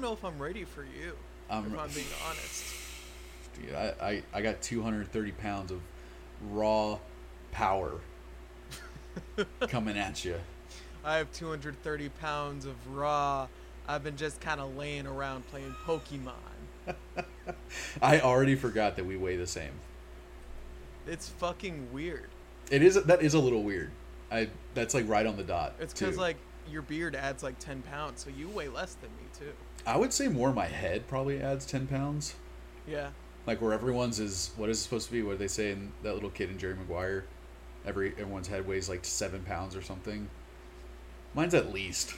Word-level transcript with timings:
this. 0.00 0.06
I, 0.06 0.10
I 0.10 0.10
don't 0.10 0.10
know 0.10 0.12
if 0.12 0.24
I'm 0.24 0.42
ready 0.42 0.64
for 0.64 0.82
you. 0.82 1.12
Um, 1.50 1.66
if 1.66 1.78
I'm 1.78 1.90
being 1.90 2.06
honest. 2.26 2.74
Dude, 3.60 3.74
I, 3.74 3.94
I, 4.00 4.22
I 4.34 4.42
got 4.42 4.62
230 4.62 5.32
pounds 5.32 5.72
of 5.72 5.80
raw 6.50 6.98
power 7.52 7.92
coming 9.68 9.96
at 9.96 10.24
you. 10.24 10.36
I 11.04 11.16
have 11.16 11.32
230 11.32 12.08
pounds 12.20 12.66
of 12.66 12.74
raw. 12.94 13.48
I've 13.86 14.04
been 14.04 14.16
just 14.16 14.40
kind 14.40 14.60
of 14.60 14.76
laying 14.76 15.06
around 15.06 15.46
playing 15.48 15.74
Pokemon. 15.86 16.32
I 18.02 18.20
already 18.20 18.54
forgot 18.54 18.96
that 18.96 19.06
we 19.06 19.16
weigh 19.16 19.36
the 19.36 19.46
same. 19.46 19.72
It's 21.06 21.28
fucking 21.28 21.92
weird. 21.92 22.28
It 22.70 22.82
is 22.82 23.02
that 23.02 23.22
is 23.22 23.32
a 23.32 23.38
little 23.38 23.62
weird. 23.62 23.90
I 24.30 24.48
that's 24.74 24.92
like 24.92 25.08
right 25.08 25.26
on 25.26 25.36
the 25.36 25.42
dot. 25.42 25.74
It's 25.80 25.94
because 25.94 26.18
like 26.18 26.36
your 26.70 26.82
beard 26.82 27.14
adds 27.14 27.42
like 27.42 27.58
10 27.58 27.82
pounds, 27.82 28.22
so 28.22 28.30
you 28.30 28.48
weigh 28.48 28.68
less 28.68 28.94
than 28.94 29.10
me 29.12 29.24
too. 29.38 29.52
I 29.88 29.96
would 29.96 30.12
say 30.12 30.28
more 30.28 30.52
my 30.52 30.66
head 30.66 31.08
probably 31.08 31.40
adds 31.40 31.64
10 31.64 31.86
pounds. 31.86 32.34
Yeah. 32.86 33.08
Like 33.46 33.62
where 33.62 33.72
everyone's 33.72 34.20
is 34.20 34.50
what 34.56 34.68
is 34.68 34.78
it 34.78 34.82
supposed 34.82 35.06
to 35.06 35.12
be? 35.12 35.22
What 35.22 35.32
do 35.32 35.38
they 35.38 35.48
say 35.48 35.72
in 35.72 35.92
that 36.02 36.12
little 36.14 36.28
kid 36.30 36.50
in 36.50 36.58
Jerry 36.58 36.74
Maguire? 36.74 37.24
Every 37.86 38.12
everyone's 38.12 38.48
head 38.48 38.68
weighs 38.68 38.88
like 38.88 39.04
seven 39.04 39.42
pounds 39.42 39.74
or 39.74 39.80
something. 39.80 40.28
Mine's 41.34 41.54
at 41.54 41.72
least 41.72 42.14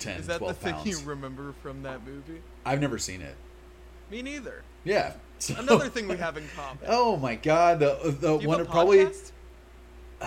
10, 0.00 0.20
Is 0.20 0.26
that 0.26 0.34
the 0.34 0.38
12 0.40 0.56
thing 0.58 0.72
pounds. 0.74 0.86
you 0.86 0.98
remember 1.08 1.54
from 1.62 1.82
that 1.84 2.04
movie? 2.06 2.42
I've 2.66 2.80
never 2.80 2.98
seen 2.98 3.22
it. 3.22 3.36
Me 4.10 4.20
neither. 4.20 4.62
Yeah. 4.84 5.14
so- 5.38 5.54
Another 5.58 5.88
thing 5.88 6.08
we 6.08 6.16
have 6.18 6.36
in 6.36 6.44
common. 6.54 6.78
Oh 6.86 7.16
my 7.16 7.36
god, 7.36 7.78
the 7.78 7.96
uh, 7.98 8.10
the 8.10 8.38
you 8.38 8.48
one 8.48 8.66
probably 8.66 9.06
podcast? 9.06 9.32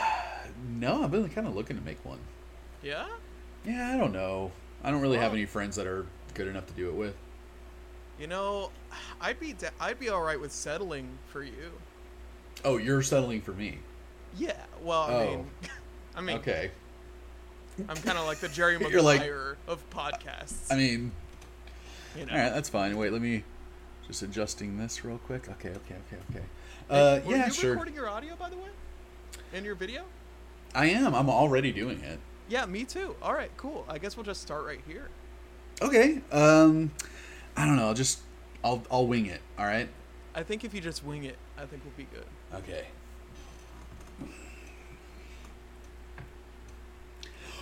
no. 0.79 1.03
I've 1.03 1.11
been 1.11 1.29
kind 1.29 1.45
of 1.45 1.55
looking 1.55 1.77
to 1.77 1.83
make 1.85 2.03
one. 2.03 2.19
Yeah. 2.81 3.05
Yeah, 3.65 3.93
I 3.93 3.97
don't 3.97 4.13
know. 4.13 4.51
I 4.83 4.89
don't 4.91 5.01
really 5.01 5.17
have 5.17 5.33
any 5.33 5.45
friends 5.45 5.75
that 5.75 5.85
are 5.85 6.05
good 6.39 6.47
enough 6.47 6.65
to 6.67 6.73
do 6.73 6.87
it 6.87 6.95
with. 6.95 7.15
You 8.17 8.27
know, 8.27 8.71
I'd 9.19 9.41
be 9.41 9.51
da- 9.51 9.71
I'd 9.79 9.99
be 9.99 10.07
all 10.07 10.21
right 10.21 10.39
with 10.39 10.53
settling 10.53 11.09
for 11.27 11.43
you. 11.43 11.71
Oh, 12.63 12.77
you're 12.77 13.01
settling 13.01 13.41
for 13.41 13.51
me. 13.51 13.79
Yeah. 14.37 14.53
Well, 14.81 15.01
I 15.01 15.13
Oh. 15.13 15.25
mean, 15.35 15.47
I 16.15 16.21
mean, 16.21 16.37
Okay. 16.37 16.71
I'm 17.89 17.97
kind 17.97 18.17
of 18.17 18.25
like 18.25 18.37
the 18.39 18.47
Jerry 18.47 18.77
You're 18.89 19.01
like- 19.01 19.19
Maguire 19.19 19.57
of 19.67 19.87
podcasts. 19.89 20.71
I 20.71 20.77
mean, 20.77 21.11
you 22.17 22.25
know. 22.25 22.31
all 22.31 22.39
right, 22.39 22.49
that's 22.53 22.69
fine. 22.69 22.95
Wait, 22.97 23.11
let 23.11 23.21
me 23.21 23.43
just 24.07 24.21
adjusting 24.21 24.77
this 24.77 25.03
real 25.03 25.17
quick. 25.17 25.49
Okay, 25.49 25.69
okay, 25.71 25.95
okay, 26.07 26.21
okay. 26.31 26.45
Uh, 26.89 27.19
yeah, 27.27 27.47
you 27.47 27.51
sure. 27.53 27.71
recording 27.71 27.95
your 27.95 28.07
audio, 28.07 28.33
by 28.37 28.49
the 28.49 28.55
way, 28.55 28.69
and 29.53 29.65
your 29.65 29.75
video? 29.75 30.05
I 30.73 30.85
am. 30.87 31.13
I'm 31.13 31.29
already 31.29 31.73
doing 31.73 31.99
it. 32.01 32.19
Yeah, 32.47 32.65
me 32.65 32.85
too. 32.85 33.15
All 33.21 33.33
right, 33.33 33.51
cool. 33.57 33.85
I 33.89 33.97
guess 33.97 34.15
we'll 34.15 34.23
just 34.25 34.41
start 34.41 34.65
right 34.65 34.79
here. 34.87 35.09
Okay. 35.81 36.21
Um, 36.31 36.91
I 37.55 37.65
don't 37.65 37.77
know. 37.77 37.87
I'll 37.87 37.93
just 37.93 38.19
I'll 38.63 38.83
I'll 38.91 39.07
wing 39.07 39.27
it. 39.27 39.41
All 39.57 39.65
right. 39.65 39.87
I 40.35 40.43
think 40.43 40.63
if 40.63 40.73
you 40.73 40.81
just 40.81 41.05
wing 41.05 41.23
it, 41.23 41.37
I 41.57 41.65
think 41.65 41.83
we'll 41.85 41.93
be 41.95 42.07
good. 42.13 42.25
Okay. 42.53 42.87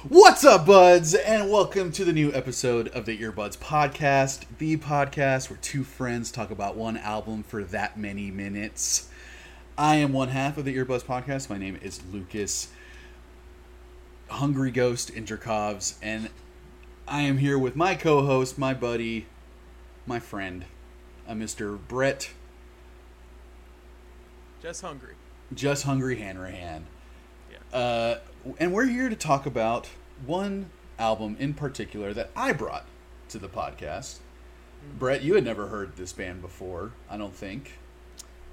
What's 0.08 0.46
up, 0.46 0.66
buds, 0.66 1.14
and 1.14 1.52
welcome 1.52 1.92
to 1.92 2.06
the 2.06 2.14
new 2.14 2.32
episode 2.34 2.88
of 2.90 3.06
the 3.06 3.18
Earbuds 3.18 3.58
Podcast, 3.58 4.46
the 4.58 4.78
podcast 4.78 5.50
where 5.50 5.60
two 5.62 5.84
friends 5.84 6.32
talk 6.32 6.50
about 6.50 6.76
one 6.76 6.98
album 6.98 7.44
for 7.44 7.64
that 7.66 7.98
many 7.98 8.32
minutes. 8.32 9.10
I 9.78 9.96
am 9.96 10.14
one 10.14 10.30
half 10.30 10.58
of 10.58 10.66
the 10.66 10.76
Earbuds 10.76 11.04
Podcast. 11.04 11.50
My 11.50 11.58
name 11.58 11.78
is 11.82 12.02
Lucas 12.12 12.70
Hungry 14.30 14.72
Ghost 14.72 15.14
Interkovs, 15.14 15.96
and 16.02 16.30
I 17.08 17.22
am 17.22 17.38
here 17.38 17.58
with 17.58 17.78
my 17.78 17.96
co-host, 17.96 18.58
my 18.58 18.74
buddy, 18.74 19.28
my 20.06 20.20
friend, 20.20 20.66
uh, 21.26 21.32
Mr. 21.32 21.80
Brett 21.88 22.32
Just 24.62 24.82
hungry. 24.82 25.14
Just 25.54 25.84
Hungry 25.84 26.18
Hanrahan. 26.18 26.86
Yeah. 27.50 27.78
Uh, 27.78 28.20
and 28.60 28.74
we're 28.74 28.88
here 28.88 29.08
to 29.08 29.16
talk 29.16 29.46
about 29.46 29.88
one 30.26 30.70
album 31.00 31.38
in 31.40 31.54
particular 31.54 32.14
that 32.14 32.30
I 32.36 32.52
brought 32.52 32.86
to 33.30 33.40
the 33.40 33.48
podcast. 33.48 34.18
Brett, 35.00 35.24
you 35.24 35.36
had 35.36 35.46
never 35.46 35.68
heard 35.68 35.96
this 35.96 36.12
band 36.12 36.42
before, 36.42 36.92
I 37.10 37.18
don't 37.18 37.36
think. 37.36 37.80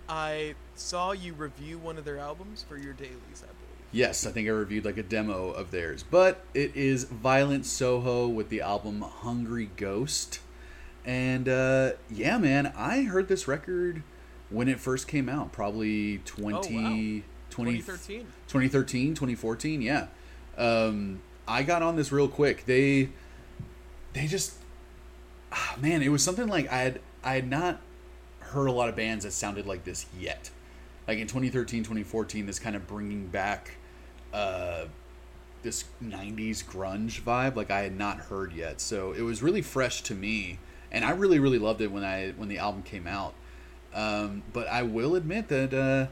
I 0.09 0.55
saw 0.77 1.11
you 1.11 1.33
review 1.33 1.79
one 1.79 1.99
of 1.99 2.05
their 2.05 2.19
albums 2.19 2.65
for 2.69 2.77
your 2.77 2.93
dailies, 2.93 3.43
I 3.43 3.47
believe. 3.47 3.64
Yes, 3.95 4.27
I 4.27 4.33
think 4.33 4.49
I 4.49 4.51
reviewed 4.51 4.85
like 4.85 4.97
a 4.97 5.05
demo 5.05 5.51
of 5.53 5.71
theirs, 5.71 6.03
but 6.03 6.45
it 6.53 6.75
is 6.75 7.05
Violent 7.05 7.65
Soho 7.65 8.27
with 8.27 8.49
the 8.49 8.61
album 8.61 9.03
Hungry 9.03 9.71
Ghost. 9.77 10.41
And 11.05 11.49
uh, 11.49 11.93
yeah, 12.11 12.37
man, 12.39 12.73
I 12.77 13.03
heard 13.03 13.29
this 13.29 13.47
record 13.47 14.03
when 14.51 14.67
it 14.67 14.81
first 14.81 15.07
came 15.07 15.29
out, 15.29 15.53
probably 15.53 16.19
20, 16.25 17.23
20 17.51 17.81
2013. 17.83 18.27
2013 18.49 19.15
2014 19.15 19.81
yeah 19.81 20.07
um 20.59 21.21
i 21.47 21.63
got 21.63 21.83
on 21.83 21.95
this 21.95 22.11
real 22.11 22.27
quick 22.27 22.67
they 22.67 23.09
they 24.13 24.27
just 24.27 24.55
ah, 25.53 25.77
man 25.81 26.03
it 26.03 26.09
was 26.09 26.21
something 26.21 26.49
like 26.49 26.71
i 26.73 26.79
had 26.79 27.01
i 27.23 27.35
had 27.35 27.49
not 27.49 27.81
heard 28.41 28.67
a 28.67 28.73
lot 28.73 28.89
of 28.89 28.97
bands 28.97 29.25
that 29.25 29.31
sounded 29.31 29.67
like 29.67 29.85
this 29.85 30.07
yet 30.19 30.51
like 31.07 31.19
in 31.19 31.29
2013 31.29 31.85
2014 31.85 32.47
this 32.47 32.59
kind 32.59 32.75
of 32.75 32.89
bringing 32.89 33.29
back 33.29 33.77
uh 34.35 34.85
this 35.63 35.85
90s 36.05 36.63
grunge 36.63 37.23
vibe 37.23 37.57
like 37.57 37.71
i 37.71 37.81
had 37.81 37.97
not 37.97 38.19
heard 38.19 38.53
yet 38.53 38.81
so 38.81 39.13
it 39.13 39.23
was 39.23 39.43
really 39.43 39.63
fresh 39.63 40.03
to 40.03 40.15
me 40.15 40.59
and 40.93 41.05
i 41.05 41.11
really 41.11 41.39
really 41.39 41.59
loved 41.59 41.81
it 41.81 41.91
when 41.91 42.05
i 42.05 42.33
when 42.37 42.49
the 42.51 42.59
album 42.59 42.83
came 42.83 43.07
out 43.07 43.33
um, 43.95 44.43
but 44.53 44.69
i 44.69 44.83
will 44.83 45.15
admit 45.15 45.49
that 45.49 45.73
uh 45.73 46.07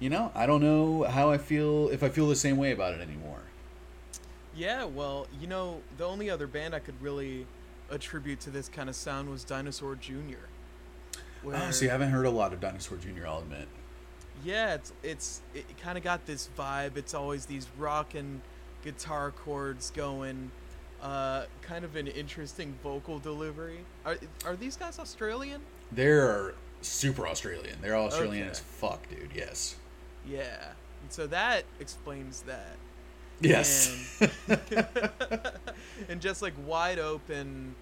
you 0.00 0.10
know, 0.10 0.30
I 0.34 0.46
don't 0.46 0.62
know 0.62 1.04
how 1.04 1.30
I 1.30 1.38
feel 1.38 1.88
if 1.88 2.02
I 2.02 2.08
feel 2.08 2.28
the 2.28 2.36
same 2.36 2.56
way 2.56 2.72
about 2.72 2.94
it 2.94 3.00
anymore. 3.00 3.42
Yeah, 4.54 4.84
well, 4.84 5.26
you 5.40 5.46
know, 5.46 5.80
the 5.96 6.04
only 6.04 6.30
other 6.30 6.46
band 6.46 6.74
I 6.74 6.78
could 6.78 7.00
really 7.02 7.46
attribute 7.90 8.40
to 8.40 8.50
this 8.50 8.68
kind 8.68 8.88
of 8.88 8.96
sound 8.96 9.30
was 9.30 9.44
Dinosaur 9.44 9.94
Jr. 9.96 10.46
Oh, 11.16 11.20
where- 11.42 11.72
see, 11.72 11.88
I 11.88 11.92
haven't 11.92 12.10
heard 12.10 12.26
a 12.26 12.30
lot 12.30 12.52
of 12.52 12.60
Dinosaur 12.60 12.98
Jr. 12.98 13.26
I'll 13.26 13.38
admit. 13.40 13.68
Yeah, 14.44 14.74
it's 14.74 14.92
it's 15.02 15.40
it 15.54 15.64
kind 15.78 15.98
of 15.98 16.04
got 16.04 16.26
this 16.26 16.48
vibe. 16.58 16.96
It's 16.96 17.14
always 17.14 17.46
these 17.46 17.66
rock 17.78 18.14
and 18.14 18.40
guitar 18.82 19.30
chords 19.32 19.90
going. 19.90 20.50
Uh, 21.02 21.44
kind 21.62 21.84
of 21.84 21.94
an 21.94 22.08
interesting 22.08 22.74
vocal 22.82 23.18
delivery. 23.18 23.78
Are 24.04 24.16
are 24.44 24.56
these 24.56 24.76
guys 24.76 24.98
Australian? 24.98 25.60
They're 25.92 26.54
super 26.82 27.26
Australian. 27.26 27.76
They're 27.80 27.96
Australian 27.96 28.44
Okay. 28.44 28.50
as 28.50 28.60
fuck, 28.60 29.08
dude. 29.08 29.30
Yes. 29.34 29.76
Yeah. 30.26 30.72
And 31.02 31.12
so 31.12 31.26
that 31.28 31.64
explains 31.80 32.42
that. 32.42 32.76
Yes. 33.40 34.20
And, 34.48 34.58
and 36.08 36.20
just 36.20 36.42
like 36.42 36.54
wide 36.66 36.98
open. 36.98 37.74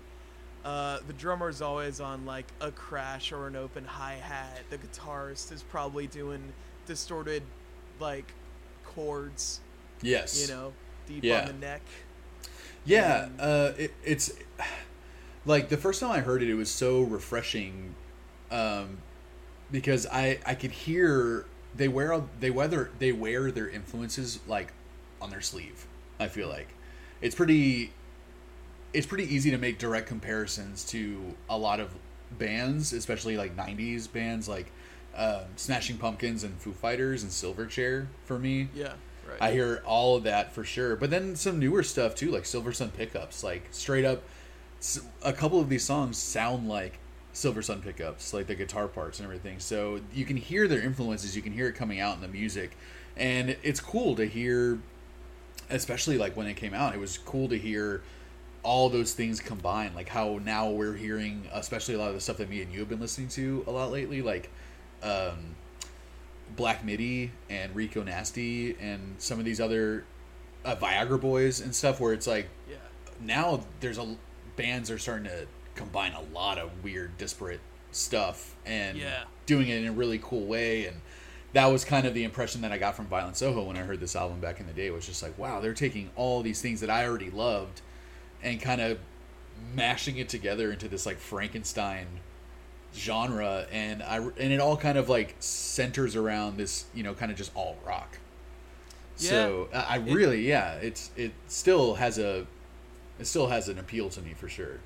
Uh, 0.67 0.99
the 1.07 1.49
is 1.49 1.63
always 1.63 2.01
on 2.01 2.27
like 2.27 2.47
a 2.61 2.73
crash 2.73 3.31
or 3.31 3.47
an 3.47 3.55
open 3.55 3.85
hi 3.85 4.15
hat. 4.15 4.59
The 4.69 4.79
guitarist 4.79 5.53
is 5.53 5.63
probably 5.63 6.09
doing 6.09 6.43
distorted, 6.87 7.45
like 8.01 8.33
chords. 8.85 9.61
yes. 10.03 10.43
You 10.43 10.53
know, 10.55 10.73
deep 11.07 11.23
Yeah. 11.23 11.43
on 11.43 11.47
the 11.47 11.53
neck. 11.53 11.83
Yeah, 12.85 13.27
And- 13.27 13.41
uh, 13.41 13.73
it, 13.79 13.95
it's 14.05 14.33
like 15.45 15.69
the 15.69 15.77
first 15.77 16.01
time 16.01 16.11
I 16.11 16.19
heard 16.19 16.43
it, 16.43 16.49
it 16.51 16.55
was 16.55 16.69
so 16.71 17.03
refreshing, 17.03 17.95
um, 18.51 18.99
because 19.71 20.05
I 20.11 20.41
I 20.45 20.57
could 20.57 20.73
hear 20.73 21.47
they 21.77 21.87
wear 21.87 22.21
they 22.41 22.51
weather 22.51 22.91
they 22.99 23.13
wear 23.13 23.53
their 23.53 23.69
influences 23.69 24.41
like 24.49 24.73
on 25.23 25.31
their 25.31 25.41
sleeve. 25.41 25.87
I 26.19 26.27
feel 26.27 26.49
like 26.49 26.69
it's 27.21 27.37
pretty 27.37 27.93
it's 28.93 29.07
pretty 29.07 29.33
easy 29.35 29.51
to 29.51 29.59
make 29.59 29.79
direct 29.79 30.07
comparisons 30.07 30.85
to 30.87 31.35
a 31.49 31.57
lot 31.57 31.81
of 31.81 31.91
bands, 32.39 32.93
especially 32.93 33.37
like 33.37 33.57
'90s 33.57 34.11
bands 34.11 34.49
like 34.49 34.73
um, 35.17 35.43
Smashing 35.57 35.99
Pumpkins 35.99 36.45
and 36.45 36.55
Foo 36.61 36.73
Fighters 36.73 37.23
and 37.23 37.33
Silverchair 37.33 38.07
for 38.25 38.39
me. 38.39 38.69
Yeah. 38.75 38.93
Right. 39.29 39.43
I 39.43 39.53
hear 39.53 39.83
all 39.85 40.17
of 40.17 40.23
that 40.25 40.53
for 40.53 40.63
sure. 40.63 40.95
But 40.95 41.11
then 41.11 41.35
some 41.35 41.59
newer 41.59 41.83
stuff 41.83 42.15
too, 42.15 42.31
like 42.31 42.45
Silversun 42.45 42.93
Pickups. 42.93 43.43
Like 43.43 43.67
straight 43.73 44.05
up, 44.05 44.23
A 45.23 45.33
couple 45.33 45.61
of 45.61 45.69
these 45.69 45.85
songs 45.85 46.17
sound 46.17 46.69
like 46.69 46.99
Silversun 47.35 47.83
Pickups, 47.83 48.33
like 48.33 48.47
the 48.47 48.55
guitar 48.55 48.89
parts 48.89 49.19
and 49.19 49.25
everything. 49.25 49.59
So 49.59 50.01
you 50.15 50.25
can 50.25 50.37
hear 50.37 50.69
their 50.69 50.81
influences. 50.81 51.35
You 51.35 51.43
can 51.43 51.53
hear 51.53 51.69
it 51.69 51.75
coming 51.75 51.99
out 51.99 52.15
in 52.15 52.23
the 52.23 52.29
music, 52.29 52.77
and 53.17 53.57
it's 53.63 53.81
cool 53.81 54.15
to 54.17 54.27
hear. 54.27 54.79
Especially 55.69 56.17
like 56.17 56.37
when 56.37 56.47
it 56.47 56.55
came 56.55 56.75
out, 56.75 56.95
it 56.95 57.01
was 57.01 57.19
cool 57.19 57.49
to 57.49 57.59
hear 57.59 58.03
all 58.67 58.89
those 58.91 59.15
things 59.15 59.41
combined. 59.41 59.95
Like 59.95 60.09
how 60.09 60.41
now 60.45 60.71
we're 60.71 60.95
hearing, 60.95 61.49
especially 61.53 61.95
a 61.95 61.99
lot 61.99 62.09
of 62.09 62.15
the 62.15 62.21
stuff 62.21 62.39
that 62.39 62.51
me 62.51 62.63
and 62.63 62.73
you 62.73 62.81
have 62.81 62.89
been 62.89 63.01
listening 63.01 63.29
to 63.29 63.65
a 63.67 63.71
lot 63.71 63.91
lately, 63.93 64.21
like. 64.23 64.51
Um, 65.03 65.55
Black 66.55 66.85
Midi 66.85 67.33
and 67.51 67.75
Rico 67.75 68.03
Nasty 68.05 68.77
and 68.81 69.17
some 69.19 69.39
of 69.41 69.45
these 69.45 69.61
other 69.61 70.05
uh, 70.65 70.77
Viagra 70.77 71.21
Boys 71.21 71.61
and 71.61 71.75
stuff 71.75 72.01
where 72.01 72.13
it's 72.13 72.27
like 72.27 72.49
yeah. 72.71 72.77
now 73.21 73.65
there's 73.81 73.99
a 73.99 74.17
bands 74.55 74.91
are 74.91 74.99
starting 74.99 75.25
to 75.25 75.47
combine 75.75 76.13
a 76.13 76.23
lot 76.33 76.59
of 76.59 76.71
weird 76.85 77.19
disparate 77.19 77.61
stuff 77.91 78.55
and 78.65 78.97
Yeah. 78.97 79.25
doing 79.45 79.69
it 79.69 79.83
in 79.83 79.89
a 79.89 79.93
really 79.93 80.21
cool 80.23 80.47
way 80.47 80.87
and 80.87 81.01
that 81.53 81.67
was 81.67 81.85
kind 81.85 82.07
of 82.07 82.15
the 82.15 82.23
impression 82.25 82.61
that 82.63 82.71
I 82.71 82.79
got 82.79 82.95
from 82.95 83.07
Violent 83.07 83.37
Soho 83.37 83.65
when 83.65 83.77
I 83.77 83.81
heard 83.81 83.99
this 83.99 84.15
album 84.15 84.41
back 84.41 84.61
in 84.61 84.67
the 84.67 84.73
day. 84.73 84.87
It 84.87 84.93
was 84.93 85.07
just 85.07 85.23
like, 85.23 85.37
wow, 85.39 85.61
they're 85.61 85.75
taking 85.75 86.11
all 86.15 86.43
these 86.43 86.61
things 86.63 86.81
that 86.81 86.91
I 86.91 87.07
already 87.07 87.31
loved 87.31 87.81
and 88.43 88.61
kind 88.61 88.81
of 88.81 88.99
mashing 89.75 90.19
it 90.19 90.29
together 90.29 90.73
into 90.73 90.89
this 90.89 91.07
like 91.07 91.19
Frankenstein 91.19 92.07
genre, 92.95 93.67
and 93.71 94.03
I 94.03 94.19
and 94.19 94.53
it 94.53 94.61
all 94.61 94.77
kind 94.77 94.99
of 94.99 95.09
like 95.09 95.37
centers 95.41 96.17
around 96.17 96.57
this, 96.57 96.87
you 96.95 97.03
know, 97.03 97.15
kind 97.15 97.31
of 97.31 97.39
just 97.39 97.53
all 97.55 97.77
rock. 97.85 98.19
So 99.17 99.69
I 99.73 99.79
I 99.79 99.97
really, 99.97 100.47
yeah, 100.47 100.75
it's 100.75 101.11
it 101.17 101.33
still 101.49 101.95
has 101.95 102.19
a, 102.19 102.47
it 103.19 103.27
still 103.27 103.47
has 103.49 103.69
an 103.69 103.79
appeal 103.79 104.11
to 104.11 104.21
me 104.21 104.35
for 104.35 104.49
sure. 104.49 104.81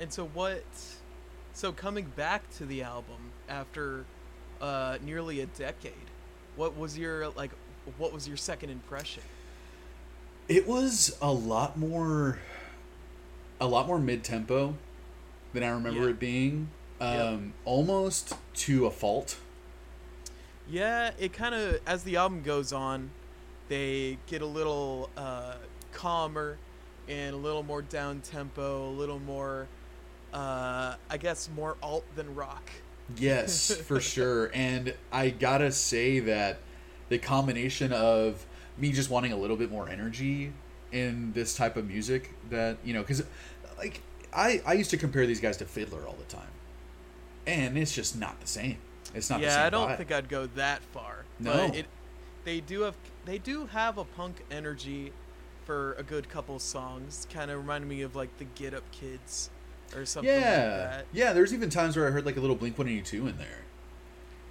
And 0.00 0.12
so 0.12 0.26
what? 0.26 0.64
So 1.52 1.72
coming 1.72 2.06
back 2.16 2.50
to 2.56 2.64
the 2.64 2.82
album 2.82 3.32
after 3.48 4.04
uh, 4.60 4.96
nearly 5.04 5.40
a 5.40 5.46
decade, 5.46 5.92
what 6.56 6.76
was 6.76 6.96
your 6.96 7.28
like? 7.30 7.50
What 7.98 8.12
was 8.12 8.26
your 8.26 8.36
second 8.36 8.70
impression? 8.70 9.22
It 10.48 10.66
was 10.66 11.16
a 11.20 11.32
lot 11.32 11.76
more, 11.76 12.38
a 13.60 13.66
lot 13.66 13.86
more 13.86 13.98
mid 13.98 14.24
tempo 14.24 14.76
than 15.52 15.62
I 15.62 15.68
remember 15.70 16.08
Yeah. 16.08 16.10
it 16.10 16.18
being. 16.18 16.68
Um, 17.00 17.10
Yeah. 17.14 17.38
almost 17.64 18.34
to 18.54 18.86
a 18.86 18.90
fault. 18.90 19.38
Yeah, 20.66 21.12
it 21.18 21.32
kind 21.32 21.54
of 21.54 21.80
as 21.86 22.04
the 22.04 22.16
album 22.16 22.42
goes 22.42 22.72
on, 22.72 23.10
they 23.68 24.18
get 24.26 24.42
a 24.42 24.46
little 24.46 25.10
uh, 25.16 25.56
calmer 25.92 26.58
and 27.08 27.34
a 27.34 27.38
little 27.38 27.62
more 27.62 27.82
down 27.82 28.20
tempo, 28.20 28.88
a 28.88 28.92
little 28.92 29.18
more, 29.18 29.70
uh, 30.32 30.96
I 31.10 31.16
guess, 31.18 31.48
more 31.48 31.76
alt 31.82 32.06
than 32.14 32.34
rock. 32.34 32.70
Yes, 33.16 33.74
for 33.76 34.00
sure. 34.00 34.50
And 34.54 34.94
I 35.10 35.30
gotta 35.30 35.72
say 35.72 36.18
that 36.20 36.60
the 37.08 37.18
combination 37.18 37.92
of 37.92 38.46
me 38.82 38.92
just 38.92 39.08
wanting 39.08 39.32
a 39.32 39.36
little 39.36 39.56
bit 39.56 39.70
more 39.70 39.88
energy 39.88 40.52
in 40.90 41.32
this 41.32 41.54
type 41.54 41.76
of 41.78 41.86
music 41.88 42.34
that, 42.50 42.76
you 42.84 42.92
know, 42.92 43.00
because 43.00 43.22
like 43.78 44.02
I, 44.34 44.60
I 44.66 44.74
used 44.74 44.90
to 44.90 44.98
compare 44.98 45.26
these 45.26 45.40
guys 45.40 45.56
to 45.58 45.64
Fiddler 45.64 46.06
all 46.06 46.16
the 46.18 46.24
time. 46.24 46.48
And 47.46 47.78
it's 47.78 47.94
just 47.94 48.18
not 48.18 48.40
the 48.40 48.46
same. 48.46 48.76
It's 49.14 49.30
not 49.30 49.40
the 49.40 49.48
same. 49.48 49.58
yeah, 49.58 49.66
I 49.66 49.70
don't 49.70 49.88
vibe. 49.88 49.96
think 49.96 50.12
I'd 50.12 50.28
go 50.28 50.46
that 50.48 50.82
far. 50.82 51.24
No. 51.38 51.52
but 51.68 51.76
it, 51.76 51.86
they 52.44 52.60
do 52.60 52.82
have 52.82 52.94
they 53.24 53.38
do 53.38 53.66
have 53.66 53.98
a 53.98 54.04
punk 54.04 54.44
energy 54.50 55.12
for 55.64 55.92
a 55.94 56.02
good 56.02 56.28
couple 56.28 56.58
songs. 56.58 57.26
Kind 57.32 57.50
of 57.50 57.58
reminded 57.58 57.88
me 57.88 58.02
of 58.02 58.14
like 58.16 58.36
the 58.38 58.44
Get 58.44 58.74
Up 58.74 58.84
Kids 58.90 59.48
or 59.94 60.04
something 60.04 60.32
like 60.34 60.40
Yeah. 60.42 60.66
that. 60.76 61.06
Yeah, 61.12 61.32
there's 61.32 61.54
even 61.54 61.70
times 61.70 61.96
where 61.96 62.06
I 62.06 62.10
heard 62.10 62.26
like 62.26 62.36
a 62.36 62.40
little 62.40 62.56
Blink 62.56 62.76
182 62.78 63.28
in 63.28 63.38
there. 63.38 63.46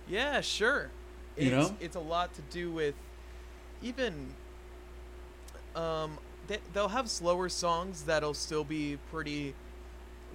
Yeah, 0.08 0.42
sure. 0.42 0.90
You 1.38 1.52
it's, 1.58 1.70
know? 1.70 1.76
it's 1.80 1.96
a 1.96 2.00
lot 2.02 2.34
to 2.36 2.42
do 2.50 2.72
with 2.72 2.96
even 3.82 4.34
um 5.76 6.18
they, 6.48 6.60
they'll 6.74 6.90
have 6.90 7.10
slower 7.10 7.50
songs 7.50 8.04
that'll 8.04 8.34
still 8.34 8.64
be 8.64 8.98
pretty 9.12 9.54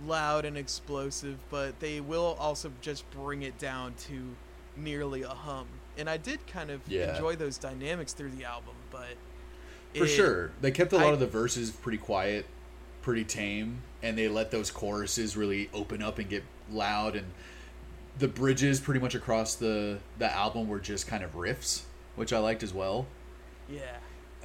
loud 0.07 0.45
and 0.45 0.57
explosive, 0.57 1.37
but 1.51 1.79
they 1.81 2.01
will 2.01 2.37
also 2.39 2.71
just 2.81 3.11
bring 3.11 3.43
it 3.43 3.59
down 3.59 3.95
to 3.95 4.35
nearly 4.77 5.23
a 5.23 5.29
hum. 5.29 5.67
And 5.99 6.09
I 6.09 6.17
did 6.19 6.47
kind 6.47 6.71
of 6.71 6.81
Yeah. 6.87 7.15
enjoy 7.15 7.35
those 7.37 7.57
dynamics 7.59 8.13
through 8.13 8.31
the 8.31 8.45
album, 8.45 8.75
but 8.91 9.17
For 9.95 10.05
it- 10.05 10.09
sure. 10.09 10.51
They 10.61 10.71
kept 10.71 10.93
a 10.93 10.97
lot 10.97 11.07
I- 11.07 11.13
of 11.13 11.21
the 11.21 11.27
verses 11.27 11.71
pretty 11.71 11.99
quiet, 11.99 12.47
pretty 13.03 13.25
tame, 13.25 13.83
and 14.03 14.17
they 14.19 14.29
let 14.29 14.51
those 14.51 14.71
choruses 14.71 15.37
really 15.37 15.71
open 15.73 16.03
up 16.03 16.19
and 16.19 16.29
get 16.29 16.45
loud 16.71 17.17
and 17.17 17.33
the 18.19 18.29
bridges 18.29 18.81
pretty 18.81 19.01
much 19.01 19.15
across 19.15 19.55
the 19.55 19.99
the 20.19 20.31
album 20.33 20.69
were 20.69 20.81
just 20.81 21.07
kind 21.07 21.23
of 21.25 21.35
riffs, 21.35 21.83
which 22.17 22.33
I 22.33 22.39
liked 22.39 22.63
as 22.63 22.73
well. 22.73 23.07
Yeah. 23.69 23.81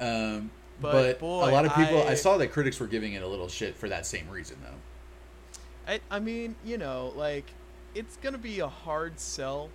Um, 0.00 0.50
But, 0.80 0.92
but 0.92 1.18
boy, 1.20 1.48
a 1.48 1.52
lot 1.52 1.64
of 1.66 1.74
people, 1.74 2.02
I, 2.02 2.08
I- 2.10 2.14
saw 2.14 2.36
that 2.38 2.48
critics 2.48 2.80
were 2.80 2.86
giving 2.86 3.12
it 3.12 3.22
a 3.22 3.26
little 3.28 3.48
shit 3.48 3.76
for 3.76 3.88
that 3.88 4.04
same 4.06 4.28
reason, 4.28 4.56
though. 4.62 5.92
I, 5.92 6.00
I 6.10 6.18
mean, 6.20 6.54
you 6.64 6.78
know, 6.78 7.12
like, 7.16 7.46
it's 7.94 8.16
gonna 8.16 8.38
be 8.38 8.60
a 8.60 8.68
hard 8.68 9.18
sell 9.20 9.68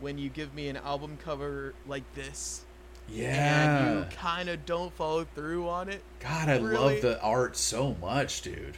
when 0.00 0.18
you 0.18 0.28
give 0.28 0.54
me 0.54 0.68
an 0.68 0.76
album 0.76 1.16
cover 1.24 1.74
like 1.86 2.02
this 2.14 2.64
Yeah. 3.08 3.78
and 3.88 3.98
you 3.98 4.16
kind 4.16 4.48
of 4.48 4.66
don't 4.66 4.92
follow 4.94 5.24
through 5.24 5.68
on 5.68 5.88
it. 5.88 6.02
God, 6.20 6.48
I 6.48 6.58
really- 6.58 6.94
love 6.94 7.02
the 7.02 7.20
art 7.22 7.56
so 7.56 7.94
much, 8.00 8.42
dude. 8.42 8.76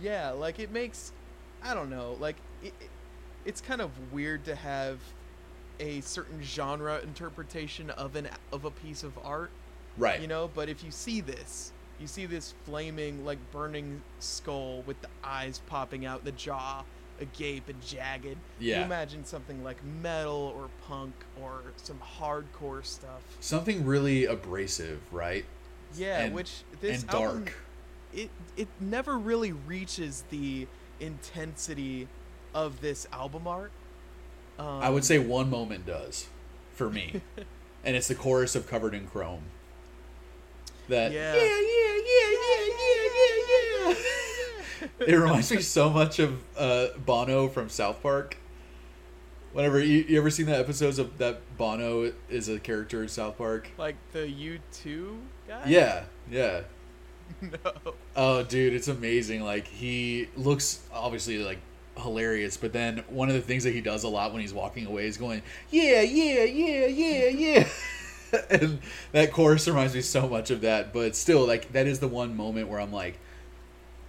Yeah, 0.00 0.30
like 0.30 0.58
it 0.58 0.70
makes, 0.70 1.12
I 1.62 1.72
don't 1.74 1.90
know, 1.90 2.16
like 2.20 2.36
it- 2.62 2.74
it's 3.44 3.60
kind 3.60 3.80
of 3.80 3.90
weird 4.12 4.44
to 4.46 4.54
have 4.54 4.98
a 5.80 6.00
certain 6.02 6.42
genre 6.42 7.00
interpretation 7.00 7.90
of 7.90 8.16
an 8.16 8.28
of 8.52 8.64
a 8.64 8.70
piece 8.70 9.02
of 9.02 9.12
art, 9.24 9.50
Right. 9.96 10.20
you 10.20 10.26
know. 10.26 10.50
But 10.54 10.68
if 10.68 10.82
you 10.84 10.90
see 10.90 11.20
this, 11.20 11.72
you 12.00 12.06
see 12.06 12.26
this 12.26 12.54
flaming, 12.64 13.24
like 13.24 13.38
burning 13.52 14.02
skull 14.20 14.82
with 14.86 15.00
the 15.02 15.08
eyes 15.22 15.60
popping 15.66 16.04
out, 16.06 16.24
the 16.24 16.32
jaw 16.32 16.84
agape 17.20 17.68
and 17.68 17.80
jagged. 17.80 18.36
Yeah. 18.58 18.80
You 18.80 18.84
imagine 18.86 19.24
something 19.24 19.62
like 19.62 19.76
metal 20.02 20.52
or 20.56 20.68
punk 20.88 21.14
or 21.40 21.62
some 21.76 22.00
hardcore 22.18 22.84
stuff. 22.84 23.22
Something 23.40 23.84
really 23.86 24.24
abrasive, 24.24 25.00
right? 25.12 25.44
Yeah, 25.96 26.22
And- 26.24 26.34
which 26.34 26.62
this 26.80 27.02
and 27.02 27.10
album, 27.14 27.44
dark. 27.44 27.54
it 28.12 28.30
it 28.56 28.68
never 28.80 29.16
really 29.18 29.52
reaches 29.52 30.24
the 30.30 30.66
intensity 30.98 32.08
of 32.52 32.80
this 32.80 33.06
album 33.12 33.46
art. 33.46 33.70
Um, 34.58 34.66
I 34.66 34.90
would 34.90 35.04
say 35.04 35.18
one 35.18 35.50
moment 35.50 35.86
does 35.86 36.28
for 36.74 36.90
me, 36.90 37.22
and 37.84 37.96
it's 37.96 38.08
the 38.08 38.14
chorus 38.14 38.54
of 38.54 38.66
"Covered 38.66 38.94
in 38.94 39.06
Chrome." 39.06 39.42
That 40.88 41.12
Yeah. 41.12 41.34
yeah, 41.34 41.42
yeah, 41.42 41.96
yeah, 42.06 42.30
yeah, 42.42 42.64
yeah, 43.88 43.88
yeah. 43.88 43.94
it 45.06 45.14
reminds 45.16 45.50
me 45.50 45.60
so 45.60 45.88
much 45.90 46.18
of 46.18 46.42
uh, 46.56 46.88
Bono 47.04 47.48
from 47.48 47.68
South 47.68 48.02
Park. 48.02 48.36
Whenever 49.52 49.80
you, 49.80 50.04
you 50.08 50.18
ever 50.18 50.30
seen 50.30 50.46
the 50.46 50.58
episodes 50.58 50.98
of 50.98 51.16
that 51.18 51.40
Bono 51.56 52.12
is 52.28 52.48
a 52.48 52.58
character 52.58 53.02
in 53.02 53.08
South 53.08 53.38
Park? 53.38 53.70
like 53.78 53.96
the 54.12 54.28
U 54.28 54.58
two 54.72 55.18
guy. 55.48 55.62
Yeah, 55.66 56.04
yeah. 56.30 56.62
no. 57.40 57.94
Oh, 58.16 58.42
dude, 58.42 58.74
it's 58.74 58.88
amazing. 58.88 59.42
Like 59.42 59.66
he 59.66 60.28
looks 60.36 60.86
obviously 60.92 61.38
like 61.38 61.58
hilarious, 61.98 62.56
but 62.56 62.72
then 62.72 63.04
one 63.08 63.28
of 63.28 63.34
the 63.34 63.40
things 63.40 63.64
that 63.64 63.72
he 63.72 63.80
does 63.80 64.04
a 64.04 64.08
lot 64.08 64.32
when 64.32 64.40
he's 64.40 64.52
walking 64.52 64.86
away 64.86 65.06
is 65.06 65.16
going, 65.16 65.42
"Yeah, 65.70 66.00
yeah, 66.02 66.44
yeah, 66.44 66.86
yeah, 66.86 67.28
yeah," 67.28 67.68
and 68.50 68.80
that 69.12 69.32
chorus 69.32 69.66
reminds 69.68 69.94
me 69.94 70.00
so 70.00 70.28
much 70.28 70.50
of 70.50 70.60
that. 70.62 70.92
But 70.92 71.16
still, 71.16 71.46
like 71.46 71.72
that 71.72 71.86
is 71.86 72.00
the 72.00 72.08
one 72.08 72.36
moment 72.36 72.68
where 72.68 72.80
I'm 72.80 72.92
like, 72.92 73.18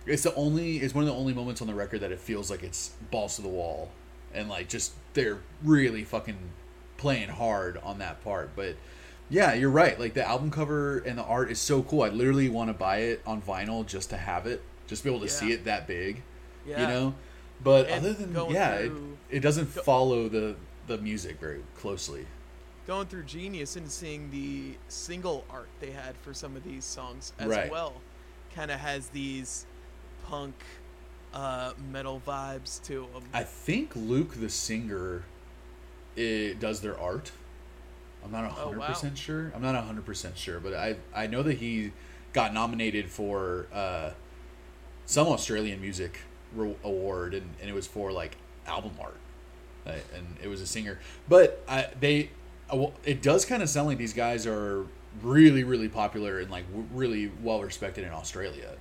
it's 0.05 0.23
the 0.23 0.33
only, 0.35 0.77
it's 0.77 0.93
one 0.93 1.03
of 1.03 1.09
the 1.09 1.15
only 1.15 1.33
moments 1.33 1.61
on 1.61 1.67
the 1.67 1.75
record 1.75 2.01
that 2.01 2.11
it 2.11 2.19
feels 2.19 2.49
like 2.49 2.63
it's 2.63 2.93
balls 3.11 3.35
to 3.37 3.41
the 3.41 3.49
wall, 3.49 3.91
and 4.33 4.49
like 4.49 4.69
just 4.69 4.93
they're 5.13 5.39
really 5.63 6.03
fucking 6.03 6.37
playing 6.97 7.29
hard 7.29 7.77
on 7.83 7.99
that 7.99 8.23
part, 8.23 8.51
but. 8.55 8.75
Yeah, 9.27 9.55
you're 9.55 9.71
right. 9.71 9.99
Like 9.99 10.13
the 10.13 10.23
album 10.23 10.51
cover 10.51 10.99
and 10.99 11.17
the 11.17 11.23
art 11.23 11.49
is 11.49 11.57
so 11.57 11.81
cool. 11.81 12.03
I 12.03 12.09
literally 12.09 12.47
want 12.47 12.69
to 12.69 12.75
buy 12.75 12.97
it 12.97 13.23
on 13.25 13.41
vinyl 13.41 13.83
just 13.83 14.11
to 14.11 14.17
have 14.17 14.45
it, 14.45 14.61
just 14.85 15.03
be 15.03 15.09
able 15.09 15.21
to 15.21 15.27
see 15.27 15.51
it 15.51 15.65
that 15.65 15.87
big. 15.87 16.21
Yeah. 16.63 16.81
You 16.81 16.87
know, 16.87 17.15
but 17.63 17.87
And 17.87 18.05
other 18.05 18.13
than 18.13 18.33
yeah, 18.51 18.75
it, 18.75 18.87
through- 18.87 19.17
it 19.29 19.39
doesn't 19.41 19.73
go- 19.75 19.81
follow 19.83 20.29
the 20.29 20.55
the 20.87 20.97
music 20.99 21.39
very 21.39 21.63
closely. 21.77 22.25
Going 22.85 23.07
through 23.07 23.23
Genius 23.23 23.75
and 23.75 23.89
seeing 23.89 24.29
the 24.29 24.75
single 24.87 25.43
art 25.49 25.67
they 25.79 25.89
had 25.91 26.15
for 26.17 26.33
some 26.33 26.55
of 26.55 26.63
these 26.63 26.85
songs 26.85 27.33
as 27.39 27.47
Right. 27.47 27.71
well, 27.71 27.93
kind 28.53 28.69
of 28.69 28.79
has 28.79 29.07
these 29.09 29.65
punk, 30.27 30.53
uh, 31.33 31.73
metal 31.91 32.21
vibes 32.25 32.81
to 32.83 33.07
them. 33.13 33.23
I 33.33 33.43
think 33.43 33.95
Luke 33.95 34.35
the 34.39 34.49
singer, 34.49 35.23
it 36.15 36.59
does 36.59 36.81
their 36.81 36.99
art. 36.99 37.31
I'm 38.23 38.31
not 38.31 38.45
Oh, 38.45 38.49
hundred 38.49 38.77
wow. 38.79 38.87
percent 38.87 39.17
sure. 39.17 39.51
I'm 39.55 39.61
not 39.63 39.75
hundred 39.83 40.05
percent 40.05 40.37
sure, 40.37 40.59
but 40.59 40.73
I 40.75 40.97
I 41.15 41.25
know 41.27 41.41
that 41.43 41.57
he 41.57 41.91
got 42.33 42.53
nominated 42.53 43.09
for 43.09 43.65
uh, 43.73 44.11
some 45.07 45.27
Australian 45.27 45.81
music 45.81 46.19
re- 46.55 46.75
award, 46.83 47.33
and, 47.33 47.49
and 47.61 47.69
it 47.69 47.73
was 47.73 47.87
for 47.87 48.11
like 48.11 48.37
album 48.67 48.91
art, 48.99 49.17
uh, 49.85 49.91
and 50.15 50.25
it 50.41 50.47
was 50.47 50.61
a 50.61 50.67
singer. 50.67 50.99
But 51.27 51.63
I, 51.67 51.89
they, 51.99 52.29
uh, 52.71 52.77
well, 52.77 52.93
it 53.03 53.21
does 53.21 53.45
kind 53.45 53.61
of 53.61 53.69
sound 53.69 53.87
like 53.87 53.97
these 53.97 54.13
guys 54.13 54.45
are 54.47 54.85
really 55.21 55.63
really 55.63 55.87
popular 55.87 56.39
and 56.39 56.51
like 56.51 56.67
w- 56.67 56.87
really 56.93 57.31
well 57.41 57.61
respected 57.61 58.03
in 58.03 58.11
Australia, 58.11 58.71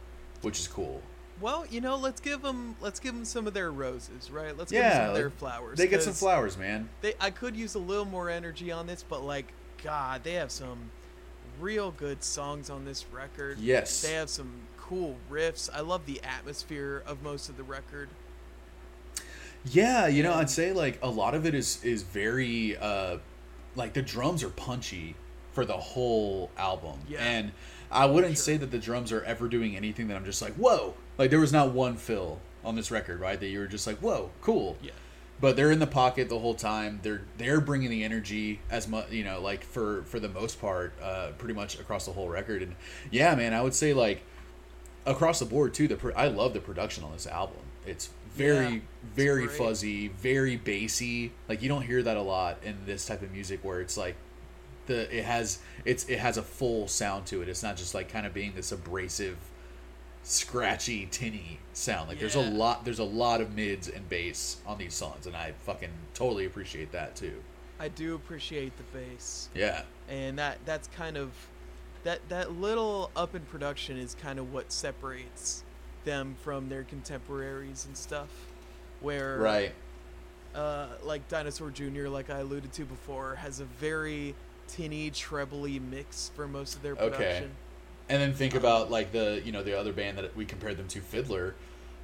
which 0.43 0.59
is 0.59 0.69
cool. 0.69 1.03
Well, 1.41 1.67
you 1.69 1.81
know, 1.81 1.97
let's 1.97 2.21
give 2.21 2.43
them 2.43 2.77
let's 2.81 3.01
give 3.01 3.15
them 3.15 3.25
some 3.25 3.47
of 3.47 3.55
their 3.55 3.73
roses, 3.73 4.31
right? 4.31 4.57
Let's 4.57 4.71
give 4.71 4.83
them 4.83 4.93
some 4.93 5.09
of 5.11 5.15
their 5.15 5.31
flowers. 5.31 5.79
They 5.79 5.87
get 5.87 6.03
some 6.03 6.13
flowers, 6.13 6.57
man. 6.57 6.89
They 7.01 7.15
I 7.21 7.31
could 7.31 7.57
use 7.57 7.75
a 7.75 7.81
little 7.81 8.05
more 8.05 8.31
energy 8.31 8.71
on 8.71 8.87
this, 8.87 9.03
but 9.03 9.23
like 9.23 9.53
God, 9.83 10.23
they 10.25 10.35
have 10.35 10.51
some 10.51 10.91
real 11.61 11.91
good 11.93 12.23
songs 12.23 12.71
on 12.71 12.85
this 12.85 13.05
record. 13.13 13.59
Yes. 13.59 14.03
They 14.03 14.13
have 14.13 14.31
some 14.31 14.53
cool 14.89 15.17
riffs. 15.31 15.69
I 15.73 15.81
love 15.81 16.07
the 16.07 16.21
atmosphere 16.23 17.03
of 17.07 17.23
most 17.23 17.49
of 17.49 17.57
the 17.57 17.63
record. 17.63 18.09
Yeah, 19.65 20.09
you 20.09 20.23
know, 20.23 20.35
I'd 20.35 20.51
say 20.51 20.73
like 20.73 20.99
a 21.03 21.09
lot 21.09 21.35
of 21.35 21.47
it 21.47 21.55
is 21.55 21.83
is 21.83 22.03
very 22.03 22.77
uh 22.77 23.19
like 23.77 23.95
the 23.95 24.03
drums 24.03 24.43
are 24.43 24.51
punchy 24.51 25.17
for 25.53 25.65
the 25.65 25.77
whole 25.77 26.51
album. 26.59 27.01
Yeah. 27.09 27.21
And 27.23 27.53
I 27.91 28.07
wouldn't 28.07 28.37
Sure. 28.37 28.43
say 28.45 28.57
that 28.59 28.71
the 28.71 28.79
drums 28.79 29.11
are 29.13 29.23
ever 29.25 29.49
doing 29.49 29.77
anything 29.77 30.09
that 30.09 30.17
I'm 30.17 30.25
just 30.25 30.43
like, 30.43 30.55
"Whoa." 30.55 30.95
Like 31.17 31.31
there 31.31 31.41
was 31.41 31.53
not 31.53 31.71
one 31.73 31.97
fill 31.97 32.41
on 32.65 32.75
this 32.77 32.91
record, 32.91 33.21
right? 33.21 33.39
That 33.39 33.47
you 33.47 33.61
were 33.61 33.67
just 33.67 33.87
like, 33.87 33.99
"Whoa, 33.99 34.31
cool." 34.43 34.77
Yeah. 34.83 34.91
But 35.41 35.57
they're 35.57 35.71
in 35.71 35.79
the 35.79 35.87
pocket 35.87 36.29
the 36.29 36.39
whole 36.39 36.55
time. 36.55 37.01
They're 37.03 37.23
they're 37.39 37.61
bringing 37.61 37.91
the 37.91 38.05
energy 38.05 38.61
as 38.71 38.87
much, 38.87 39.11
you 39.11 39.25
know, 39.25 39.41
like 39.41 39.65
for 39.65 40.03
for 40.05 40.21
the 40.21 40.29
most 40.29 40.61
part, 40.61 40.93
uh 41.03 41.29
pretty 41.39 41.55
much 41.55 41.79
across 41.81 42.05
the 42.05 42.13
whole 42.13 42.29
record. 42.29 42.61
And 42.63 42.75
yeah, 43.11 43.35
man, 43.35 43.55
I 43.55 43.63
would 43.63 43.75
say 43.75 43.95
like 43.95 44.23
across 45.07 45.39
the 45.39 45.45
board 45.47 45.75
too. 45.75 45.89
The 45.89 45.97
pro- 45.97 46.13
I 46.15 46.29
love 46.29 46.55
the 46.55 46.61
production 46.61 47.05
on 47.05 47.13
this 47.13 47.27
album. 47.27 47.59
It's 47.87 48.11
very 48.35 48.75
Yeah, 48.75 48.81
very 49.15 49.47
fuzzy, 49.47 50.09
very 50.09 50.57
bassy. 50.57 51.33
Like 51.49 51.63
you 51.63 51.69
don't 51.69 51.83
hear 51.83 52.03
that 52.03 52.17
a 52.17 52.23
lot 52.23 52.59
in 52.65 52.77
this 52.87 53.07
type 53.07 53.23
of 53.23 53.31
music 53.33 53.61
where 53.63 53.81
it's 53.81 53.97
like 53.97 54.17
the 54.87 55.17
it 55.17 55.25
has 55.25 55.59
it's 55.85 56.09
it 56.09 56.19
has 56.19 56.37
a 56.37 56.43
full 56.43 56.89
sound 56.89 57.27
to 57.27 57.43
it. 57.43 57.49
It's 57.49 57.63
not 57.63 57.77
just 57.77 57.95
like 57.95 58.09
kind 58.09 58.27
of 58.27 58.35
being 58.35 58.53
this 58.55 58.73
abrasive, 58.73 59.37
scratchy, 60.23 61.07
tinny 61.11 61.59
sound. 61.73 62.09
Like 62.09 62.19
there's 62.19 62.35
a 62.35 62.41
lot 62.41 62.85
there's 62.85 62.99
a 62.99 63.05
lot 63.05 63.41
of 63.41 63.55
mids 63.55 63.89
and 63.89 64.09
bass 64.09 64.59
on 64.67 64.79
these 64.79 64.95
songs, 64.95 65.27
and 65.27 65.37
I 65.37 65.53
fucking 65.65 65.91
totally 66.15 66.47
appreciate 66.47 66.93
that 66.93 67.15
too. 67.17 67.43
I 67.79 67.89
do 67.89 68.15
appreciate 68.15 68.73
the 68.77 68.85
bass. 68.99 69.49
Yeah, 69.55 69.83
and 70.09 70.39
that 70.39 70.59
that's 70.65 70.89
kind 70.89 71.17
of 71.17 71.31
that 72.05 72.27
that 72.29 72.53
little 72.53 73.11
up 73.17 73.35
in 73.35 73.43
production 73.43 73.99
is 73.99 74.15
kind 74.15 74.39
of 74.39 74.53
what 74.53 74.73
separates 74.73 75.65
them 76.05 76.37
from 76.43 76.69
their 76.69 76.85
contemporaries 76.85 77.87
and 77.87 77.97
stuff 77.97 78.29
where 79.01 79.39
right. 79.39 79.73
uh, 80.55 80.87
like 81.03 81.27
dinosaur 81.29 81.71
jr 81.71 82.09
like 82.09 82.31
i 82.31 82.39
alluded 82.39 82.73
to 82.73 82.85
before 82.85 83.35
has 83.37 83.61
a 83.61 83.65
very 83.65 84.35
tinny 84.69 85.11
trebly 85.11 85.79
mix 85.79 86.31
for 86.35 86.47
most 86.47 86.77
of 86.77 86.83
their 86.83 86.95
production 86.95 87.45
Okay. 87.45 87.51
And 88.09 88.21
then 88.21 88.35
think 88.35 88.55
about 88.55 88.91
like 88.91 89.13
the 89.13 89.41
you 89.45 89.53
know 89.53 89.63
the 89.63 89.79
other 89.79 89.93
band 89.93 90.19
that 90.19 90.37
we 90.37 90.45
compared 90.45 90.77
them 90.77 90.89
to, 90.89 91.01
Fiddler. 91.01 91.55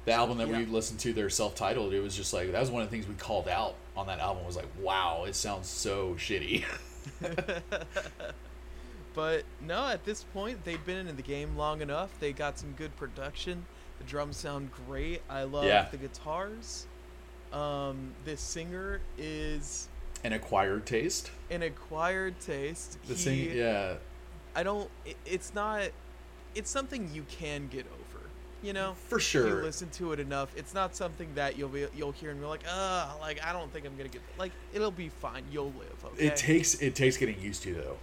The 0.05 0.13
album 0.13 0.39
that 0.39 0.47
we 0.47 0.65
listened 0.65 0.99
to, 1.01 1.13
their 1.13 1.29
self-titled. 1.29 1.93
It 1.93 2.01
was 2.01 2.15
just 2.15 2.33
like 2.33 2.51
that 2.51 2.59
was 2.59 2.71
one 2.71 2.81
of 2.81 2.89
the 2.89 2.95
things 2.95 3.07
we 3.07 3.13
called 3.13 3.47
out 3.47 3.75
on 3.95 4.07
that 4.07 4.19
album. 4.19 4.43
Was 4.45 4.55
like, 4.55 4.67
wow, 4.79 5.25
it 5.27 5.35
sounds 5.35 5.67
so 5.67 6.15
shitty. 6.17 6.63
but 9.13 9.43
no 9.59 9.87
at 9.87 10.03
this 10.05 10.23
point 10.23 10.63
they've 10.63 10.85
been 10.85 11.07
in 11.07 11.15
the 11.15 11.21
game 11.21 11.55
long 11.57 11.81
enough 11.81 12.09
they 12.19 12.31
got 12.31 12.57
some 12.57 12.71
good 12.73 12.95
production 12.97 13.65
the 13.97 14.03
drums 14.05 14.37
sound 14.37 14.69
great 14.87 15.21
i 15.29 15.43
love 15.43 15.65
Yeah. 15.65 15.87
the 15.91 15.97
guitars 15.97 16.87
um, 17.53 18.13
this 18.23 18.39
singer 18.39 19.01
is 19.17 19.89
An 20.23 20.31
acquired 20.33 20.85
taste. 20.85 21.31
an 21.49 21.63
acquired 21.63 22.39
taste. 22.39 22.97
The 23.07 23.13
he, 23.13 23.19
sing, 23.19 23.57
yeah, 23.57 23.95
I 24.55 24.63
don't. 24.63 24.89
It, 25.05 25.17
it's 25.25 25.53
not. 25.53 25.89
It's 26.55 26.69
something 26.71 27.09
you 27.13 27.25
can 27.29 27.67
get 27.67 27.85
over. 27.87 28.23
You 28.63 28.71
know. 28.71 28.93
for 29.09 29.19
sure. 29.19 29.47
If 29.47 29.49
you 29.49 29.61
listen 29.63 29.89
to 29.89 30.13
it 30.13 30.21
enough, 30.21 30.53
it's 30.55 30.73
not 30.73 30.95
something 30.95 31.27
that 31.35 31.57
you'll 31.57 31.67
be 31.67 31.87
you'll 31.93 32.13
hear 32.13 32.29
and 32.31 32.39
you're 32.39 32.47
like, 32.47 32.63
ah, 32.69 33.17
like 33.19 33.43
I 33.43 33.51
don't 33.51 33.69
think 33.73 33.85
I'm 33.85 33.97
gonna 33.97 34.07
get 34.07 34.21
like 34.39 34.53
it'll 34.73 34.89
be 34.91 35.09
fine. 35.09 35.43
You'll 35.51 35.73
live. 35.77 36.05
Okay. 36.13 36.27
It 36.27 36.37
takes 36.37 36.75
it 36.75 36.95
takes 36.95 37.17
getting 37.17 37.41
used 37.41 37.63
to 37.63 37.73
though, 37.73 37.97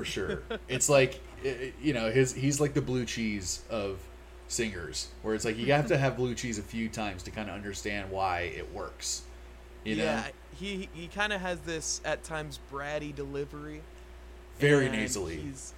for 0.00 0.04
sure. 0.04 0.42
it's 0.68 0.88
like 0.88 1.20
i- 1.44 1.48
i- 1.48 1.72
you 1.80 1.92
know 1.94 2.10
his 2.10 2.32
he's 2.34 2.60
like 2.60 2.74
the 2.74 2.82
blue 2.82 3.04
cheese 3.04 3.62
of 3.70 3.98
singers, 4.48 5.08
where 5.22 5.34
it's 5.34 5.44
like 5.44 5.56
you 5.58 5.72
have 5.72 5.86
to 5.88 5.96
have 5.98 6.16
blue 6.16 6.34
cheese 6.34 6.58
a 6.58 6.62
few 6.62 6.88
times 6.88 7.22
to 7.24 7.30
kind 7.30 7.48
of 7.48 7.54
understand 7.54 8.10
why 8.10 8.40
it 8.40 8.72
works. 8.72 9.22
You 9.84 9.96
know, 9.96 10.04
yeah. 10.04 10.26
He 10.58 10.88
he 10.94 11.08
kind 11.08 11.32
of 11.32 11.40
has 11.40 11.60
this 11.60 12.00
at 12.04 12.22
times 12.24 12.58
bratty 12.72 13.14
delivery. 13.14 13.82
very 14.58 14.88
nasally. 14.88 15.36
He's 15.36 15.74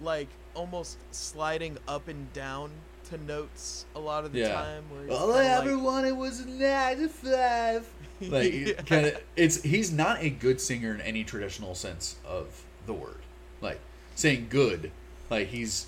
like 0.00 0.28
almost 0.54 0.98
sliding 1.12 1.78
up 1.86 2.08
and 2.08 2.32
down 2.32 2.70
to 3.08 3.18
notes 3.18 3.84
a 3.94 4.00
lot 4.00 4.24
of 4.24 4.32
the 4.32 4.40
Yeah. 4.40 4.52
time. 4.52 4.84
Where 4.90 5.04
he's 5.06 5.16
All 5.16 5.32
I 5.32 5.44
ever 5.44 5.74
like- 5.76 5.84
wanted 5.84 6.12
was 6.16 6.40
a 6.40 6.46
nine 6.48 6.98
to 6.98 7.08
five. 7.08 7.86
Like 8.20 8.52
Yeah. 8.66 8.72
kind 8.82 9.06
of, 9.06 9.22
it's 9.36 9.62
he's 9.62 9.92
not 9.92 10.20
a 10.22 10.30
good 10.30 10.60
singer 10.60 10.92
in 10.94 11.00
any 11.02 11.22
traditional 11.22 11.74
sense 11.76 12.16
of 12.26 12.64
the 12.86 12.94
word. 12.94 13.18
Like 13.60 13.80
saying 14.14 14.46
good, 14.50 14.90
like 15.30 15.48
he's 15.48 15.86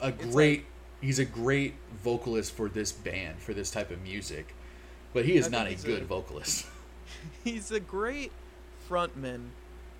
a 0.00 0.06
like- 0.06 0.20
great, 0.32 0.64
he's 1.00 1.18
a 1.18 1.24
great 1.24 1.74
vocalist 2.02 2.52
for 2.52 2.68
this 2.68 2.92
band 2.92 3.38
for 3.38 3.54
this 3.54 3.70
type 3.70 3.90
of 3.90 4.02
music, 4.02 4.54
but 5.12 5.24
he 5.24 5.36
is 5.36 5.46
I 5.46 5.50
not 5.50 5.66
a 5.68 5.74
good 5.74 6.02
a- 6.02 6.04
vocalist. 6.16 6.66
he's 7.44 7.70
a 7.70 7.80
great 7.80 8.32
frontman, 8.88 9.48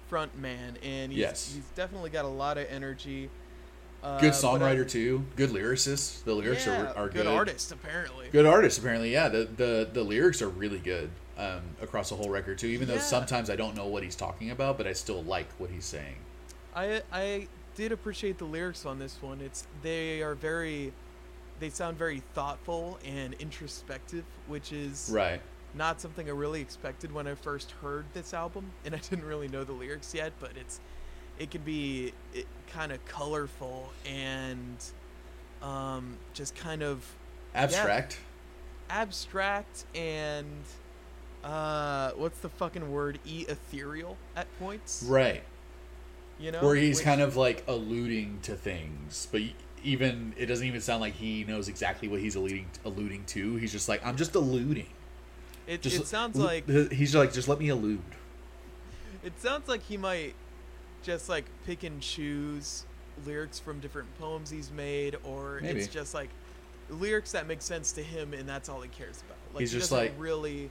front 0.08 0.36
man, 0.38 0.76
and 0.82 1.10
he's, 1.12 1.20
Yes. 1.20 1.52
he's 1.54 1.64
definitely 1.74 2.10
got 2.10 2.24
a 2.24 2.28
lot 2.28 2.58
of 2.58 2.66
energy. 2.70 3.30
Uh, 4.02 4.20
Good 4.20 4.32
but 4.40 4.44
I- 4.44 4.58
songwriter 4.58 4.88
too. 4.88 5.24
Good 5.36 5.50
lyricist. 5.50 6.22
The 6.24 6.34
lyrics 6.34 6.66
yeah, 6.66 6.82
are, 6.92 6.96
are 6.96 7.08
good 7.08 7.24
good. 7.24 7.26
artist 7.28 7.72
apparently. 7.72 8.28
Good 8.30 8.46
artist 8.46 8.78
apparently. 8.78 9.12
Yeah, 9.12 9.28
the 9.28 9.48
the 9.56 9.88
the 9.92 10.02
lyrics 10.02 10.42
are 10.42 10.48
really 10.48 10.78
good 10.78 11.08
um, 11.38 11.62
across 11.80 12.10
the 12.10 12.14
whole 12.16 12.28
record 12.28 12.58
too. 12.58 12.66
Even 12.68 12.86
though 12.88 12.98
sometimes 12.98 13.48
I 13.50 13.56
don't 13.56 13.74
know 13.74 13.86
what 13.86 14.02
he's 14.02 14.14
talking 14.14 14.50
about, 14.50 14.76
but 14.76 14.86
I 14.86 14.92
still 14.92 15.22
like 15.24 15.46
what 15.58 15.70
he's 15.70 15.86
saying. 15.86 16.16
I 16.76 17.02
I 17.12 17.48
did 17.74 17.90
appreciate 17.92 18.38
the 18.38 18.44
lyrics 18.44 18.86
on 18.86 18.98
this 18.98 19.20
one. 19.20 19.40
It's 19.40 19.66
they 19.82 20.22
are 20.22 20.34
very, 20.34 20.92
they 21.58 21.70
sound 21.70 21.98
very 21.98 22.22
thoughtful 22.34 22.98
and 23.04 23.34
introspective, 23.34 24.24
which 24.46 24.72
is 24.72 25.10
Right. 25.12 25.40
not 25.74 26.00
something 26.00 26.28
I 26.28 26.32
really 26.32 26.60
expected 26.60 27.12
when 27.12 27.26
I 27.26 27.34
first 27.34 27.72
heard 27.82 28.04
this 28.14 28.32
album, 28.34 28.70
and 28.84 28.94
I 28.94 28.98
didn't 28.98 29.24
really 29.24 29.48
know 29.48 29.64
the 29.64 29.72
lyrics 29.72 30.14
yet. 30.14 30.32
But 30.38 30.52
it's 30.56 30.80
it 31.38 31.50
can 31.50 31.62
be 31.62 32.12
kind 32.68 32.92
of 32.92 33.04
colorful 33.06 33.90
and 34.06 34.76
um, 35.62 36.16
just 36.34 36.54
kind 36.54 36.82
of 36.82 37.04
Abstract. 37.54 38.18
abstract 38.90 39.84
and 39.94 40.46
uh, 41.42 42.10
what's 42.16 42.38
the 42.40 42.48
fucking 42.50 42.90
word? 42.92 43.18
E 43.24 43.46
ethereal 43.48 44.16
at 44.34 44.46
points. 44.58 45.04
Right. 45.08 45.42
You 46.38 46.52
know, 46.52 46.62
Where 46.62 46.74
he's 46.74 46.96
Which- 46.98 47.04
kind 47.04 47.20
of 47.20 47.36
like 47.36 47.64
alluding 47.66 48.40
to 48.42 48.54
things, 48.56 49.26
but 49.32 49.40
even 49.82 50.34
it 50.36 50.46
doesn't 50.46 50.66
even 50.66 50.80
sound 50.80 51.00
like 51.00 51.14
he 51.14 51.44
knows 51.44 51.68
exactly 51.68 52.08
what 52.08 52.20
he's 52.20 52.34
alluding 52.36 52.66
alluding 52.84 53.24
to. 53.26 53.56
He's 53.56 53.72
just 53.72 53.88
like, 53.88 54.04
I'm 54.04 54.16
just 54.16 54.34
alluding. 54.34 54.88
It, 55.66 55.82
Just 55.82 55.96
it 55.96 56.06
sounds 56.06 56.38
l- 56.38 56.44
like 56.44 56.68
he's 56.92 57.14
like, 57.14 57.32
just 57.32 57.48
let 57.48 57.58
me 57.58 57.68
allude. 57.70 58.00
it 59.24 59.32
sounds 59.40 59.66
like 59.68 59.82
he 59.82 59.96
might 59.96 60.34
just 61.02 61.28
like 61.28 61.44
pick 61.64 61.82
and 61.84 62.00
choose 62.00 62.84
lyrics 63.24 63.58
from 63.58 63.80
different 63.80 64.06
poems 64.18 64.50
he's 64.50 64.70
made, 64.70 65.16
or 65.24 65.58
Maybe. 65.62 65.80
it's 65.80 65.88
just 65.88 66.14
like 66.14 66.28
lyrics 66.90 67.32
that 67.32 67.46
make 67.48 67.62
sense 67.62 67.92
to 67.92 68.02
him, 68.02 68.32
and 68.34 68.48
that's 68.48 68.68
all 68.68 68.80
he 68.80 68.88
cares 68.88 69.22
about. 69.26 69.38
Like 69.54 69.60
He's 69.62 69.72
he 69.72 69.78
just 69.78 69.90
doesn't 69.90 70.04
like- 70.06 70.14
really 70.18 70.70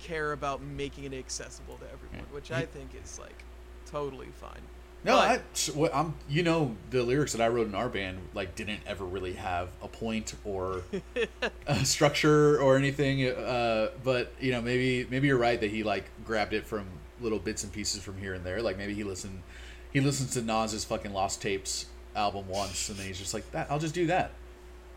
care 0.00 0.32
about 0.32 0.60
making 0.62 1.04
it 1.04 1.14
accessible 1.14 1.76
to 1.76 1.84
everyone, 1.92 2.26
Yeah. 2.28 2.34
which 2.34 2.50
I 2.50 2.62
think 2.66 2.90
is 3.00 3.18
like 3.18 3.44
totally 3.86 4.28
fine. 4.40 4.62
No, 5.04 5.16
But- 5.16 5.90
I, 5.94 6.00
I'm, 6.00 6.14
you 6.28 6.42
know, 6.42 6.74
the 6.90 7.02
lyrics 7.02 7.32
that 7.32 7.42
I 7.42 7.48
wrote 7.48 7.66
in 7.66 7.74
our 7.74 7.88
band 7.90 8.18
like 8.32 8.54
didn't 8.56 8.80
ever 8.86 9.04
really 9.04 9.34
have 9.34 9.68
a 9.82 9.88
point 9.88 10.34
or 10.44 10.82
a 11.66 11.84
structure 11.84 12.58
or 12.60 12.76
anything. 12.76 13.26
Uh, 13.28 13.90
but 14.02 14.32
you 14.40 14.50
know, 14.52 14.62
maybe 14.62 15.06
maybe 15.10 15.28
you're 15.28 15.36
right 15.38 15.60
that 15.60 15.70
he 15.70 15.82
like 15.82 16.04
grabbed 16.24 16.54
it 16.54 16.66
from 16.66 16.86
little 17.20 17.38
bits 17.38 17.62
and 17.64 17.72
pieces 17.72 18.02
from 18.02 18.16
here 18.18 18.34
and 18.34 18.44
there. 18.44 18.62
Like 18.62 18.78
maybe 18.78 18.94
he 18.94 19.04
listened, 19.04 19.42
he 19.92 20.00
listens 20.00 20.32
to 20.34 20.42
Nas's 20.42 20.84
fucking 20.84 21.12
Lost 21.12 21.42
Tapes 21.42 21.86
album 22.16 22.48
once, 22.48 22.88
and 22.88 22.98
then 22.98 23.06
he's 23.06 23.18
just 23.18 23.34
like, 23.34 23.50
that 23.52 23.66
I'll 23.70 23.78
just 23.78 23.94
do 23.94 24.06
that. 24.06 24.30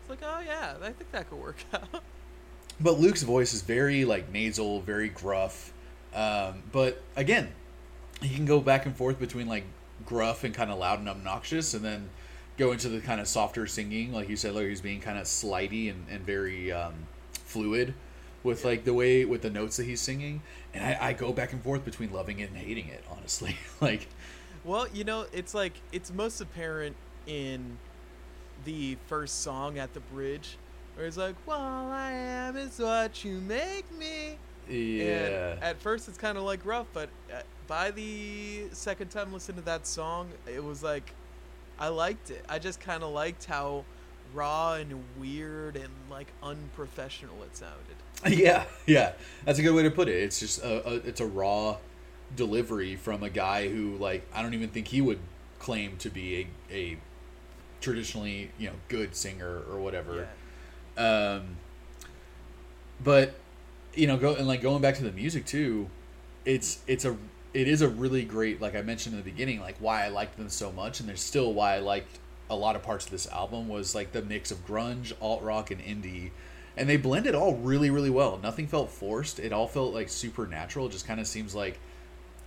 It's 0.00 0.10
like, 0.10 0.20
oh 0.22 0.40
yeah, 0.44 0.74
I 0.80 0.86
think 0.92 1.12
that 1.12 1.28
could 1.28 1.38
work 1.38 1.56
out. 1.74 2.02
But 2.80 2.98
Luke's 2.98 3.22
voice 3.24 3.52
is 3.52 3.60
very 3.62 4.04
like 4.06 4.32
nasal, 4.32 4.80
very 4.80 5.10
gruff. 5.10 5.72
Um, 6.14 6.62
but 6.72 7.02
again, 7.16 7.48
he 8.22 8.34
can 8.34 8.46
go 8.46 8.60
back 8.60 8.86
and 8.86 8.96
forth 8.96 9.18
between 9.20 9.46
like 9.48 9.64
gruff 10.06 10.44
and 10.44 10.54
kind 10.54 10.70
of 10.70 10.78
loud 10.78 10.98
and 10.98 11.08
obnoxious, 11.08 11.74
and 11.74 11.84
then 11.84 12.10
go 12.56 12.72
into 12.72 12.88
the 12.88 13.00
kind 13.00 13.20
of 13.20 13.28
softer 13.28 13.66
singing, 13.66 14.12
like 14.12 14.28
you 14.28 14.36
said, 14.36 14.54
like 14.54 14.66
he's 14.66 14.80
being 14.80 15.00
kind 15.00 15.18
of 15.18 15.24
slidey 15.24 15.90
and, 15.90 16.06
and 16.10 16.26
very 16.26 16.72
um, 16.72 16.94
fluid 17.32 17.94
with 18.42 18.64
like 18.64 18.84
the 18.84 18.94
way 18.94 19.24
with 19.24 19.42
the 19.42 19.50
notes 19.50 19.76
that 19.76 19.84
he's 19.84 20.00
singing. 20.00 20.42
And 20.74 20.84
I, 20.84 21.08
I 21.08 21.12
go 21.12 21.32
back 21.32 21.52
and 21.52 21.62
forth 21.62 21.84
between 21.84 22.12
loving 22.12 22.40
it 22.40 22.50
and 22.50 22.58
hating 22.58 22.88
it, 22.88 23.04
honestly. 23.10 23.56
like, 23.80 24.08
Well, 24.64 24.86
you 24.92 25.04
know, 25.04 25.26
it's 25.32 25.54
like 25.54 25.74
it's 25.92 26.12
most 26.12 26.40
apparent 26.40 26.96
in 27.26 27.78
the 28.64 28.96
first 29.06 29.42
song 29.42 29.78
at 29.78 29.94
the 29.94 30.00
bridge, 30.00 30.56
where 30.94 31.06
it's 31.06 31.16
like, 31.16 31.36
"All 31.46 31.90
I 31.90 32.12
am 32.12 32.56
is 32.56 32.78
what 32.78 33.24
you 33.24 33.40
make 33.40 33.90
me." 33.96 34.36
yeah, 34.68 35.52
And 35.52 35.62
at 35.62 35.80
first, 35.80 36.08
it's 36.08 36.18
kind 36.18 36.36
of 36.36 36.44
like 36.44 36.64
rough, 36.66 36.86
but 36.92 37.08
uh, 37.32 37.40
by 37.68 37.92
the 37.92 38.64
second 38.72 39.10
time 39.10 39.32
listening 39.32 39.58
to 39.58 39.64
that 39.66 39.86
song, 39.86 40.30
it 40.52 40.64
was 40.64 40.82
like 40.82 41.12
I 41.78 41.88
liked 41.88 42.30
it. 42.30 42.44
I 42.48 42.58
just 42.58 42.80
kind 42.80 43.04
of 43.04 43.12
liked 43.12 43.44
how 43.44 43.84
raw 44.34 44.74
and 44.74 45.04
weird 45.18 45.76
and 45.76 45.88
like 46.10 46.26
unprofessional 46.42 47.42
it 47.44 47.56
sounded. 47.56 47.76
Yeah, 48.36 48.64
yeah, 48.84 49.12
that's 49.44 49.60
a 49.60 49.62
good 49.62 49.76
way 49.76 49.84
to 49.84 49.92
put 49.92 50.08
it. 50.08 50.16
It's 50.16 50.40
just 50.40 50.60
a, 50.60 50.88
a 50.88 50.94
it's 50.94 51.20
a 51.20 51.26
raw 51.26 51.76
delivery 52.34 52.96
from 52.96 53.22
a 53.22 53.30
guy 53.30 53.68
who 53.68 53.96
like 53.96 54.26
I 54.34 54.42
don't 54.42 54.54
even 54.54 54.70
think 54.70 54.88
he 54.88 55.00
would 55.00 55.20
claim 55.60 55.96
to 55.98 56.10
be 56.10 56.48
a, 56.68 56.74
a 56.74 56.98
traditionally 57.80 58.50
you 58.58 58.70
know 58.70 58.74
good 58.88 59.14
singer 59.14 59.62
or 59.70 59.78
whatever. 59.78 60.26
Yeah. 60.96 61.36
Um, 61.36 61.58
but 63.04 63.34
you 63.94 64.08
know, 64.08 64.16
go 64.16 64.34
and 64.34 64.48
like 64.48 64.62
going 64.62 64.82
back 64.82 64.96
to 64.96 65.04
the 65.04 65.12
music 65.12 65.46
too, 65.46 65.88
it's 66.44 66.80
it's 66.88 67.04
a 67.04 67.16
it 67.54 67.68
is 67.68 67.82
a 67.82 67.88
really 67.88 68.24
great 68.24 68.60
like 68.60 68.74
I 68.74 68.82
mentioned 68.82 69.14
in 69.14 69.20
the 69.22 69.30
beginning 69.30 69.60
like 69.60 69.76
why 69.78 70.04
I 70.04 70.08
liked 70.08 70.36
them 70.36 70.48
so 70.48 70.70
much 70.70 71.00
and 71.00 71.08
there's 71.08 71.22
still 71.22 71.52
why 71.52 71.76
I 71.76 71.78
liked 71.78 72.18
a 72.50 72.56
lot 72.56 72.76
of 72.76 72.82
parts 72.82 73.04
of 73.04 73.10
this 73.10 73.26
album 73.28 73.68
was 73.68 73.94
like 73.94 74.12
the 74.12 74.22
mix 74.22 74.50
of 74.50 74.66
grunge, 74.66 75.12
alt 75.20 75.42
rock, 75.42 75.70
and 75.70 75.80
indie. 75.80 76.30
And 76.76 76.88
they 76.88 76.96
blended 76.96 77.34
all 77.34 77.56
really, 77.56 77.90
really 77.90 78.10
well. 78.10 78.38
Nothing 78.42 78.66
felt 78.66 78.90
forced. 78.90 79.38
It 79.38 79.52
all 79.52 79.66
felt 79.66 79.92
like 79.92 80.08
supernatural. 80.08 80.86
It 80.86 80.92
just 80.92 81.06
kind 81.06 81.20
of 81.20 81.26
seems 81.26 81.54
like 81.54 81.78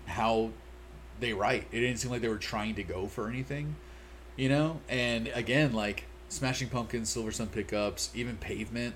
how 0.06 0.52
they 1.20 1.34
write. 1.34 1.68
It 1.72 1.82
didn't 1.82 1.98
seem 1.98 2.12
like 2.12 2.22
they 2.22 2.30
were 2.30 2.38
trying 2.38 2.76
to 2.76 2.84
go 2.84 3.08
for 3.08 3.30
anything, 3.30 3.76
you 4.36 4.50
know. 4.50 4.80
And 4.90 5.28
again, 5.36 5.74
like 5.74 6.06
Smashing 6.30 6.70
Pumpkins, 6.70 7.14
Silversun 7.14 7.52
Pickups, 7.52 8.10
even 8.16 8.38
Pavement 8.38 8.96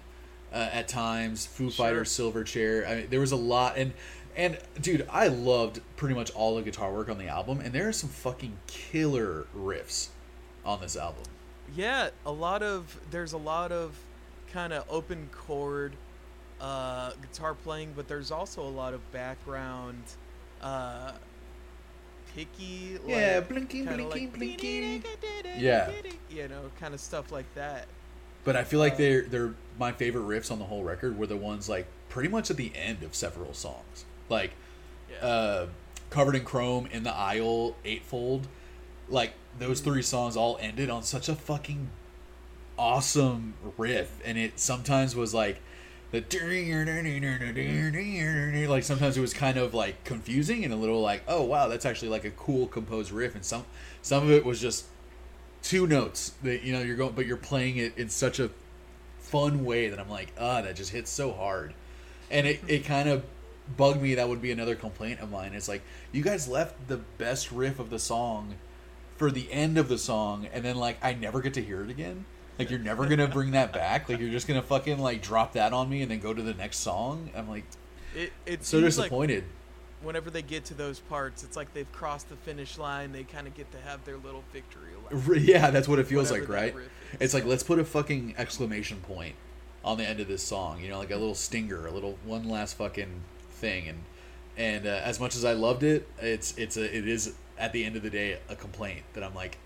uh, 0.54 0.70
at 0.72 0.88
times, 0.88 1.46
Foo 1.46 1.70
Sure. 1.70 1.86
Fighters, 1.86 2.10
Silverchair. 2.10 2.90
I 2.90 2.96
mean, 2.96 3.08
there 3.10 3.20
was 3.20 3.34
a 3.34 3.38
lot, 3.38 3.78
and 3.78 3.92
and 4.36 4.58
dude, 4.82 5.08
I 5.12 5.28
loved 5.28 5.82
pretty 5.96 6.16
much 6.16 6.32
all 6.32 6.56
the 6.56 6.62
guitar 6.62 6.92
work 6.94 7.10
on 7.10 7.18
the 7.18 7.28
album, 7.28 7.60
and 7.60 7.74
there 7.74 7.88
are 7.88 7.94
some 7.94 8.10
fucking 8.10 8.58
killer 8.68 9.48
riffs 9.56 10.10
on 10.66 10.82
this 10.82 10.96
album. 10.96 11.24
Yeah, 11.76 12.10
a 12.26 12.32
lot 12.32 12.62
of 12.64 13.00
there's 13.12 13.34
a 13.34 13.38
lot 13.38 13.72
of 13.72 13.98
kind 14.52 14.74
of 14.74 14.86
open 14.90 15.30
chord 15.32 15.94
uh, 16.62 17.12
guitar 17.22 17.54
playing, 17.54 17.94
but 17.96 18.08
there's 18.08 18.32
also 18.32 18.62
a 18.62 18.70
lot 18.70 18.94
of 18.94 19.12
background 19.12 20.04
uh, 20.62 21.12
picky. 22.36 23.00
Yeah, 23.06 23.36
like, 23.38 23.50
blinking, 23.50 23.86
blinking, 23.86 24.10
like, 24.10 24.34
blinking. 24.34 25.04
Yeah. 25.58 25.92
you 26.30 26.48
know, 26.48 26.72
kind 26.80 26.94
of 26.94 27.00
stuff 27.00 27.32
like 27.32 27.52
that. 27.56 27.88
But 28.44 28.56
I 28.56 28.64
feel 28.64 28.80
like 28.80 28.94
Uh, 28.94 28.98
they're 28.98 29.22
they're 29.24 29.54
my 29.80 29.92
favorite 29.92 30.24
riffs 30.24 30.52
on 30.52 30.60
the 30.60 30.66
whole 30.66 30.84
record 30.84 31.18
were 31.18 31.28
the 31.28 31.38
ones 31.38 31.68
like 31.68 31.88
pretty 32.10 32.30
much 32.30 32.50
at 32.52 32.58
the 32.58 32.72
end 32.76 33.04
of 33.04 33.16
several 33.16 33.54
songs, 33.54 34.06
like 34.30 34.52
Yeah. 35.10 35.28
uh, 35.28 35.68
covered 36.10 36.36
in 36.36 36.46
chrome 36.46 36.88
in 36.92 37.04
the 37.04 37.14
aisle 37.14 37.76
eightfold. 37.84 38.48
Like 39.10 39.34
those 39.60 39.82
three 39.82 40.02
songs 40.02 40.36
all 40.36 40.58
ended 40.62 40.90
on 40.90 41.04
such 41.04 41.30
a 41.30 41.36
fucking 41.36 41.90
awesome 42.78 43.54
riff, 43.78 44.20
and 44.26 44.38
it 44.38 44.60
sometimes 44.60 45.16
was 45.16 45.34
like 45.34 45.62
the 46.12 46.22
like 48.68 48.84
sometimes 48.84 49.18
it 49.18 49.22
was 49.22 49.34
kind 49.34 49.58
of 49.58 49.74
like 49.74 50.04
confusing 50.04 50.64
and 50.64 50.74
a 50.74 50.78
little 50.78 51.02
like 51.02 51.24
oh 51.28 51.44
wow 51.44 51.68
that's 51.68 51.86
actually 51.86 52.10
like 52.10 52.26
a 52.26 52.32
cool 52.32 52.68
composed 52.68 53.12
riff, 53.12 53.36
and 53.36 53.46
some 53.46 53.66
some 54.02 54.24
of 54.24 54.32
it 54.32 54.46
was 54.46 54.60
just 54.60 54.86
two 55.62 55.88
notes 55.88 56.34
that 56.44 56.64
you 56.64 56.74
know 56.74 56.82
you're 56.82 56.96
going 56.96 57.14
but 57.14 57.26
you're 57.26 57.38
playing 57.38 57.78
it 57.78 57.98
in 57.98 58.10
such 58.10 58.40
a 58.40 58.50
fun 59.20 59.66
way 59.66 59.90
that 59.90 60.00
I'm 60.00 60.10
like 60.10 60.32
ah 60.40 60.62
that 60.62 60.76
just 60.76 60.92
hits 60.92 61.10
so 61.10 61.32
hard 61.32 61.74
and 62.30 62.46
it, 62.46 62.60
it 62.68 62.86
kind 62.86 63.10
of 63.10 63.24
bugged 63.78 64.02
me 64.02 64.16
that 64.16 64.28
would 64.30 64.42
be 64.42 64.52
another 64.52 64.76
complaint 64.76 65.20
of 65.20 65.32
mine 65.32 65.54
it's 65.54 65.68
like 65.68 65.82
you 66.12 66.22
guys 66.22 66.48
left 66.48 66.88
the 66.88 66.98
best 66.98 67.52
riff 67.52 67.80
of 67.80 67.90
the 67.90 68.00
song 68.00 68.56
for 69.18 69.32
the 69.32 69.52
end 69.52 69.78
of 69.78 69.88
the 69.88 69.98
song 69.98 70.48
and 70.54 70.64
then 70.64 70.76
like 70.76 70.98
I 71.04 71.14
never 71.14 71.42
get 71.42 71.54
to 71.56 71.64
hear 71.64 71.84
it 71.84 71.90
again 71.90 72.26
like 72.60 72.70
you're 72.70 72.80
never 72.80 73.08
gonna 73.08 73.28
bring 73.28 73.52
that 73.52 73.74
back 73.74 74.08
like 74.08 74.20
you're 74.20 74.30
just 74.30 74.48
gonna 74.48 74.62
fucking 74.62 75.00
like 75.00 75.22
drop 75.22 75.54
that 75.54 75.74
on 75.74 75.90
me 75.90 76.02
and 76.02 76.12
then 76.12 76.20
go 76.20 76.34
to 76.34 76.42
the 76.42 76.54
next 76.54 76.78
song 76.78 77.30
I'm 77.36 77.50
like 77.50 77.66
It 78.16 78.32
it 78.46 78.64
so 78.64 78.80
seems 78.80 78.98
like 78.98 79.06
disappointed 79.06 79.46
whenever 80.06 80.30
they 80.30 80.42
get 80.42 80.64
to 80.66 80.74
those 80.74 81.00
parts, 81.00 81.44
it's 81.44 81.58
like 81.58 81.74
they've 81.74 81.92
crossed 81.92 82.30
the 82.30 82.36
finish 82.36 82.78
line. 82.78 83.12
They 83.12 83.24
kind 83.24 83.48
of 83.48 83.56
get 83.56 83.72
to 83.72 83.80
have 83.80 84.06
their 84.06 84.18
little 84.18 84.44
victory 84.54 84.92
lap. 85.04 85.24
yeah 85.42 85.72
that's 85.72 85.88
what 85.88 86.00
it 86.00 86.08
feels 86.08 86.32
Whatever 86.32 86.54
like 86.54 86.76
right. 86.76 86.76
It's 87.20 87.34
like 87.34 87.46
let's 87.46 87.64
put 87.64 87.80
a 87.80 87.86
fucking 87.86 88.36
exclamation 88.38 89.00
point 89.00 89.36
on 89.84 89.98
the 89.98 90.08
end 90.08 90.20
of 90.20 90.28
this 90.28 90.44
song. 90.44 90.82
You 90.82 90.90
know, 90.90 91.00
like 91.00 91.12
a 91.12 91.18
little 91.18 91.36
stinger, 91.36 91.88
a 91.88 91.92
little 91.92 92.18
one 92.24 92.48
last 92.48 92.78
fucking 92.78 93.22
thing. 93.56 93.88
And 93.88 94.04
and 94.58 94.88
uh, 94.88 95.02
as 95.04 95.20
much 95.20 95.36
as 95.36 95.46
I 95.46 95.54
loved 95.54 95.84
it, 95.84 96.08
it's 96.20 96.58
it's 96.58 96.78
a 96.78 96.98
it 96.98 97.08
is 97.08 97.34
at 97.58 97.72
the 97.74 97.86
end 97.86 97.96
of 97.96 98.04
the 98.04 98.10
day 98.10 98.38
a 98.50 98.56
complaint 98.56 99.04
that 99.14 99.24
I'm 99.24 99.34
like, 99.34 99.58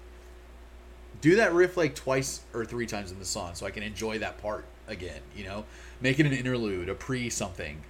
do 1.21 1.35
that 1.35 1.53
riff 1.53 1.77
like 1.77 1.95
twice 1.95 2.41
or 2.53 2.65
three 2.65 2.85
times 2.85 3.11
in 3.11 3.19
the 3.19 3.25
song 3.25 3.55
so 3.55 3.65
I 3.65 3.71
can 3.71 3.83
enjoy 3.83 4.19
that 4.19 4.37
part 4.41 4.65
again. 4.87 5.21
You 5.35 5.45
know, 5.45 5.65
make 6.01 6.19
it 6.19 6.25
an 6.25 6.33
interlude, 6.33 6.89
a 6.89 6.95
pre 6.95 7.29
something. 7.29 7.81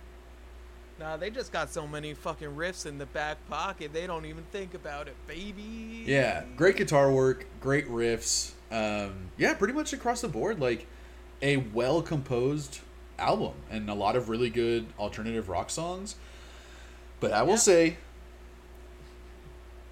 Nah, 0.99 1.15
they 1.15 1.29
just 1.29 1.53
got 1.53 1.71
so 1.71 1.88
many 1.88 2.13
fucking 2.13 2.49
riffs 2.49 2.85
in 2.85 2.97
the 2.97 3.05
back 3.05 3.38
pocket. 3.49 3.93
They 3.93 4.05
don't 4.05 4.25
even 4.25 4.43
think 4.51 4.73
about 4.73 5.07
it, 5.07 5.15
baby. 5.27 6.03
Yeah, 6.05 6.43
great 6.57 6.75
guitar 6.75 7.09
work, 7.09 7.45
great 7.62 7.88
riffs. 7.88 8.51
Um, 8.69 9.29
yeah, 9.38 9.53
pretty 9.53 9.73
much 9.73 9.93
across 9.93 10.19
the 10.19 10.27
board, 10.27 10.59
like 10.59 10.88
a 11.41 11.57
well 11.57 12.01
composed 12.01 12.81
album 13.21 13.53
and 13.69 13.89
a 13.89 13.93
lot 13.93 14.15
of 14.15 14.29
really 14.29 14.49
good 14.49 14.88
alternative 14.97 15.49
rock 15.49 15.69
songs. 15.69 16.15
But 17.19 17.32
I 17.34 17.43
will 17.43 17.51
Yeah. 17.51 17.58
say, 17.58 17.97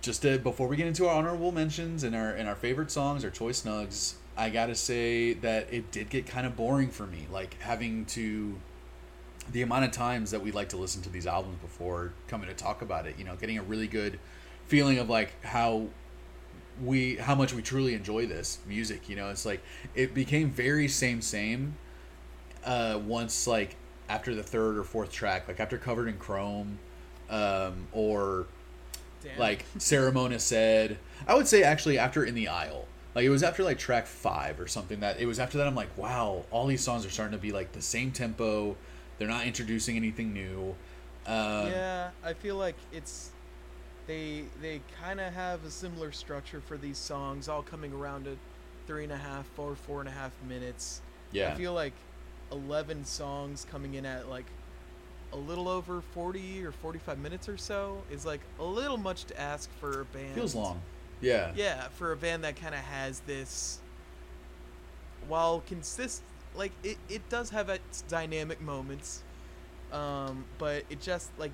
just 0.01 0.21
to, 0.21 0.37
before 0.39 0.67
we 0.67 0.77
get 0.77 0.87
into 0.87 1.07
our 1.07 1.15
honorable 1.15 1.51
mentions 1.51 2.03
and 2.03 2.15
our 2.15 2.29
and 2.31 2.47
our 2.47 2.55
favorite 2.55 2.91
songs, 2.91 3.23
our 3.23 3.29
choice 3.29 3.61
snugs, 3.63 4.13
I 4.37 4.49
gotta 4.49 4.75
say 4.75 5.33
that 5.33 5.71
it 5.73 5.91
did 5.91 6.09
get 6.09 6.25
kind 6.25 6.47
of 6.47 6.55
boring 6.55 6.89
for 6.89 7.05
me. 7.07 7.27
Like 7.31 7.59
having 7.61 8.05
to 8.07 8.57
the 9.51 9.61
amount 9.61 9.85
of 9.85 9.91
times 9.91 10.31
that 10.31 10.41
we 10.41 10.51
like 10.51 10.69
to 10.69 10.77
listen 10.77 11.01
to 11.03 11.09
these 11.09 11.25
albums 11.27 11.57
before 11.61 12.13
coming 12.27 12.47
to 12.47 12.53
talk 12.53 12.81
about 12.81 13.07
it, 13.07 13.15
you 13.17 13.23
know, 13.23 13.35
getting 13.35 13.57
a 13.57 13.63
really 13.63 13.87
good 13.87 14.19
feeling 14.67 14.97
of 14.99 15.09
like 15.09 15.43
how 15.43 15.87
we 16.83 17.15
how 17.15 17.33
much 17.33 17.53
we 17.53 17.61
truly 17.61 17.93
enjoy 17.93 18.25
this 18.25 18.59
music, 18.67 19.09
you 19.09 19.15
know, 19.15 19.29
it's 19.29 19.45
like 19.45 19.61
it 19.95 20.13
became 20.13 20.49
very 20.49 20.87
same 20.87 21.21
same 21.21 21.75
uh 22.67 22.99
once 23.05 23.47
like 23.47 23.75
after 24.09 24.35
the 24.35 24.43
third 24.43 24.77
or 24.77 24.83
fourth 24.83 25.11
track, 25.11 25.47
like 25.47 25.59
after 25.59 25.77
covered 25.77 26.07
in 26.07 26.17
chrome 26.17 26.77
um 27.29 27.87
or 27.91 28.45
Damn. 29.23 29.39
like 29.39 29.65
Saramona 29.77 30.39
Said. 30.39 30.97
I 31.27 31.35
would 31.35 31.47
say 31.47 31.63
actually 31.63 31.97
after 31.97 32.23
In 32.23 32.35
the 32.35 32.47
Aisle. 32.47 32.85
Like 33.15 33.25
it 33.25 33.29
was 33.29 33.41
after 33.41 33.63
like 33.63 33.79
track 33.79 34.05
five 34.05 34.59
or 34.59 34.67
something 34.67 34.99
that 34.99 35.19
it 35.19 35.25
was 35.25 35.39
after 35.39 35.57
that 35.57 35.65
I'm 35.65 35.73
like, 35.75 35.97
wow, 35.97 36.45
all 36.51 36.67
these 36.67 36.81
songs 36.83 37.03
are 37.05 37.09
starting 37.09 37.35
to 37.35 37.41
be 37.41 37.51
like 37.51 37.71
the 37.71 37.81
same 37.81 38.11
tempo. 38.11 38.75
They're 39.17 39.27
not 39.27 39.47
introducing 39.47 39.95
anything 39.97 40.33
new. 40.33 40.75
Um, 41.25 41.67
yeah, 41.71 42.11
I 42.23 42.33
feel 42.33 42.55
like 42.55 42.75
it's 42.91 43.31
they 44.05 44.43
they 44.61 44.81
kind 45.01 45.19
of 45.19 45.33
have 45.33 45.65
a 45.65 45.71
similar 45.71 46.11
structure 46.11 46.61
for 46.61 46.77
these 46.77 46.97
songs, 46.99 47.49
all 47.49 47.63
coming 47.63 47.91
around 47.91 48.25
to 48.25 48.37
three 48.85 49.03
and 49.03 49.11
a 49.11 49.17
half, 49.17 49.45
four, 49.47 49.75
four 49.75 49.99
and 49.99 50.07
a 50.07 50.11
half 50.11 50.31
minutes. 50.47 51.01
yeah. 51.31 51.51
I 51.51 51.55
feel 51.55 51.73
like 51.73 51.93
eleven 52.51 53.05
songs 53.05 53.65
coming 53.69 53.95
in 53.95 54.05
at 54.05 54.29
like 54.29 54.45
a 55.33 55.37
little 55.37 55.67
over 55.67 56.01
forty 56.13 56.63
or 56.63 56.71
forty-five 56.71 57.19
minutes 57.19 57.49
or 57.49 57.57
so 57.57 58.01
is 58.11 58.25
like 58.25 58.41
a 58.59 58.63
little 58.63 58.97
much 58.97 59.25
to 59.25 59.39
ask 59.39 59.69
for 59.79 60.01
a 60.01 60.05
band. 60.05 60.35
Feels 60.35 60.55
long. 60.55 60.81
Yeah. 61.19 61.51
Yeah, 61.55 61.87
for 61.89 62.11
a 62.11 62.15
band 62.17 62.43
that 62.43 62.55
kind 62.55 62.73
of 62.73 62.81
has 62.81 63.19
this. 63.21 63.79
While 65.27 65.61
consist 65.67 66.21
like 66.55 66.71
it, 66.83 66.97
it 67.09 67.27
does 67.27 67.49
have 67.49 67.67
its 67.67 68.01
dynamic 68.03 68.61
moments, 68.61 69.23
um, 69.91 70.45
but 70.57 70.83
it 70.89 71.01
just 71.01 71.29
like 71.37 71.51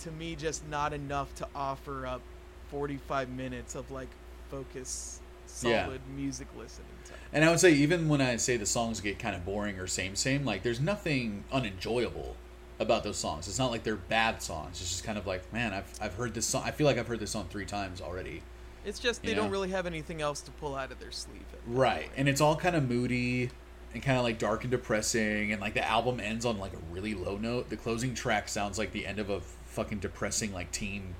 to 0.00 0.10
me 0.10 0.36
just 0.36 0.68
not 0.68 0.92
enough 0.92 1.34
to 1.36 1.48
offer 1.54 2.06
up 2.06 2.20
forty 2.68 2.98
five 2.98 3.30
minutes 3.30 3.74
of 3.74 3.90
like 3.90 4.10
focus, 4.50 5.20
Yeah. 5.62 5.88
music 6.14 6.48
listening 6.56 6.88
time. 7.04 7.16
And 7.32 7.44
I 7.44 7.50
would 7.50 7.60
say 7.60 7.72
even 7.72 8.08
when 8.08 8.20
I 8.20 8.36
say 8.36 8.56
the 8.56 8.66
songs 8.66 9.00
get 9.00 9.18
kind 9.18 9.34
of 9.34 9.44
boring 9.44 9.78
or 9.78 9.86
same 9.86 10.16
same, 10.16 10.44
like 10.44 10.62
there's 10.62 10.80
nothing 10.80 11.44
unenjoyable 11.52 12.36
about 12.78 13.04
those 13.04 13.16
songs. 13.16 13.48
It's 13.48 13.58
not 13.58 13.70
like 13.70 13.82
they're 13.82 13.96
bad 13.96 14.42
songs. 14.42 14.80
It's 14.80 14.90
just 14.90 15.04
kind 15.04 15.18
of 15.18 15.26
like, 15.26 15.52
man, 15.52 15.72
I've 15.72 15.90
I've 16.00 16.14
heard 16.14 16.34
this 16.34 16.46
song. 16.46 16.62
I 16.64 16.70
feel 16.70 16.86
like 16.86 16.98
I've 16.98 17.08
heard 17.08 17.20
this 17.20 17.30
song 17.30 17.46
three 17.50 17.66
times 17.66 18.00
already. 18.00 18.42
It's 18.84 18.98
just 18.98 19.22
they 19.22 19.30
You 19.30 19.34
don't 19.34 19.50
really 19.50 19.70
have 19.70 19.86
anything 19.86 20.22
else 20.22 20.40
to 20.42 20.50
pull 20.52 20.76
out 20.76 20.92
of 20.92 21.00
their 21.00 21.10
sleeve. 21.10 21.44
Right. 21.66 22.02
point. 22.02 22.12
And 22.16 22.28
it's 22.28 22.40
all 22.40 22.54
kind 22.56 22.76
of 22.76 22.88
moody 22.88 23.50
and 23.92 24.02
kind 24.02 24.18
of 24.18 24.24
like 24.24 24.38
dark 24.38 24.62
and 24.62 24.70
depressing 24.70 25.52
and 25.52 25.60
like 25.60 25.74
the 25.74 25.86
album 25.86 26.20
ends 26.20 26.44
on 26.44 26.58
like 26.58 26.72
a 26.72 26.92
really 26.92 27.14
low 27.14 27.36
note. 27.36 27.68
The 27.68 27.76
closing 27.76 28.14
track 28.14 28.48
sounds 28.48 28.78
like 28.78 28.92
the 28.92 29.06
end 29.06 29.18
of 29.18 29.30
a 29.30 29.40
fucking 29.40 29.98
depressing 29.98 30.52
like 30.52 30.70
teen 30.70 31.14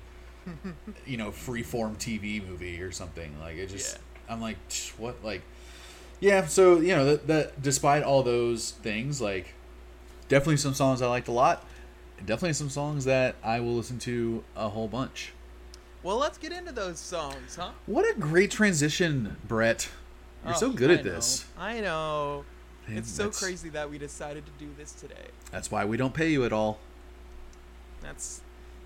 you 1.05 1.17
know, 1.17 1.29
freeform 1.29 1.97
TV 1.97 2.45
movie 2.45 2.81
or 2.81 2.91
something. 2.91 3.37
Like 3.39 3.57
it 3.57 3.67
just 3.67 3.99
I'm 4.29 4.41
like 4.41 4.57
what 4.97 5.23
like 5.23 5.41
yeah, 6.19 6.47
so 6.47 6.79
you 6.79 6.95
know 6.95 7.05
that, 7.05 7.27
that 7.27 7.61
despite 7.61 8.03
all 8.03 8.23
those 8.23 8.71
things, 8.71 9.21
like 9.21 9.53
definitely 10.27 10.57
some 10.57 10.73
songs 10.73 11.01
I 11.01 11.07
liked 11.07 11.27
a 11.27 11.31
lot, 11.31 11.65
definitely 12.25 12.53
some 12.53 12.69
songs 12.69 13.05
that 13.05 13.35
I 13.43 13.59
will 13.59 13.75
listen 13.75 13.99
to 13.99 14.43
a 14.55 14.69
whole 14.69 14.87
bunch. 14.87 15.33
Well, 16.03 16.17
let's 16.17 16.37
get 16.37 16.51
into 16.51 16.71
those 16.71 16.99
songs, 16.99 17.55
huh? 17.55 17.71
What 17.85 18.05
a 18.09 18.17
great 18.19 18.49
transition, 18.51 19.37
Brett. 19.47 19.89
You're 20.45 20.53
Oh, 20.55 20.57
so 20.57 20.71
good 20.71 20.89
I 20.91 20.93
at 20.95 21.05
know. 21.05 21.11
this. 21.11 21.45
I 21.57 21.81
know. 21.81 22.45
It's 22.87 23.09
so 23.11 23.29
crazy 23.29 23.67
that 23.69 23.89
we 23.89 23.97
decided 23.97 24.45
to 24.45 24.51
do 24.57 24.71
this 24.77 24.93
today. 24.93 25.27
That's 25.51 25.69
why 25.69 25.83
we 25.85 25.97
don't 25.97 26.13
pay 26.13 26.29
you 26.31 26.45
at 26.45 26.53
all. 26.53 26.79
That's 28.01 28.41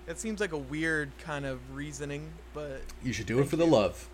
that 0.06 0.18
seems 0.18 0.40
like 0.40 0.52
a 0.52 0.58
weird 0.58 1.12
kind 1.18 1.46
of 1.46 1.60
reasoning, 1.74 2.32
but 2.52 2.80
You 3.02 3.12
should 3.12 3.26
do 3.26 3.38
it 3.40 3.48
for 3.48 3.56
the 3.56 3.66
love. 3.66 4.08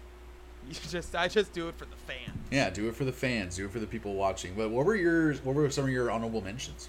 you 0.84 0.90
just 0.90 1.14
I 1.14 1.28
just 1.28 1.52
do 1.52 1.68
it 1.68 1.76
for 1.76 1.86
the 1.86 1.96
fans. 1.96 2.36
Yeah, 2.50 2.70
do 2.70 2.88
it 2.88 2.96
for 2.96 3.04
the 3.04 3.12
fans. 3.12 3.56
Do 3.56 3.64
it 3.66 3.70
for 3.70 3.80
the 3.80 3.86
people 3.86 4.14
watching. 4.14 4.54
But 4.54 4.70
what 4.70 4.84
were 4.86 4.96
your 4.96 5.34
what 5.36 5.54
were 5.54 5.68
some 5.70 5.84
of 5.84 5.90
your 5.90 6.10
honorable 6.10 6.40
mentions? 6.42 6.88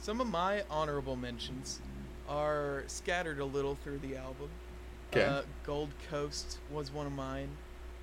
Some 0.00 0.20
of 0.20 0.28
my 0.28 0.64
honorable 0.70 1.16
mentions 1.16 1.80
are 2.28 2.84
scattered 2.86 3.38
a 3.40 3.44
little 3.44 3.74
through 3.74 3.98
the 3.98 4.16
album. 4.16 4.48
'Kay. 5.10 5.24
Uh, 5.24 5.42
Gold 5.64 5.90
Coast 6.08 6.58
was 6.70 6.92
one 6.92 7.06
of 7.06 7.12
mine. 7.12 7.48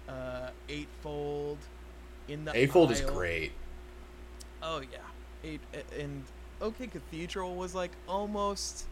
Uh, 0.08 0.50
Eightfold. 0.67 1.58
In 2.28 2.43
the 2.43 2.56
Eightfold 2.56 2.91
is 2.91 3.02
great. 3.02 3.54
Oh 4.62 4.82
yeah, 4.82 4.98
eight 5.43 5.62
and 5.98 6.24
OK 6.62 6.88
Cathedral 6.88 7.56
was 7.56 7.74
like 7.74 7.91
almost 8.08 8.86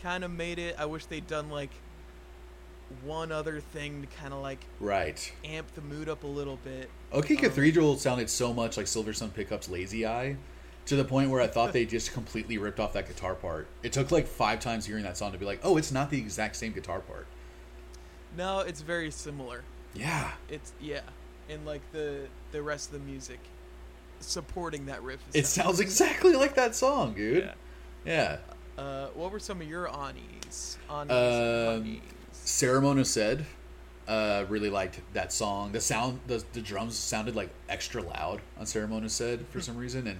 kind 0.00 0.24
of 0.24 0.30
made 0.30 0.58
it. 0.58 0.76
I 0.78 0.86
wish 0.86 1.04
they'd 1.06 1.26
done 1.26 1.50
like 1.50 1.72
one 3.04 3.30
other 3.32 3.60
thing 3.60 4.02
to 4.02 4.08
kind 4.20 4.32
of 4.34 4.40
like 4.42 4.64
Right. 4.80 5.32
amp 5.44 5.72
the 5.74 5.80
mood 5.80 6.08
up 6.08 6.24
a 6.24 6.26
little 6.26 6.56
bit. 6.64 6.90
Okay, 7.12 7.34
Um, 7.36 7.40
Cathedral 7.42 7.96
sounded 7.96 8.28
so 8.30 8.52
much 8.52 8.76
like 8.76 8.86
Silversun 8.86 9.32
Pickups 9.32 9.68
Lazy 9.68 10.06
Eye 10.06 10.36
to 10.86 10.96
the 10.96 11.04
point 11.04 11.30
where 11.30 11.40
I 11.40 11.46
thought 11.46 11.72
they 11.74 11.84
just 11.86 12.12
completely 12.12 12.58
ripped 12.58 12.80
off 12.80 12.92
that 12.94 13.06
guitar 13.08 13.34
part. 13.34 13.68
It 13.82 13.92
took 13.92 14.10
like 14.10 14.26
five 14.26 14.60
times 14.60 14.86
hearing 14.86 15.04
that 15.04 15.16
song 15.16 15.32
to 15.32 15.38
be 15.38 15.44
like, 15.46 15.60
oh, 15.62 15.76
it's 15.76 15.92
not 15.92 16.10
the 16.10 16.18
exact 16.18 16.56
same 16.56 16.72
guitar 16.72 17.00
part. 17.00 17.26
No, 18.36 18.60
it's 18.60 18.80
very 18.80 19.10
similar. 19.10 19.62
Yeah. 19.94 20.30
It's 20.48 20.72
yeah, 20.80 21.00
and 21.48 21.66
like 21.66 21.80
the 21.92 22.26
the 22.52 22.62
rest 22.62 22.92
of 22.92 23.00
the 23.00 23.06
music 23.10 23.40
supporting 24.20 24.86
that 24.86 25.02
riff. 25.02 25.20
It 25.34 25.46
sounds 25.46 25.80
exactly 25.80 26.34
like 26.34 26.54
that 26.54 26.74
song, 26.76 27.14
dude. 27.14 27.44
Yeah. 28.04 28.38
Yeah. 28.76 28.82
Uh, 28.82 29.08
what 29.14 29.32
were 29.32 29.40
some 29.40 29.60
of 29.60 29.68
your 29.68 29.88
anis? 29.88 30.78
Anis. 30.88 31.10
Um, 31.12 32.00
Saramona 32.50 33.06
Said, 33.06 33.46
uh, 34.08 34.44
really 34.48 34.70
liked 34.70 35.00
that 35.14 35.32
song. 35.32 35.70
The 35.72 35.80
sound, 35.80 36.18
the, 36.26 36.42
the 36.52 36.60
drums 36.60 36.96
sounded 36.96 37.36
like 37.36 37.48
extra 37.68 38.02
loud 38.02 38.40
on 38.58 38.66
Saramona 38.66 39.08
Said 39.08 39.46
for 39.50 39.60
some 39.60 39.76
reason, 39.76 40.08
and 40.08 40.18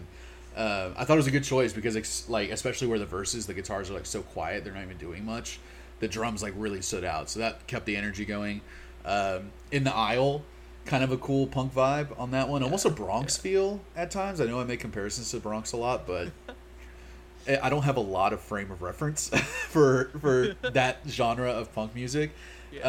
uh, 0.57 0.91
I 0.97 1.05
thought 1.05 1.15
it 1.15 1.17
was 1.17 1.27
a 1.27 1.33
good 1.33 1.45
choice 1.45 1.73
because 1.73 1.97
it's 1.97 2.29
like 2.29 2.51
especially 2.51 2.87
where 2.87 3.01
the 3.01 3.07
verses, 3.07 3.47
the 3.47 3.55
guitars 3.55 3.91
are 3.91 3.95
like 3.95 4.07
so 4.07 4.23
quiet, 4.23 4.65
they're 4.65 4.73
not 4.73 4.85
even 4.85 4.97
doing 4.97 5.25
much. 5.27 5.59
The 5.99 6.09
drums 6.09 6.43
like 6.43 6.55
really 6.57 6.81
stood 6.83 7.05
out, 7.05 7.29
so 7.29 7.41
that 7.41 7.67
kept 7.67 7.85
the 7.85 7.97
energy 7.97 8.25
going. 8.25 8.61
Um, 9.05 9.51
in 9.73 9.83
the 9.85 9.95
aisle, 9.95 10.45
kind 10.87 11.03
of 11.03 11.11
a 11.11 11.19
cool 11.19 11.49
punk 11.49 11.75
vibe 11.75 12.19
on 12.19 12.31
that 12.31 12.49
one, 12.49 12.63
almost 12.63 12.87
a 12.87 12.91
Bronx 12.91 13.37
feel 13.37 13.81
at 13.97 14.11
times. 14.13 14.41
I 14.41 14.47
know 14.47 14.61
I 14.61 14.65
make 14.65 14.81
comparisons 14.81 15.33
to 15.33 15.41
Bronx 15.41 15.73
a 15.73 15.77
lot, 15.77 16.07
but 16.07 16.29
I 17.49 17.71
don't 17.71 17.83
have 17.83 17.97
a 17.97 18.01
lot 18.01 18.33
of 18.33 18.41
frame 18.41 18.71
of 18.71 18.83
reference 18.83 19.29
for 19.69 20.11
for 20.21 20.55
that 20.71 20.99
genre 21.09 21.51
of 21.51 21.73
punk 21.75 21.95
music. 21.95 22.33
Yeah. 22.73 22.83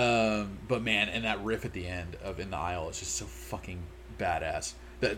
Um, 0.43 0.59
but 0.67 0.81
man, 0.83 1.09
and 1.09 1.25
that 1.25 1.43
riff 1.43 1.65
at 1.65 1.73
the 1.73 1.87
end 1.87 2.17
of 2.23 2.39
"In 2.39 2.51
the 2.51 2.57
Aisle" 2.57 2.89
is 2.89 2.99
just 2.99 3.15
so 3.15 3.25
fucking 3.25 3.79
badass. 4.19 4.73
That 4.99 5.17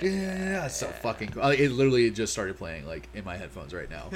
yeah, 0.00 0.64
it's 0.64 0.76
so 0.76 0.86
fucking. 0.86 1.28
cool. 1.28 1.42
It 1.50 1.70
literally 1.70 2.10
just 2.10 2.32
started 2.32 2.56
playing 2.56 2.86
like 2.86 3.08
in 3.12 3.24
my 3.24 3.36
headphones 3.36 3.74
right 3.74 3.90
now. 3.90 4.08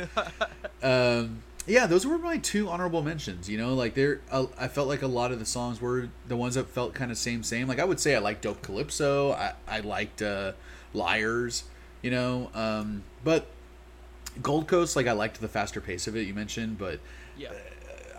um, 0.82 1.42
yeah, 1.66 1.86
those 1.86 2.06
were 2.06 2.16
my 2.16 2.38
two 2.38 2.68
honorable 2.70 3.02
mentions. 3.02 3.48
You 3.48 3.58
know, 3.58 3.74
like 3.74 3.94
there, 3.94 4.22
I 4.32 4.68
felt 4.68 4.88
like 4.88 5.02
a 5.02 5.06
lot 5.06 5.32
of 5.32 5.38
the 5.38 5.44
songs 5.44 5.80
were 5.82 6.08
the 6.26 6.36
ones 6.36 6.54
that 6.54 6.68
felt 6.68 6.94
kind 6.94 7.10
of 7.10 7.18
same, 7.18 7.42
same. 7.42 7.68
Like 7.68 7.78
I 7.78 7.84
would 7.84 8.00
say 8.00 8.14
I 8.16 8.20
liked 8.20 8.42
"Dope 8.42 8.62
Calypso." 8.62 9.32
I 9.32 9.52
I 9.68 9.80
liked 9.80 10.22
uh, 10.22 10.52
"Liars." 10.94 11.64
You 12.06 12.12
know, 12.12 12.50
um, 12.54 13.02
but 13.24 13.48
Gold 14.40 14.68
Coast, 14.68 14.94
like 14.94 15.08
I 15.08 15.12
liked 15.12 15.40
the 15.40 15.48
faster 15.48 15.80
pace 15.80 16.06
of 16.06 16.14
it. 16.14 16.28
You 16.28 16.34
mentioned, 16.34 16.78
but 16.78 17.00
yeah. 17.36 17.50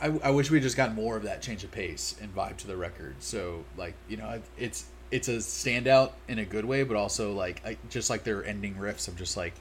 I, 0.02 0.08
I 0.26 0.32
wish 0.32 0.52
we 0.52 0.60
just 0.60 0.76
got 0.76 0.94
more 0.94 1.16
of 1.16 1.24
that 1.24 1.42
change 1.42 1.64
of 1.64 1.72
pace 1.72 2.14
and 2.22 2.36
vibe 2.36 2.58
to 2.58 2.68
the 2.68 2.76
record. 2.76 3.16
So 3.20 3.64
like 3.78 3.94
you 4.10 4.18
know, 4.18 4.42
it's 4.58 4.88
it's 5.10 5.30
a 5.30 5.38
standout 5.38 6.12
in 6.28 6.38
a 6.38 6.44
good 6.44 6.66
way, 6.66 6.84
but 6.84 6.98
also 6.98 7.32
like 7.32 7.66
I, 7.66 7.78
just 7.90 8.10
like 8.10 8.26
their 8.26 8.44
ending 8.44 8.76
riffs. 8.76 9.08
I'm 9.08 9.16
just 9.16 9.38
like 9.38 9.54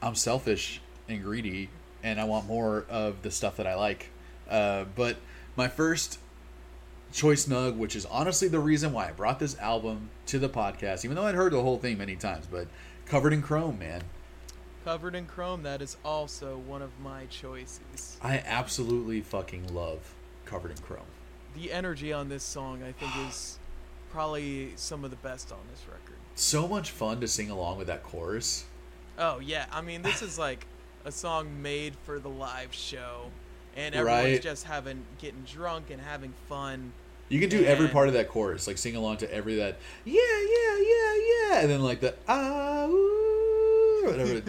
I'm 0.00 0.14
selfish 0.14 0.80
and 1.08 1.24
greedy, 1.24 1.70
and 2.04 2.20
I 2.20 2.24
want 2.24 2.46
more 2.46 2.86
of 2.88 3.20
the 3.22 3.32
stuff 3.32 3.56
that 3.56 3.66
I 3.66 3.74
like. 3.74 4.10
Uh, 4.48 4.84
but 4.94 5.16
my 5.56 5.66
first 5.66 6.20
choice 7.16 7.46
nug, 7.46 7.76
which 7.76 7.96
is 7.96 8.04
honestly 8.06 8.46
the 8.46 8.60
reason 8.60 8.92
why 8.92 9.08
I 9.08 9.12
brought 9.12 9.38
this 9.38 9.58
album 9.58 10.10
to 10.26 10.38
the 10.38 10.50
podcast, 10.50 11.02
even 11.04 11.16
though 11.16 11.24
I'd 11.26 11.34
heard 11.34 11.52
the 11.52 11.62
whole 11.62 11.78
thing 11.78 11.96
many 11.96 12.14
times, 12.14 12.46
but 12.50 12.68
covered 13.06 13.32
in 13.32 13.40
chrome, 13.40 13.78
man. 13.78 14.02
Covered 14.84 15.16
in 15.16 15.26
Chrome, 15.26 15.64
that 15.64 15.82
is 15.82 15.96
also 16.04 16.58
one 16.58 16.80
of 16.80 16.90
my 17.02 17.24
choices. 17.26 18.18
I 18.22 18.38
absolutely 18.46 19.20
fucking 19.20 19.74
love 19.74 20.14
covered 20.44 20.70
in 20.70 20.76
chrome. 20.76 21.06
The 21.56 21.72
energy 21.72 22.12
on 22.12 22.28
this 22.28 22.44
song, 22.44 22.84
I 22.84 22.92
think, 22.92 23.10
is 23.28 23.58
probably 24.12 24.74
some 24.76 25.02
of 25.02 25.10
the 25.10 25.16
best 25.16 25.50
on 25.50 25.58
this 25.72 25.82
record. 25.88 26.18
so 26.36 26.68
much 26.68 26.90
fun 26.92 27.18
to 27.22 27.26
sing 27.26 27.50
along 27.50 27.78
with 27.78 27.86
that 27.88 28.02
chorus. 28.04 28.66
Oh 29.18 29.40
yeah, 29.40 29.64
I 29.72 29.80
mean, 29.80 30.02
this 30.02 30.20
is 30.22 30.38
like 30.38 30.66
a 31.04 31.10
song 31.10 31.62
made 31.62 31.94
for 32.04 32.18
the 32.20 32.28
live 32.28 32.72
show, 32.74 33.30
and 33.74 33.92
everyone's 33.94 34.24
Right. 34.34 34.42
just 34.42 34.64
having 34.64 35.04
getting 35.18 35.42
drunk 35.42 35.90
and 35.90 36.00
having 36.00 36.32
fun. 36.48 36.92
You 37.28 37.40
can 37.40 37.48
do 37.48 37.64
every 37.64 37.88
part 37.88 38.08
of 38.08 38.14
that 38.14 38.28
chorus, 38.28 38.66
like 38.66 38.78
sing 38.78 38.94
along 38.94 39.18
to 39.18 39.34
every 39.34 39.56
that 39.56 39.78
yeah 40.04 40.20
yeah 40.20 40.78
yeah 40.78 41.14
yeah, 41.14 41.60
and 41.60 41.70
then 41.70 41.82
like 41.82 42.00
the 42.00 42.14
ah 42.28 42.86
ooh, 42.86 44.02
whatever. 44.06 44.34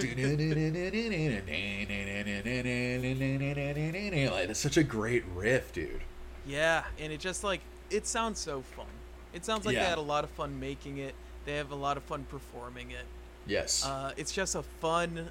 like 4.31 4.47
that's 4.47 4.59
such 4.59 4.77
a 4.77 4.83
great 4.83 5.23
riff, 5.35 5.73
dude. 5.73 6.01
Yeah, 6.45 6.83
and 6.99 7.11
it 7.11 7.19
just 7.19 7.43
like 7.43 7.61
it 7.89 8.05
sounds 8.05 8.39
so 8.39 8.61
fun. 8.61 8.85
It 9.33 9.45
sounds 9.45 9.65
like 9.65 9.75
Yeah. 9.75 9.83
they 9.83 9.89
had 9.89 9.97
a 9.97 10.01
lot 10.01 10.23
of 10.23 10.29
fun 10.31 10.59
making 10.59 10.97
it. 10.99 11.15
They 11.45 11.55
have 11.55 11.71
a 11.71 11.75
lot 11.75 11.97
of 11.97 12.03
fun 12.03 12.25
performing 12.29 12.91
it. 12.91 13.05
Yes. 13.45 13.85
Uh, 13.85 14.11
it's 14.17 14.31
just 14.31 14.55
a 14.55 14.63
fun, 14.63 15.29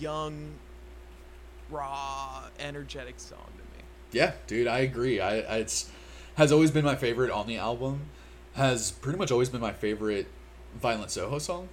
young, 0.00 0.54
raw, 1.70 2.44
energetic 2.58 3.20
song 3.20 3.46
to 3.56 3.62
me. 3.76 3.84
Yeah, 4.12 4.32
dude, 4.46 4.66
I 4.66 4.80
agree. 4.80 5.20
I, 5.20 5.38
I 5.40 5.56
it's 5.58 5.90
has 6.36 6.52
always 6.52 6.70
been 6.70 6.84
my 6.84 6.94
favorite 6.96 7.30
on 7.30 7.46
the 7.46 7.56
album. 7.56 8.02
Has 8.54 8.92
pretty 8.92 9.18
much 9.18 9.30
always 9.30 9.48
been 9.48 9.60
my 9.60 9.72
favorite 9.72 10.26
Violent 10.80 11.10
Soho 11.10 11.38
song. 11.38 11.68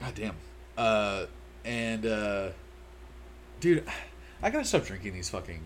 God 0.00 0.14
damn. 0.14 0.36
Uh, 0.76 1.26
and 1.64 2.06
uh, 2.06 2.48
dude, 3.58 3.84
I 4.42 4.50
gotta 4.50 4.64
stop 4.64 4.84
drinking 4.84 5.14
these 5.14 5.28
fucking 5.30 5.60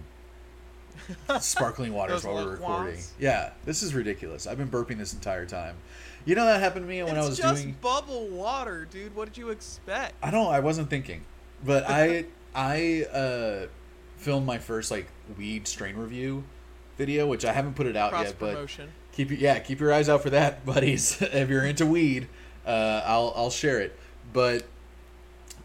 sparkling 1.41 1.93
waters 1.93 2.25
while 2.25 2.35
we're 2.37 2.53
recording. 2.53 3.01
Yeah, 3.19 3.51
this 3.65 3.83
is 3.83 3.95
ridiculous. 3.95 4.47
I've 4.47 4.59
been 4.59 4.71
burping 4.71 4.99
this 4.99 5.13
entire 5.13 5.47
time. 5.47 5.77
You 6.25 6.35
know 6.35 6.47
that 6.47 6.61
happened 6.61 6.87
to 6.87 6.89
me 6.89 7.03
when 7.03 7.17
it's 7.17 7.27
I 7.27 7.29
was 7.29 7.39
just 7.39 7.63
doing. 7.63 7.77
bubble 7.81 8.27
water, 8.29 8.87
dude. 8.91 9.15
What 9.15 9.27
did 9.27 9.39
you 9.39 9.51
expect? 9.51 10.15
I 10.23 10.31
don't. 10.31 10.53
I 10.53 10.61
wasn't 10.61 10.89
thinking, 10.89 11.25
but 11.65 11.85
I 11.87 12.25
I 12.55 13.05
uh, 13.13 13.67
filmed 14.17 14.47
my 14.47 14.59
first 14.59 14.91
like 14.91 15.07
weed 15.37 15.69
strain 15.69 15.97
review 15.97 16.45
video, 16.97 17.27
which 17.27 17.45
I 17.45 17.53
haven't 17.53 17.75
put 17.75 17.87
it 17.87 17.97
out 17.97 18.11
Cross 18.11 18.27
yet. 18.27 18.39
But 18.39 18.69
keep 19.13 19.31
yeah, 19.31 19.59
keep 19.59 19.81
your 19.81 19.93
eyes 19.93 20.09
out 20.09 20.23
for 20.23 20.31
that, 20.31 20.65
buddies. 20.67 21.21
if 21.23 21.49
you're 21.49 21.65
into 21.65 21.87
weed, 21.87 22.29
uh, 22.67 23.03
I'll 23.05 23.33
I'll 23.37 23.51
share 23.51 23.81
it. 23.81 23.99
But 24.33 24.65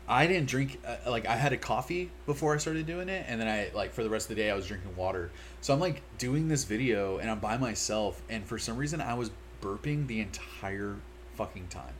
I 0.07 0.25
didn't 0.27 0.47
drink 0.47 0.79
uh, 0.85 1.09
like 1.09 1.27
I 1.27 1.35
had 1.35 1.53
a 1.53 1.57
coffee 1.57 2.09
before 2.25 2.53
I 2.53 2.57
started 2.57 2.85
doing 2.85 3.09
it, 3.09 3.25
and 3.27 3.39
then 3.39 3.47
I 3.47 3.69
like 3.75 3.93
for 3.93 4.03
the 4.03 4.09
rest 4.09 4.29
of 4.29 4.35
the 4.35 4.41
day 4.41 4.49
I 4.49 4.55
was 4.55 4.65
drinking 4.65 4.95
water. 4.95 5.31
So 5.61 5.73
I'm 5.73 5.79
like 5.79 6.01
doing 6.17 6.47
this 6.47 6.63
video, 6.63 7.17
and 7.17 7.29
I'm 7.29 7.39
by 7.39 7.57
myself, 7.57 8.21
and 8.29 8.45
for 8.45 8.57
some 8.57 8.77
reason 8.77 9.01
I 9.01 9.13
was 9.13 9.31
burping 9.61 10.07
the 10.07 10.19
entire 10.21 10.95
fucking 11.35 11.67
time. 11.67 11.93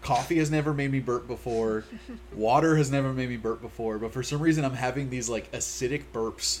Coffee 0.00 0.38
has 0.38 0.50
never 0.50 0.72
made 0.72 0.92
me 0.92 1.00
burp 1.00 1.26
before. 1.26 1.84
Water 2.34 2.76
has 2.76 2.90
never 2.90 3.12
made 3.12 3.28
me 3.28 3.36
burp 3.36 3.60
before, 3.60 3.98
but 3.98 4.12
for 4.12 4.22
some 4.22 4.40
reason 4.40 4.64
I'm 4.64 4.74
having 4.74 5.10
these 5.10 5.28
like 5.28 5.50
acidic 5.50 6.04
burps 6.12 6.60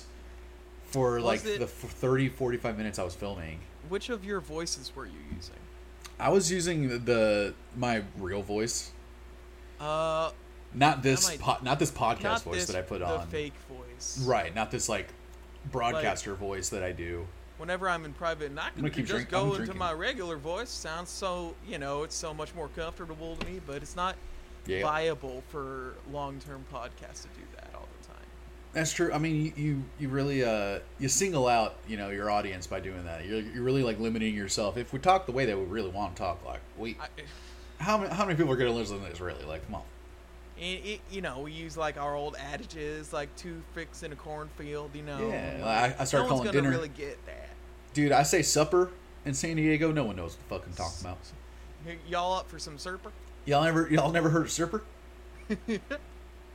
for 0.88 1.14
Was 1.16 1.24
like 1.24 1.44
it- 1.44 1.58
the 1.58 1.64
f- 1.64 1.70
30 1.70 2.28
45 2.28 2.76
minutes 2.76 2.98
I 2.98 3.04
was 3.04 3.14
filming. 3.14 3.60
Which 3.88 4.08
of 4.10 4.24
your 4.24 4.40
voices 4.40 4.92
were 4.94 5.06
you 5.06 5.18
using? 5.34 5.54
I 6.20 6.28
was 6.30 6.50
using 6.50 6.88
the, 6.88 6.98
the 6.98 7.54
my 7.76 8.02
real 8.18 8.42
voice, 8.42 8.90
Uh, 9.80 10.30
not 10.74 11.02
this 11.02 11.36
po- 11.36 11.58
not 11.62 11.78
this 11.78 11.90
podcast 11.90 12.22
not 12.22 12.42
voice 12.42 12.54
this, 12.56 12.66
that 12.66 12.76
I 12.76 12.82
put 12.82 12.98
the 13.00 13.06
on. 13.06 13.26
fake 13.28 13.54
voice. 13.70 14.18
Right, 14.26 14.54
not 14.54 14.70
this 14.70 14.88
like 14.88 15.08
broadcaster 15.70 16.34
voice 16.34 16.68
that 16.70 16.82
I 16.82 16.92
do. 16.92 17.26
Whenever 17.58 17.88
I'm 17.88 18.04
in 18.04 18.12
private, 18.12 18.50
and 18.50 18.60
I 18.60 18.70
can 18.70 18.90
just 18.92 19.06
drink- 19.06 19.28
go 19.30 19.40
I'm 19.40 19.44
into 19.46 19.56
drinking. 19.58 19.78
my 19.78 19.92
regular 19.92 20.36
voice. 20.36 20.70
Sounds 20.70 21.10
so, 21.10 21.54
you 21.66 21.78
know, 21.78 22.02
it's 22.04 22.14
so 22.14 22.32
much 22.34 22.54
more 22.54 22.68
comfortable 22.68 23.36
to 23.36 23.46
me. 23.46 23.60
But 23.66 23.82
it's 23.82 23.96
not 23.96 24.16
Yeah. 24.66 24.82
viable 24.82 25.42
for 25.48 25.94
long-term 26.12 26.64
podcasts 26.72 27.22
to 27.22 27.28
do 27.28 27.42
that 27.56 27.64
all 27.64 27.64
the 27.64 27.67
time. 27.67 27.67
That's 28.74 28.92
true. 28.92 29.12
I 29.12 29.18
mean, 29.18 29.52
you 29.56 29.82
you, 29.98 30.08
really 30.08 30.44
uh 30.44 30.80
you 30.98 31.08
single 31.08 31.48
out 31.48 31.76
you 31.88 31.96
know 31.96 32.10
your 32.10 32.30
audience 32.30 32.66
by 32.66 32.80
doing 32.80 33.04
that. 33.06 33.24
You're, 33.24 33.40
you're 33.40 33.62
really 33.62 33.82
like 33.82 33.98
limiting 33.98 34.34
yourself. 34.34 34.76
If 34.76 34.92
we 34.92 34.98
talk 34.98 35.26
the 35.26 35.32
way 35.32 35.46
that 35.46 35.56
we 35.58 35.64
really 35.64 35.88
want 35.90 36.14
to 36.16 36.22
talk, 36.22 36.44
like 36.44 36.60
we 36.76 36.96
I, 37.00 37.08
how 37.82 37.96
many 37.98 38.12
how 38.14 38.24
many 38.26 38.36
people 38.36 38.52
are 38.52 38.56
gonna 38.56 38.72
listen 38.72 39.00
to 39.02 39.08
this? 39.08 39.20
Really, 39.20 39.44
like 39.44 39.64
come 39.66 39.76
on. 39.76 39.82
it, 40.58 40.84
it, 40.84 41.00
you 41.10 41.22
know, 41.22 41.40
we 41.40 41.52
use 41.52 41.76
like 41.76 41.96
our 41.96 42.14
old 42.14 42.36
adages, 42.52 43.12
like 43.12 43.34
two 43.36 43.62
fix 43.74 44.02
in 44.02 44.12
a 44.12 44.16
cornfield. 44.16 44.90
You 44.94 45.02
know, 45.02 45.28
Yeah, 45.28 45.58
like, 45.64 45.98
I- 45.98 46.02
I 46.02 46.04
start 46.04 46.24
no 46.24 46.28
calling 46.28 46.52
dinner- 46.52 46.70
really 46.70 46.88
get 46.90 47.24
that. 47.26 47.48
Dude, 47.94 48.12
I 48.12 48.22
say 48.22 48.42
supper 48.42 48.90
in 49.24 49.32
San 49.34 49.56
Diego. 49.56 49.90
No 49.92 50.04
one 50.04 50.16
knows 50.16 50.36
what 50.36 50.62
the 50.62 50.66
fuck 50.66 50.66
I'm 50.66 50.74
talking 50.74 51.00
about. 51.86 51.98
Y'all 52.08 52.34
up 52.38 52.50
for 52.50 52.58
some 52.58 52.76
serper? 52.76 53.12
Y'all 53.46 53.64
never 53.64 53.88
y'all 53.90 54.12
never 54.12 54.28
heard 54.28 54.42
of 54.46 54.50
surfer? 54.52 54.82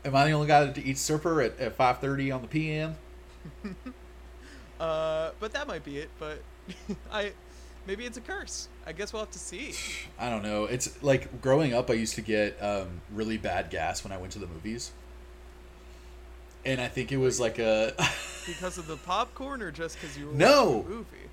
Am 0.05 0.15
I 0.15 0.25
the 0.25 0.31
only 0.31 0.47
guy 0.47 0.69
to 0.69 0.83
eat 0.83 0.97
surfer 0.97 1.41
at, 1.41 1.59
at 1.59 1.75
five 1.75 1.99
thirty 1.99 2.31
on 2.31 2.41
the 2.41 2.47
PM? 2.47 2.95
Uh, 4.79 5.31
but 5.39 5.53
that 5.53 5.65
might 5.65 5.85
be 5.85 5.97
it. 5.97 6.09
But 6.19 6.41
I, 7.11 7.31
maybe 7.87 8.05
it's 8.05 8.17
a 8.17 8.21
curse. 8.21 8.67
I 8.85 8.91
guess 8.91 9.13
we'll 9.13 9.21
have 9.21 9.31
to 9.31 9.39
see. 9.39 9.75
I 10.19 10.29
don't 10.29 10.43
know. 10.43 10.65
It's 10.65 11.01
like 11.01 11.41
growing 11.41 11.73
up, 11.73 11.89
I 11.89 11.93
used 11.93 12.15
to 12.15 12.21
get 12.21 12.61
um, 12.61 12.99
really 13.13 13.37
bad 13.37 13.69
gas 13.69 14.03
when 14.03 14.11
I 14.11 14.17
went 14.17 14.33
to 14.33 14.39
the 14.39 14.47
movies, 14.47 14.91
and 16.65 16.81
I 16.81 16.89
think 16.89 17.13
it 17.13 17.17
was 17.17 17.39
like 17.39 17.59
a 17.59 17.93
Because 18.45 18.77
of 18.77 18.87
the 18.87 18.97
popcorn, 18.97 19.61
or 19.61 19.71
just 19.71 19.95
because 20.01 20.17
you 20.17 20.27
were 20.31 20.33
No! 20.33 20.83
movie? 20.89 21.29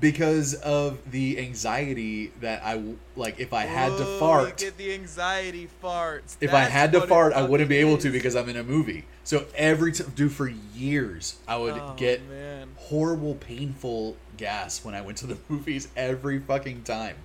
Because 0.00 0.54
of 0.54 0.98
the 1.10 1.38
anxiety 1.38 2.32
that 2.40 2.62
I 2.64 2.82
like. 3.16 3.38
If 3.40 3.52
I 3.52 3.64
had 3.64 3.96
to 3.98 4.04
Oh, 4.04 4.18
fart, 4.18 4.58
get 4.58 4.76
the 4.78 4.92
anxiety 4.94 5.68
farts. 5.82 6.36
if 6.40 6.50
I 6.50 6.62
That's 6.62 6.72
had 6.72 6.92
to 6.92 6.98
what 7.00 7.06
it 7.06 7.08
fart, 7.08 7.32
I 7.34 7.42
wouldn't 7.42 7.68
be 7.68 7.76
able 7.78 7.98
to 7.98 8.08
is. 8.08 8.12
because 8.12 8.34
I'm 8.36 8.48
in 8.48 8.56
a 8.56 8.62
movie. 8.64 9.04
So 9.24 9.46
every 9.54 9.92
time, 9.92 10.12
dude, 10.16 10.32
for 10.32 10.48
years, 10.74 11.36
I 11.46 11.56
would 11.58 11.74
Oh, 11.74 11.94
get 11.96 12.26
man. 12.28 12.70
horrible, 12.76 13.34
painful 13.34 14.16
gas 14.36 14.84
when 14.84 14.94
I 14.94 15.00
went 15.02 15.18
to 15.18 15.26
the 15.26 15.38
movies 15.48 15.88
every 15.96 16.38
fucking 16.40 16.82
time. 16.84 17.16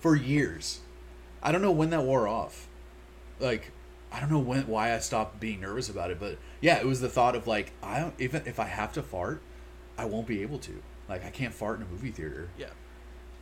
For 0.00 0.14
years. 0.14 0.80
I 1.42 1.52
don't 1.52 1.62
know 1.62 1.72
when 1.72 1.90
that 1.90 2.02
wore 2.02 2.26
off. 2.28 2.66
Like, 3.40 3.70
I 4.10 4.20
don't 4.20 4.30
know 4.30 4.38
when 4.40 4.66
why 4.66 4.94
I 4.94 4.98
stopped 4.98 5.38
being 5.38 5.60
nervous 5.60 5.88
about 5.88 6.10
it, 6.10 6.18
but 6.18 6.38
yeah, 6.60 6.78
it 6.78 6.86
was 6.86 7.00
the 7.00 7.08
thought 7.08 7.36
of 7.36 7.46
like, 7.46 7.72
I 7.82 8.00
don't 8.00 8.14
even 8.18 8.42
if 8.46 8.58
I 8.58 8.64
have 8.64 8.92
to 8.94 9.02
fart, 9.02 9.40
I 9.96 10.04
won't 10.06 10.26
be 10.26 10.42
able 10.42 10.58
to. 10.60 10.82
Like, 11.08 11.24
I 11.24 11.30
can't 11.30 11.54
fart 11.54 11.78
in 11.78 11.86
a 11.86 11.88
movie 11.88 12.10
theater. 12.10 12.48
Yeah. 12.58 12.66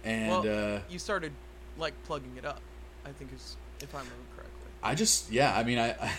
And 0.05 0.31
well, 0.31 0.77
uh, 0.77 0.81
you 0.89 0.99
started 0.99 1.33
like 1.79 1.95
plugging 2.05 2.37
it 2.37 2.45
up. 2.45 2.61
I 3.05 3.11
think 3.11 3.33
is 3.33 3.57
if 3.81 3.95
I 3.95 3.99
remember 3.99 4.23
correctly. 4.37 4.71
I 4.83 4.95
just 4.95 5.31
yeah, 5.31 5.57
I 5.57 5.65
mean 5.65 5.79
I 5.79 6.13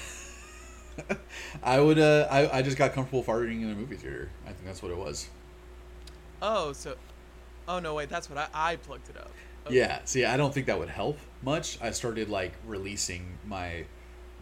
I 1.64 1.80
would 1.80 2.00
uh 2.00 2.28
I, 2.30 2.58
I 2.58 2.62
just 2.62 2.78
got 2.78 2.94
comfortable 2.94 3.24
farting 3.24 3.62
in 3.62 3.72
a 3.72 3.76
movie 3.76 3.96
theater. 3.96 4.30
I 4.46 4.50
think 4.50 4.66
that's 4.66 4.82
what 4.82 4.92
it 4.92 4.98
was. 4.98 5.30
Oh, 6.42 6.74
so. 6.74 6.96
Oh 7.68 7.80
no! 7.80 7.96
Wait, 7.96 8.10
that's 8.10 8.30
what 8.30 8.38
I 8.38 8.48
I 8.54 8.76
plugged 8.78 9.10
it 9.10 9.18
up. 9.18 9.32
Okay. 9.66 9.76
Yeah. 9.76 10.00
See, 10.06 10.24
I 10.24 10.38
don't 10.38 10.54
think 10.54 10.68
that 10.68 10.80
would 10.80 10.90
help 10.90 11.18
much. 11.42 11.78
I 11.82 11.92
started 11.92 12.30
like 12.30 12.54
releasing 12.66 13.38
my 13.46 13.86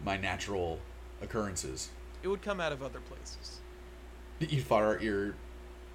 my 0.04 0.16
natural 0.16 0.78
occurrences. 1.22 1.90
It 2.22 2.28
would 2.28 2.42
come 2.42 2.60
out 2.60 2.72
of 2.72 2.82
other 2.82 3.00
places. 3.00 3.60
You 4.38 4.60
fart 4.60 5.02
your 5.02 5.34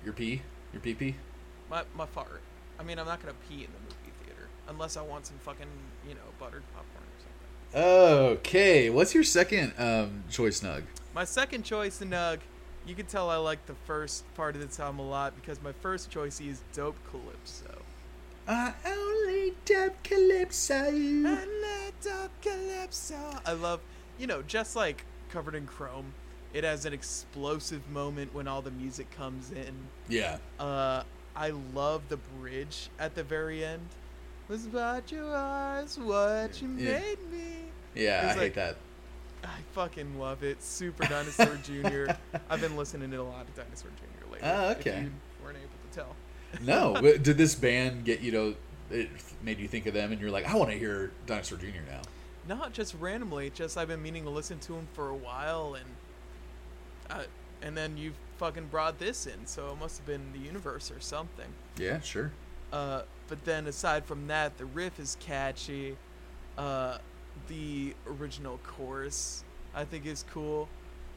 your 0.04 0.13
pee, 0.13 0.41
your 0.73 0.81
pee 0.81 0.93
pee. 0.93 1.15
My 1.69 1.84
my 1.95 2.05
fart. 2.05 2.41
I 2.79 2.84
mean, 2.84 2.99
I'm 2.99 3.05
not 3.05 3.21
gonna 3.21 3.36
pee 3.47 3.63
in 3.63 3.71
the 3.71 3.79
movie 3.84 4.13
theater 4.23 4.47
unless 4.67 4.97
I 4.97 5.01
want 5.01 5.25
some 5.25 5.38
fucking 5.38 5.67
you 6.07 6.15
know 6.15 6.21
buttered 6.39 6.63
popcorn 6.73 7.03
or 7.03 7.19
something. 7.19 8.38
Okay, 8.38 8.89
what's 8.89 9.13
your 9.13 9.23
second 9.23 9.73
um 9.77 10.23
choice 10.29 10.62
Nug? 10.62 10.84
My 11.13 11.25
second 11.25 11.63
choice, 11.63 11.99
Nug. 11.99 12.39
You 12.86 12.95
can 12.95 13.05
tell 13.05 13.29
I 13.29 13.36
like 13.36 13.65
the 13.67 13.75
first 13.86 14.23
part 14.34 14.55
of 14.55 14.62
the 14.67 14.73
song 14.73 14.97
a 14.97 15.03
lot 15.03 15.36
because 15.36 15.62
my 15.62 15.71
first 15.71 16.10
choice 16.10 16.41
is 16.41 16.62
Dope 16.73 16.97
Calypso. 17.12 17.81
I 18.47 18.73
only 18.86 19.53
dub 19.65 19.93
calypso. 20.03 20.73
I 20.73 21.45
love 21.45 21.93
dope 22.03 22.41
calypso. 22.41 23.39
I 23.45 23.53
love, 23.53 23.81
you 24.17 24.27
know, 24.27 24.41
just 24.41 24.75
like 24.75 25.05
covered 25.29 25.55
in 25.55 25.67
chrome. 25.67 26.13
It 26.53 26.63
has 26.63 26.85
an 26.85 26.93
explosive 26.93 27.87
moment 27.89 28.33
when 28.33 28.47
all 28.47 28.61
the 28.61 28.71
music 28.71 29.09
comes 29.11 29.51
in. 29.51 29.73
Yeah. 30.09 30.37
Uh, 30.59 31.03
I 31.35 31.51
love 31.73 32.01
the 32.09 32.17
bridge 32.39 32.89
at 32.99 33.15
the 33.15 33.23
very 33.23 33.63
end. 33.63 33.87
Was 34.49 34.65
about 34.65 35.11
your 35.11 35.33
eyes 35.33 35.97
what 35.97 36.61
you 36.61 36.69
Yeah. 36.77 36.99
made 36.99 37.31
me. 37.31 37.45
Yeah, 37.95 38.21
I 38.23 38.25
It's 38.25 38.33
hate 38.35 38.41
like- 38.41 38.53
that. 38.55 38.77
I 39.43 39.57
fucking 39.73 40.19
love 40.19 40.43
it. 40.43 40.61
Super 40.61 41.03
Dinosaur 41.07 41.55
Jr. 41.63 42.11
I've 42.49 42.61
been 42.61 42.75
listening 42.77 43.09
to 43.11 43.17
a 43.17 43.23
lot 43.23 43.47
of 43.47 43.55
Dinosaur 43.55 43.89
Jr. 43.91 44.25
lately. 44.31 44.47
Oh, 44.47 44.71
if 44.71 44.79
okay. 44.81 45.01
you 45.03 45.11
weren't 45.43 45.57
able 45.57 45.69
to 45.89 45.95
tell. 45.95 46.15
No, 46.61 46.99
did 47.17 47.37
this 47.37 47.55
band 47.55 48.03
get 48.03 48.19
you 48.19 48.31
know? 48.33 48.55
It 48.91 49.09
made 49.41 49.57
you 49.57 49.69
think 49.69 49.85
of 49.85 49.93
them, 49.93 50.11
and 50.11 50.19
you're 50.19 50.29
like, 50.31 50.45
I 50.45 50.55
want 50.55 50.69
to 50.71 50.77
hear 50.77 51.11
Dinosaur 51.25 51.57
Jr. 51.57 51.67
now. 51.89 52.01
Not 52.45 52.73
just 52.73 52.93
randomly, 52.99 53.49
just 53.51 53.77
I've 53.77 53.87
been 53.87 54.01
meaning 54.03 54.25
to 54.25 54.29
listen 54.29 54.59
to 54.59 54.73
him 54.75 54.85
for 54.93 55.07
a 55.09 55.15
while, 55.15 55.75
and 55.75 55.85
uh, 57.12 57.24
and 57.62 57.76
then 57.76 57.97
you 57.97 58.13
fucking 58.38 58.67
brought 58.67 59.00
this 59.00 59.28
in, 59.28 59.45
so 59.45 59.69
it 59.71 59.80
must 59.80 59.97
have 59.97 60.08
been 60.08 60.32
the 60.34 60.39
universe 60.39 60.91
or 60.91 61.00
something. 61.00 61.47
Yeah, 61.78 62.00
sure. 62.02 62.32
Uh, 62.71 63.02
but 63.28 63.43
then 63.45 63.67
aside 63.67 64.06
from 64.06 64.28
that, 64.28 64.58
the 64.58 64.65
riff 64.65 65.00
is 65.00 65.17
catchy. 65.19 65.95
Uh, 66.58 66.97
the 67.47 67.93
original 68.08 68.60
chorus 68.63 69.43
I 69.74 69.86
think 69.86 70.06
is 70.06 70.26
cool. 70.32 70.67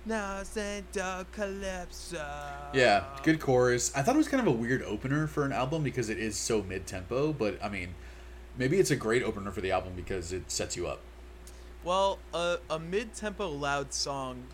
Now 0.07 0.43
Santa 0.43 1.27
Calypso. 1.33 2.27
Yeah, 2.75 3.05
good 3.23 3.41
chorus. 3.41 3.91
I 3.97 4.03
thought 4.03 4.15
it 4.15 4.19
was 4.19 4.29
kind 4.29 4.41
of 4.41 4.47
a 4.47 4.57
weird 4.57 4.83
opener 4.83 5.27
for 5.27 5.45
an 5.45 5.53
album 5.53 5.83
because 5.83 6.11
it 6.11 6.19
is 6.19 6.37
so 6.37 6.63
mid 6.63 6.87
tempo, 6.87 7.33
but 7.33 7.63
I 7.63 7.69
mean, 7.69 7.95
maybe 8.59 8.79
it's 8.79 8.91
a 8.91 8.97
great 8.97 9.23
opener 9.23 9.51
for 9.51 9.61
the 9.61 9.71
album 9.71 9.95
because 9.97 10.33
it 10.33 10.51
sets 10.51 10.77
you 10.77 10.87
up. 10.87 11.01
Well, 11.83 12.19
a, 12.33 12.59
a 12.71 12.79
mid-tempo 12.79 13.49
loud 13.51 13.93
song 13.93 14.45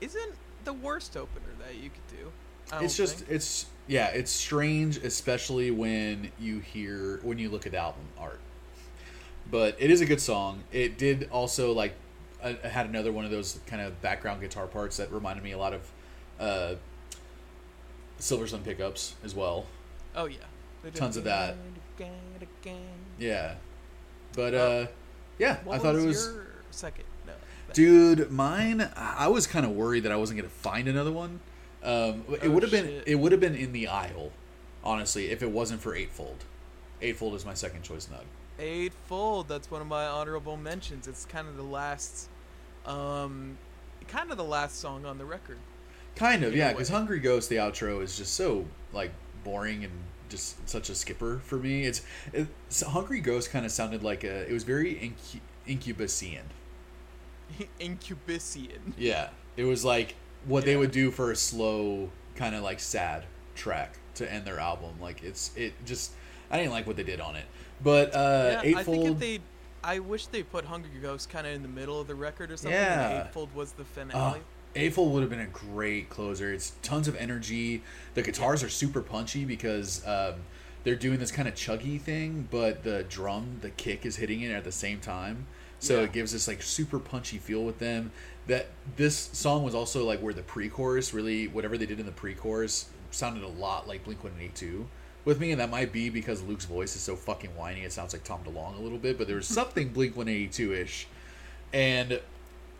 isn't 0.00 0.34
the 0.64 0.72
worst 0.72 1.16
opener 1.16 1.52
that 1.64 1.76
you 1.76 1.90
could 1.90 2.18
do. 2.18 2.32
It's 2.84 2.96
just 2.96 3.18
think. 3.18 3.30
it's 3.30 3.66
yeah, 3.86 4.08
it's 4.08 4.30
strange, 4.30 4.96
especially 4.98 5.70
when 5.70 6.32
you 6.40 6.58
hear 6.58 7.20
when 7.22 7.38
you 7.38 7.48
look 7.48 7.66
at 7.66 7.72
the 7.72 7.78
album 7.78 8.02
art. 8.18 8.40
But 9.50 9.76
it 9.78 9.90
is 9.90 10.00
a 10.00 10.06
good 10.06 10.20
song. 10.20 10.64
It 10.72 10.98
did 10.98 11.28
also 11.30 11.72
like 11.72 11.94
I 12.42 12.68
had 12.68 12.86
another 12.86 13.12
one 13.12 13.24
of 13.24 13.30
those 13.30 13.60
kind 13.66 13.82
of 13.82 14.00
background 14.02 14.40
guitar 14.40 14.66
parts 14.66 14.96
that 14.98 15.12
reminded 15.12 15.42
me 15.42 15.52
a 15.52 15.58
lot 15.58 15.72
of 15.72 15.90
uh, 16.38 16.74
Silversun 18.20 18.64
Pickups 18.64 19.14
as 19.24 19.34
well. 19.34 19.66
oh 20.14 20.26
yeah, 20.26 20.38
tons 20.94 21.16
of 21.16 21.24
that. 21.24 21.56
Yeah, 23.18 23.54
but 24.34 24.54
uh, 24.54 24.86
yeah, 25.38 25.58
I 25.70 25.78
thought 25.78 25.94
it 25.94 26.04
was. 26.04 26.26
your 26.26 26.46
second. 26.70 27.04
Dude, 27.76 28.30
mine. 28.30 28.88
I 28.96 29.28
was 29.28 29.46
kind 29.46 29.66
of 29.66 29.72
worried 29.72 30.04
that 30.04 30.12
I 30.12 30.16
wasn't 30.16 30.38
gonna 30.38 30.48
find 30.48 30.88
another 30.88 31.12
one. 31.12 31.40
Um, 31.82 32.24
it 32.30 32.44
Oh, 32.44 32.50
would 32.52 32.62
have 32.62 32.72
been. 32.72 33.02
It 33.06 33.16
would 33.16 33.32
have 33.32 33.40
been 33.40 33.54
in 33.54 33.72
the 33.72 33.86
aisle, 33.86 34.32
honestly, 34.82 35.26
if 35.30 35.42
it 35.42 35.50
wasn't 35.50 35.82
for 35.82 35.94
Eightfold. 35.94 36.46
Eightfold 37.02 37.34
is 37.34 37.44
my 37.44 37.52
second 37.52 37.82
choice 37.82 38.06
nug. 38.06 38.24
Eightfold. 38.58 39.48
That's 39.48 39.70
one 39.70 39.82
of 39.82 39.86
my 39.88 40.06
honorable 40.06 40.56
mentions. 40.56 41.06
It's 41.06 41.26
kind 41.26 41.46
of 41.48 41.58
the 41.58 41.64
last, 41.64 42.30
um, 42.86 43.58
kind 44.08 44.30
of 44.30 44.38
the 44.38 44.44
last 44.44 44.80
song 44.80 45.04
on 45.04 45.18
the 45.18 45.26
record. 45.26 45.58
Kind 46.14 46.44
of, 46.44 46.52
In 46.54 46.58
yeah. 46.58 46.72
Because. 46.72 46.88
Hungry 46.88 47.20
Ghost, 47.20 47.50
the 47.50 47.56
outro, 47.56 48.00
is 48.02 48.16
just 48.16 48.32
so 48.32 48.64
like 48.94 49.10
boring 49.44 49.84
and 49.84 49.92
just 50.30 50.66
such 50.66 50.88
a 50.88 50.94
skipper 50.94 51.40
for 51.44 51.58
me. 51.58 51.84
It's, 51.84 52.00
it's 52.32 52.80
Hungry 52.80 53.20
Ghost 53.20 53.50
kind 53.50 53.66
of 53.66 53.70
sounded 53.70 54.02
like 54.02 54.24
a. 54.24 54.48
It 54.48 54.52
was 54.54 54.64
very 54.64 54.94
incu- 54.94 55.40
incubusian. 55.68 56.44
Incubusian. 57.80 58.92
Yeah, 58.96 59.30
it 59.56 59.64
was 59.64 59.84
like 59.84 60.14
what 60.46 60.64
they 60.64 60.76
would 60.76 60.90
do 60.90 61.10
for 61.10 61.30
a 61.30 61.36
slow, 61.36 62.10
kind 62.34 62.54
of 62.54 62.62
like 62.62 62.80
sad 62.80 63.24
track 63.54 63.98
to 64.14 64.32
end 64.32 64.44
their 64.44 64.58
album. 64.58 64.94
Like 65.00 65.22
it's 65.22 65.56
it 65.56 65.72
just 65.84 66.12
I 66.50 66.58
didn't 66.58 66.72
like 66.72 66.86
what 66.86 66.96
they 66.96 67.02
did 67.04 67.20
on 67.20 67.36
it, 67.36 67.46
but 67.82 68.14
uh, 68.14 68.50
yeah, 68.52 68.58
I 68.58 68.62
think 68.62 68.76
if 68.76 68.88
Eightfold. 68.88 69.20
they, 69.20 69.40
I 69.82 69.98
wish 69.98 70.26
they 70.26 70.42
put 70.42 70.64
Hungry 70.64 70.90
Ghost 71.00 71.28
kind 71.30 71.46
of 71.46 71.54
in 71.54 71.62
the 71.62 71.68
middle 71.68 72.00
of 72.00 72.06
the 72.06 72.14
record 72.14 72.50
or 72.50 72.56
something. 72.56 72.72
Yeah. 72.72 73.24
Eightfold 73.24 73.54
was 73.54 73.72
the 73.72 73.82
uh, 73.82 73.86
finale. 73.86 74.40
Eightfold 74.74 75.14
would 75.14 75.22
have 75.22 75.30
been 75.30 75.40
a 75.40 75.46
great 75.46 76.10
closer. 76.10 76.52
It's 76.52 76.72
tons 76.82 77.08
of 77.08 77.16
energy. 77.16 77.82
The 78.14 78.22
guitars 78.22 78.62
are 78.62 78.68
super 78.68 79.00
punchy 79.00 79.44
because 79.44 80.06
um, 80.06 80.34
they're 80.84 80.96
doing 80.96 81.18
this 81.18 81.32
kind 81.32 81.48
of 81.48 81.54
chuggy 81.54 82.00
thing, 82.00 82.46
but 82.50 82.84
the 82.84 83.04
drum, 83.04 83.58
the 83.62 83.70
kick 83.70 84.04
is 84.04 84.16
hitting 84.16 84.42
it 84.42 84.50
at 84.50 84.64
the 84.64 84.72
same 84.72 85.00
time. 85.00 85.46
So 85.78 85.98
Yeah. 85.98 86.04
it 86.04 86.12
gives 86.12 86.32
this 86.32 86.48
like 86.48 86.62
super 86.62 86.98
punchy 86.98 87.38
feel 87.38 87.64
with 87.64 87.78
them. 87.78 88.10
That 88.46 88.68
this 88.96 89.16
song 89.32 89.62
was 89.64 89.74
also 89.74 90.04
like 90.04 90.20
where 90.20 90.32
the 90.32 90.42
pre-chorus 90.42 91.12
really, 91.12 91.48
whatever 91.48 91.76
they 91.76 91.86
did 91.86 91.98
in 92.00 92.06
the 92.06 92.12
pre-chorus, 92.12 92.86
sounded 93.10 93.42
a 93.42 93.48
lot 93.48 93.88
like 93.88 94.04
Blink 94.04 94.22
One 94.24 94.32
Eighty 94.38 94.52
Two 94.54 94.86
with 95.24 95.40
me, 95.40 95.50
and 95.50 95.60
that 95.60 95.70
might 95.70 95.92
be 95.92 96.08
because 96.10 96.42
Luke's 96.42 96.64
voice 96.64 96.94
is 96.94 97.02
so 97.02 97.16
fucking 97.16 97.50
whiny. 97.56 97.80
It 97.82 97.92
sounds 97.92 98.12
like 98.12 98.22
Tom 98.24 98.40
DeLonge 98.44 98.78
a 98.78 98.80
little 98.82 98.98
bit, 98.98 99.18
but 99.18 99.26
there 99.26 99.36
was 99.36 99.46
something 99.60 99.88
Blink 99.90 100.16
One 100.16 100.28
Eighty 100.28 100.46
Two 100.48 100.72
ish. 100.72 101.06
And 101.72 102.20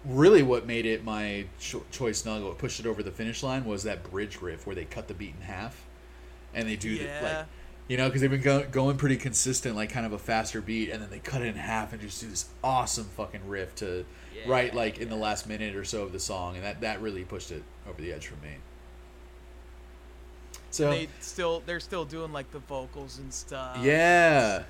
really 0.05 0.43
what 0.45 0.67
made 0.67 0.87
it 0.87 1.05
my 1.05 1.47
cho- 1.59 1.85
choice 1.91 2.25
nugget, 2.25 2.47
what 2.47 2.59
pushed 2.59 2.79
it 2.79 2.87
over 2.87 3.03
the 3.03 3.11
finish 3.11 3.43
line 3.43 3.65
was 3.65 3.83
that 3.83 4.09
bridge 4.11 4.41
riff 4.41 4.67
where 4.67 4.77
they 4.77 4.85
cut 4.85 5.09
the 5.09 5.15
beat 5.15 5.35
in 5.39 5.47
half, 5.47 5.85
and 6.55 6.69
they 6.69 6.77
do 6.77 6.97
the, 6.99 7.05
like, 7.23 7.47
you 7.89 7.97
know, 7.97 8.07
because 8.09 8.21
they've 8.21 8.31
been 8.31 8.41
go- 8.41 8.67
going 8.71 8.97
pretty 8.97 9.17
consistent, 9.17 9.77
like 9.77 9.91
kind 9.91 10.05
of 10.07 10.13
a 10.13 10.19
faster 10.19 10.61
beat, 10.61 10.91
and 10.91 11.01
then 11.03 11.11
they 11.11 11.19
cut 11.21 11.43
it 11.43 11.47
in 11.47 11.55
half 11.55 11.93
and 11.93 12.01
just 12.03 12.21
do 12.21 12.29
this 12.29 12.47
awesome 12.65 13.05
fucking 13.17 13.47
riff 13.49 13.75
to 13.77 14.05
Yeah, 14.35 14.43
right 14.51 14.75
like 14.75 14.99
in 14.99 15.09
the 15.09 15.17
last 15.17 15.49
minute 15.49 15.77
or 15.77 15.85
so 15.85 16.03
of 16.03 16.13
the 16.13 16.21
song, 16.21 16.57
and 16.57 16.65
that 16.65 16.81
that 16.81 17.01
really 17.01 17.25
pushed 17.25 17.51
it 17.53 17.63
over 17.89 18.01
the 18.03 18.13
edge 18.13 18.27
for 18.27 18.35
me. 18.45 18.55
So 20.71 20.91
they 20.91 21.09
still 21.21 21.63
they're 21.65 21.81
still 21.81 22.05
doing 22.05 22.33
like 22.33 22.51
the 22.51 22.59
vocals 22.61 23.19
and 23.19 23.33
stuff. 23.33 23.79
yeah. 23.83 24.65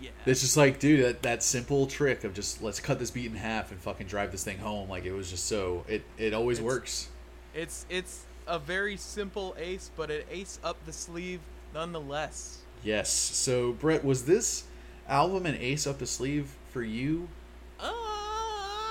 Yeah. 0.00 0.10
It's 0.26 0.42
just 0.42 0.56
like, 0.56 0.78
dude, 0.78 1.04
that, 1.04 1.22
that 1.22 1.42
simple 1.42 1.88
trick 1.88 2.22
of 2.22 2.32
just 2.32 2.62
let's 2.62 2.78
cut 2.78 3.00
this 3.00 3.10
beat 3.10 3.26
in 3.26 3.34
half 3.36 3.72
and 3.72 3.80
fucking 3.80 4.06
drive 4.06 4.30
this 4.30 4.44
thing 4.44 4.58
home. 4.58 4.88
Like 4.88 5.04
it 5.04 5.10
was 5.12 5.28
just 5.28 5.46
so 5.46 5.84
it 5.88 6.02
it 6.16 6.34
always 6.34 6.58
It's- 6.58 6.66
works. 6.72 7.08
It's 7.54 7.84
it's 7.90 8.24
a 8.46 8.58
very 8.60 8.96
simple 8.96 9.56
ace, 9.58 9.90
but 9.96 10.10
an 10.12 10.22
ace 10.30 10.60
up 10.62 10.76
the 10.86 10.92
sleeve 10.92 11.40
nonetheless. 11.74 12.58
Yes. 12.84 13.10
So 13.10 13.72
Brett, 13.72 14.04
was 14.04 14.24
this 14.24 14.64
album 15.08 15.46
an 15.46 15.56
ace 15.60 15.86
up 15.86 15.98
the 15.98 16.06
sleeve 16.06 16.54
for 16.72 16.82
you? 16.82 17.28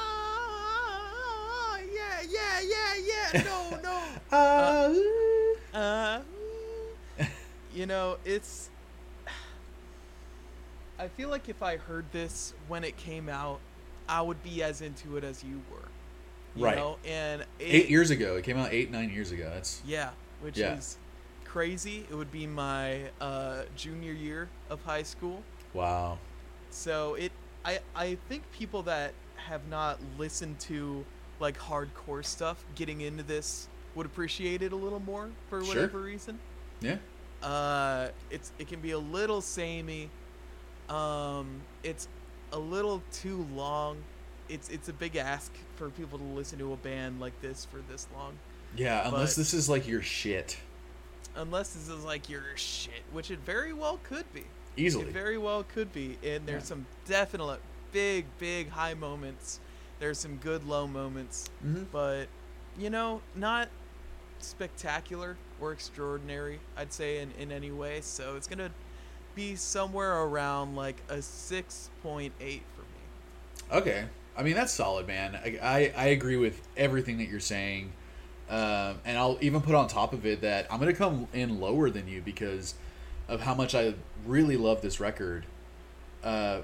Ah, 0.10 1.80
yeah, 1.94 2.22
yeah, 2.30 2.62
yeah, 2.62 2.96
yeah. 3.34 3.44
No, 3.44 3.80
no. 3.84 4.00
Uh, 4.38 4.94
Uh, 5.74 6.20
you 7.74 7.86
know, 7.86 8.18
it's. 8.26 8.70
I 11.00 11.08
feel 11.10 11.30
like 11.30 11.48
if 11.48 11.62
I 11.62 11.78
heard 11.78 12.06
this 12.12 12.54
when 12.68 12.84
it 12.84 12.98
came 12.98 13.30
out, 13.30 13.60
I 14.10 14.22
would 14.22 14.42
be 14.44 14.64
as 14.64 14.82
into 14.82 15.16
it 15.18 15.24
as 15.24 15.44
you 15.44 15.62
were. 15.72 15.88
You 16.56 16.66
Right. 16.66 16.76
Know? 16.76 16.98
And 17.06 17.42
it, 17.42 17.48
eight 17.60 17.90
years 17.90 18.10
ago. 18.10 18.36
It 18.36 18.44
came 18.44 18.58
out 18.58 18.74
eight 18.74 18.90
nine 18.92 19.12
years 19.12 19.32
ago. 19.32 19.50
That's 19.54 19.82
Yeah, 19.86 20.10
which 20.42 20.58
Yeah. 20.58 20.76
is 20.78 20.98
crazy. 21.48 22.06
It 22.10 22.16
would 22.16 22.32
be 22.32 22.46
my 22.48 23.10
uh, 23.22 23.64
junior 23.76 24.12
year 24.14 24.50
of 24.70 24.82
high 24.84 25.04
school. 25.04 25.42
wow. 25.74 26.18
So 26.70 27.16
it, 27.16 27.32
I, 27.64 27.80
I 27.96 28.18
think 28.28 28.44
people 28.52 28.84
that 28.84 29.14
have 29.38 29.68
not 29.70 30.00
listened 30.18 30.60
to 30.62 31.06
like 31.40 31.58
hardcore 31.58 32.24
stuff 32.26 32.64
getting 32.76 33.02
into 33.02 33.24
this 33.24 33.68
would 33.96 34.06
appreciate 34.06 34.62
it 34.62 34.74
a 34.74 34.76
little 34.76 35.00
more 35.00 35.30
for 35.50 35.64
Sure. 35.64 35.74
whatever 35.76 36.00
reason. 36.00 36.40
Yeah. 36.82 36.98
Uh, 37.42 38.10
it's 38.30 38.52
it 38.60 38.68
can 38.68 38.82
be 38.82 38.92
a 38.92 38.98
little 39.00 39.40
samey. 39.42 40.10
Um, 40.90 41.62
it's 41.84 42.08
a 42.52 42.60
little 42.60 43.02
too 43.14 43.48
long. 43.56 43.98
It's 44.50 44.70
it's 44.70 44.90
a 44.90 44.94
big 44.94 45.16
ask 45.16 45.52
for 45.78 45.90
people 45.90 46.18
to 46.18 46.24
listen 46.26 46.60
to 46.60 46.74
a 46.74 46.78
band 46.78 47.20
like 47.20 47.40
this 47.42 47.66
for 47.66 47.80
this 47.90 48.08
long, 48.16 48.34
Yeah. 48.76 49.08
Unless 49.08 49.36
But- 49.36 49.42
this 49.42 49.54
is 49.54 49.70
like 49.70 49.88
your 49.88 50.02
shit. 50.02 50.58
Unless 51.38 51.70
this 51.74 51.88
is 51.88 52.04
like 52.04 52.30
your 52.30 52.44
shit, 52.56 53.04
which 53.12 53.32
it 53.32 53.40
very 53.40 53.74
well 53.74 54.00
could 54.04 54.32
be. 54.34 54.44
Easily. 54.76 55.06
It 55.06 55.14
very 55.14 55.38
well 55.38 55.64
could 55.64 55.92
be, 55.94 56.18
and 56.24 56.46
there's 56.46 56.64
Yeah. 56.64 56.68
some 56.68 56.86
definite 57.06 57.60
big, 57.92 58.26
big 58.38 58.70
high 58.70 58.94
moments. 58.94 59.60
There's 60.00 60.20
some 60.20 60.38
good 60.38 60.64
low 60.68 60.86
moments, 60.88 61.50
hmm 61.62 61.84
but 61.92 62.28
you 62.78 62.90
know, 62.92 63.22
not 63.36 63.70
spectacular 64.40 65.36
or 65.60 65.72
extraordinary. 65.72 66.60
I'd 66.76 66.94
say 66.94 67.20
in 67.20 67.32
in 67.40 67.52
any 67.52 67.72
way. 67.72 68.02
So 68.02 68.36
it's 68.36 68.48
gonna 68.48 68.72
be 69.36 69.56
somewhere 69.56 70.22
around 70.22 70.76
like 70.76 71.02
a 71.10 71.22
six 71.22 71.90
point 72.04 72.34
eight 72.40 72.64
for 72.76 72.82
me. 72.82 73.80
Okay. 73.80 74.06
I 74.38 74.44
mean, 74.44 74.54
that's 74.54 74.72
solid, 74.72 75.08
man. 75.08 75.36
I, 75.36 75.58
I, 75.62 75.94
I 75.98 76.06
agree 76.10 76.38
with 76.38 76.62
everything 76.78 77.18
that 77.18 77.28
you're 77.28 77.40
saying. 77.40 77.92
Um, 78.50 79.00
and 79.06 79.18
I'll 79.18 79.38
even 79.42 79.62
put 79.62 79.76
on 79.76 79.88
top 79.88 80.14
of 80.14 80.26
it 80.26 80.42
that 80.42 80.68
I'm 80.72 80.80
going 80.80 80.92
to 80.92 80.98
come 80.98 81.28
in 81.34 81.60
lower 81.60 81.90
than 81.90 82.08
you 82.08 82.22
because 82.22 82.76
of 83.28 83.42
how 83.42 83.54
much 83.54 83.76
I 83.76 83.94
really 84.26 84.56
love 84.56 84.82
this 84.82 85.00
record. 85.00 85.46
Uh, 86.24 86.62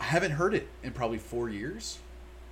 I 0.00 0.04
haven't 0.04 0.32
heard 0.32 0.54
it 0.54 0.68
in 0.82 0.92
probably 0.92 1.18
four 1.18 1.48
years. 1.48 1.98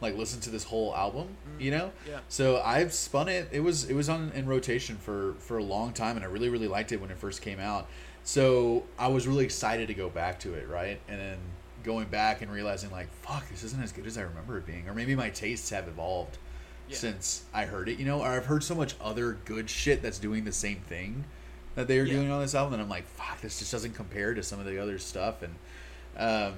Like, 0.01 0.17
listen 0.17 0.41
to 0.43 0.51
this 0.51 0.65
whole 0.65 0.95
album, 0.95 1.29
you 1.59 1.71
know? 1.71 1.91
Yeah. 2.09 2.21
So 2.29 2.61
I've 2.61 2.93
spun 2.93 3.29
it. 3.29 3.49
It 3.53 3.61
was 3.61 3.85
it 3.85 3.95
was 3.95 4.09
on 4.09 4.33
in 4.35 4.47
rotation 4.47 4.97
for 4.97 5.35
for 5.39 5.59
a 5.59 5.63
long 5.63 5.93
time, 5.93 6.17
and 6.17 6.25
I 6.25 6.29
really 6.29 6.49
really 6.49 6.69
liked 6.69 6.93
it 6.93 7.01
when 7.01 7.11
it 7.11 7.17
first 7.17 7.41
came 7.41 7.59
out. 7.59 7.89
So 8.23 8.85
I 8.99 9.09
was 9.09 9.27
really 9.27 9.45
excited 9.45 9.89
to 9.89 9.95
go 9.95 10.09
back 10.11 10.41
to 10.41 10.55
it, 10.55 10.69
right? 10.69 11.01
And 11.09 11.21
then 11.21 11.39
going 11.85 12.09
back 12.09 12.43
and 12.43 12.51
realizing 12.51 12.91
like, 12.91 13.09
fuck, 13.23 13.49
this 13.51 13.63
isn't 13.63 13.83
as 13.83 13.93
good 13.93 14.07
as 14.07 14.19
I 14.19 14.23
remember 14.23 14.59
it 14.59 14.67
being, 14.67 14.89
or 14.89 14.95
maybe 14.95 15.15
my 15.15 15.31
tastes 15.31 15.71
have 15.71 15.89
evolved 15.89 16.39
Yeah. 16.89 16.97
since 16.97 17.45
I 17.55 17.65
heard 17.65 17.89
it. 17.89 17.99
You 17.99 18.05
know, 18.05 18.21
or 18.21 18.29
I've 18.29 18.47
heard 18.47 18.63
so 18.63 18.75
much 18.75 18.95
other 19.01 19.39
good 19.45 19.71
shit 19.71 20.03
that's 20.03 20.19
doing 20.19 20.45
the 20.45 20.53
same 20.53 20.81
thing 20.81 21.25
that 21.75 21.89
they 21.89 21.99
are 21.99 22.05
Yeah. 22.05 22.15
doing 22.15 22.31
on 22.31 22.41
this 22.41 22.55
album, 22.55 22.75
and 22.75 22.83
I'm 22.83 22.89
like, 22.89 23.07
fuck, 23.07 23.41
this 23.41 23.59
just 23.59 23.73
doesn't 23.73 23.95
compare 23.95 24.35
to 24.35 24.43
some 24.43 24.61
of 24.61 24.67
the 24.67 24.79
other 24.79 24.99
stuff. 24.99 25.43
And 25.43 25.55
um, 26.17 26.55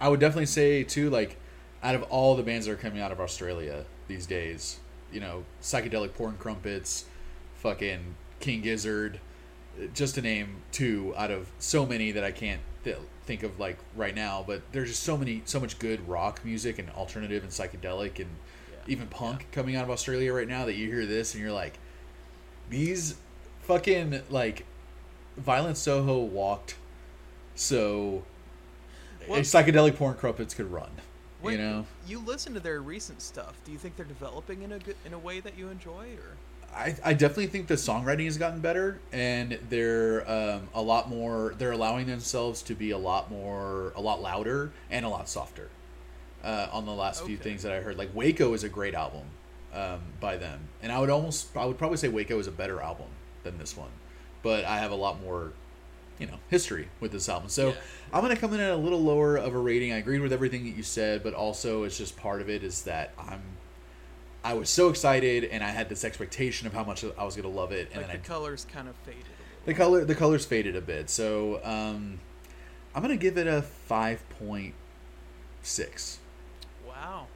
I 0.00 0.08
would 0.08 0.20
definitely 0.20 0.46
say 0.46 0.84
too, 0.84 1.10
like, 1.10 1.36
out 1.82 1.94
of 1.94 2.02
all 2.04 2.36
the 2.36 2.42
bands 2.42 2.66
that 2.66 2.72
are 2.72 2.76
coming 2.76 3.00
out 3.00 3.10
of 3.10 3.20
Australia 3.20 3.84
these 4.06 4.26
days, 4.26 4.78
you 5.12 5.18
know, 5.20 5.44
psychedelic 5.62 6.14
porn 6.14 6.36
crumpets, 6.38 7.06
fucking 7.56 8.14
King 8.38 8.60
Gizzard, 8.60 9.18
just 9.94 10.14
to 10.16 10.22
name 10.22 10.56
two 10.72 11.14
out 11.16 11.30
of 11.30 11.50
so 11.58 11.86
many 11.86 12.12
that 12.12 12.22
I 12.22 12.32
can't 12.32 12.60
th- 12.84 12.98
think 13.24 13.42
of 13.42 13.58
like 13.58 13.78
right 13.96 14.14
now. 14.14 14.44
But 14.46 14.62
there's 14.72 14.90
just 14.90 15.02
so 15.02 15.16
many, 15.16 15.42
so 15.46 15.58
much 15.58 15.78
good 15.78 16.06
rock 16.06 16.44
music 16.44 16.78
and 16.78 16.90
alternative 16.90 17.42
and 17.42 17.50
psychedelic 17.50 18.18
and. 18.20 18.28
Even 18.86 19.06
punk 19.08 19.46
coming 19.52 19.76
out 19.76 19.84
of 19.84 19.90
Australia 19.90 20.32
right 20.32 20.48
now 20.48 20.64
that 20.66 20.74
you 20.74 20.86
hear 20.86 21.06
this 21.06 21.34
and 21.34 21.42
you're 21.42 21.52
like, 21.52 21.78
these 22.68 23.16
fucking 23.62 24.22
like 24.30 24.66
Violent 25.36 25.76
Soho 25.76 26.18
walked 26.18 26.76
so 27.54 28.24
Well- 29.28 29.40
psychedelic 29.40 29.96
porn 29.96 30.16
crumpets 30.16 30.54
could 30.54 30.70
run. 30.70 30.90
What- 31.40 31.52
you 31.52 31.58
know, 31.58 31.86
you 32.06 32.18
listen 32.18 32.52
to 32.54 32.60
their 32.60 32.82
recent 32.82 33.22
stuff. 33.22 33.54
Do 33.64 33.72
you 33.72 33.78
think 33.78 33.96
they're 33.96 34.04
developing 34.04 34.62
in 34.62 34.72
a 34.72 34.78
good 34.78 34.96
in 35.04 35.14
a 35.14 35.18
way 35.18 35.40
that 35.40 35.56
you 35.56 35.68
enjoy, 35.68 36.14
or 36.16 36.36
I, 36.74 36.96
I 37.04 37.12
definitely 37.14 37.48
think 37.48 37.66
the 37.66 37.74
songwriting 37.74 38.26
has 38.26 38.38
gotten 38.38 38.60
better 38.60 39.00
and 39.12 39.58
they're 39.68 40.30
um, 40.30 40.68
a 40.74 40.82
lot 40.82 41.08
more 41.08 41.54
they're 41.58 41.72
allowing 41.72 42.06
themselves 42.06 42.62
to 42.62 42.74
be 42.74 42.90
a 42.92 42.98
lot 42.98 43.30
more 43.30 43.92
a 43.96 44.00
lot 44.00 44.22
louder 44.22 44.70
and 44.90 45.04
a 45.04 45.08
lot 45.08 45.28
softer 45.28 45.68
uh, 46.44 46.68
on 46.72 46.86
the 46.86 46.92
last 46.92 47.24
few 47.24 47.36
things 47.36 47.62
that 47.62 47.72
i 47.72 47.80
heard 47.80 47.96
like 47.98 48.10
waco 48.14 48.52
is 48.54 48.64
a 48.64 48.68
great 48.68 48.94
album 48.94 49.22
um, 49.74 50.00
by 50.20 50.36
them 50.36 50.68
and 50.82 50.90
i 50.90 50.98
would 50.98 51.10
almost 51.10 51.54
i 51.56 51.64
would 51.64 51.78
probably 51.78 51.96
say 51.96 52.08
waco 52.08 52.38
is 52.38 52.46
a 52.46 52.52
better 52.52 52.80
album 52.80 53.06
than 53.44 53.58
this 53.58 53.76
one 53.76 53.90
but 54.42 54.64
i 54.64 54.78
have 54.78 54.90
a 54.90 54.94
lot 54.96 55.20
more 55.20 55.52
you 56.18 56.26
know 56.26 56.38
history 56.48 56.88
with 57.00 57.12
this 57.12 57.28
album 57.28 57.48
so 57.48 57.68
Yeah. 57.68 57.74
i'm 58.12 58.22
going 58.22 58.34
to 58.34 58.40
come 58.40 58.52
in 58.54 58.60
at 58.60 58.70
a 58.72 58.76
little 58.76 59.00
lower 59.02 59.36
of 59.36 59.54
a 59.54 59.58
rating 59.58 59.92
i 59.92 59.96
agreed 59.98 60.20
with 60.20 60.32
everything 60.32 60.64
that 60.64 60.76
you 60.76 60.82
said 60.82 61.22
but 61.22 61.34
also 61.34 61.84
it's 61.84 61.96
just 61.96 62.16
part 62.16 62.40
of 62.40 62.48
it 62.50 62.62
is 62.64 62.82
that 62.82 63.12
i'm 63.18 63.42
I 64.42 64.54
was 64.54 64.70
so 64.70 64.88
excited, 64.88 65.44
and 65.44 65.62
I 65.62 65.68
had 65.68 65.90
this 65.90 66.02
expectation 66.02 66.66
of 66.66 66.72
how 66.72 66.82
much 66.82 67.04
I 67.04 67.24
was 67.24 67.36
gonna 67.36 67.48
love 67.48 67.72
it, 67.72 67.90
and 67.92 68.00
like 68.00 68.10
the 68.10 68.18
I, 68.18 68.22
colors 68.22 68.66
kind 68.72 68.88
of 68.88 68.96
faded? 69.04 69.24
The 69.66 69.74
color 69.74 70.02
the 70.06 70.14
colors 70.14 70.46
faded 70.46 70.76
a 70.76 70.80
bit. 70.80 71.10
So 71.10 71.60
um, 71.62 72.18
I'm 72.94 73.02
gonna 73.02 73.18
give 73.18 73.36
it 73.36 73.46
a 73.46 73.60
five 73.60 74.26
point 74.38 74.72
six. 75.60 76.19
Wow. 77.00 77.26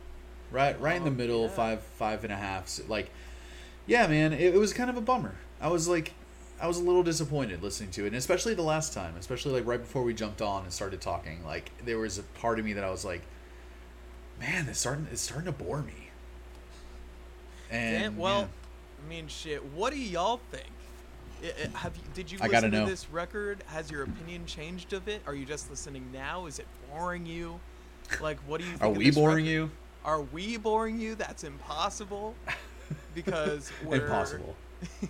Right, 0.50 0.78
right 0.80 0.96
in 0.96 1.04
the 1.04 1.10
Oh, 1.10 1.14
middle, 1.14 1.42
yeah. 1.42 1.48
five 1.48 1.82
five 1.82 2.22
and 2.24 2.32
a 2.32 2.36
half. 2.36 2.68
So, 2.68 2.84
Like, 2.88 3.10
yeah, 3.86 4.06
man, 4.06 4.32
it, 4.32 4.54
it 4.54 4.58
was 4.58 4.72
kind 4.72 4.90
of 4.90 4.96
a 4.96 5.00
bummer. 5.00 5.34
I 5.60 5.68
was 5.68 5.88
like, 5.88 6.12
I 6.60 6.66
was 6.68 6.78
a 6.78 6.82
little 6.82 7.02
disappointed 7.02 7.62
listening 7.62 7.90
to 7.92 8.04
it, 8.04 8.08
and 8.08 8.16
especially 8.16 8.54
the 8.54 8.62
last 8.62 8.92
time, 8.92 9.14
especially 9.18 9.52
like 9.52 9.66
right 9.66 9.80
before 9.80 10.02
we 10.02 10.14
jumped 10.14 10.40
on 10.42 10.62
and 10.64 10.72
started 10.72 11.00
talking. 11.00 11.44
Like, 11.44 11.72
there 11.84 11.98
was 11.98 12.18
a 12.18 12.22
part 12.22 12.58
of 12.58 12.64
me 12.64 12.74
that 12.74 12.84
I 12.84 12.90
was 12.90 13.04
like, 13.04 13.22
man, 14.38 14.68
it's 14.68 14.78
starting 14.80 15.06
it's 15.10 15.22
starting 15.22 15.46
to 15.46 15.52
bore 15.52 15.82
me. 15.82 16.10
And 17.70 18.02
Damn, 18.02 18.16
well, 18.16 18.40
yeah. 18.40 18.46
I 19.04 19.08
mean, 19.08 19.28
shit. 19.28 19.64
What 19.72 19.92
do 19.92 19.98
y'all 19.98 20.40
think? 20.50 20.66
Have 21.74 21.94
you, 21.96 22.02
did 22.14 22.30
you 22.30 22.38
listen 22.38 22.70
to 22.70 22.78
know. 22.78 22.86
this 22.86 23.10
record? 23.10 23.62
Has 23.66 23.90
your 23.90 24.04
opinion 24.04 24.46
changed 24.46 24.92
of 24.92 25.08
it? 25.08 25.20
Are 25.26 25.34
you 25.34 25.44
just 25.44 25.68
listening 25.68 26.08
now? 26.12 26.46
Is 26.46 26.58
it 26.58 26.66
boring 26.90 27.26
you? 27.26 27.60
Like, 28.20 28.38
what 28.46 28.61
do 28.61 28.66
you? 28.66 28.72
think 28.72 28.82
are 28.82 28.90
we 28.90 29.11
boring 29.11 29.44
record? 29.44 29.48
you? 29.50 29.70
Are 30.05 30.20
we 30.22 30.57
boring 30.57 30.98
you? 31.00 31.14
That's 31.14 31.44
impossible. 31.44 32.34
Because 33.14 33.72
we're 33.84 34.02
Impossible. 34.02 34.55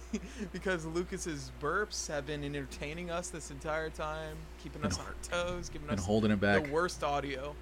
because 0.52 0.84
Lucas's 0.86 1.50
burps 1.60 2.06
have 2.08 2.26
been 2.26 2.44
entertaining 2.44 3.10
us 3.10 3.28
this 3.28 3.50
entire 3.50 3.90
time, 3.90 4.36
keeping 4.62 4.84
us 4.84 4.98
on 4.98 5.06
our 5.06 5.14
toes, 5.22 5.68
giving 5.68 5.88
And 5.88 5.98
us 5.98 6.04
holding 6.06 6.30
it 6.30 6.40
back. 6.40 6.64
the 6.64 6.70
worst 6.70 7.02
audio. 7.02 7.54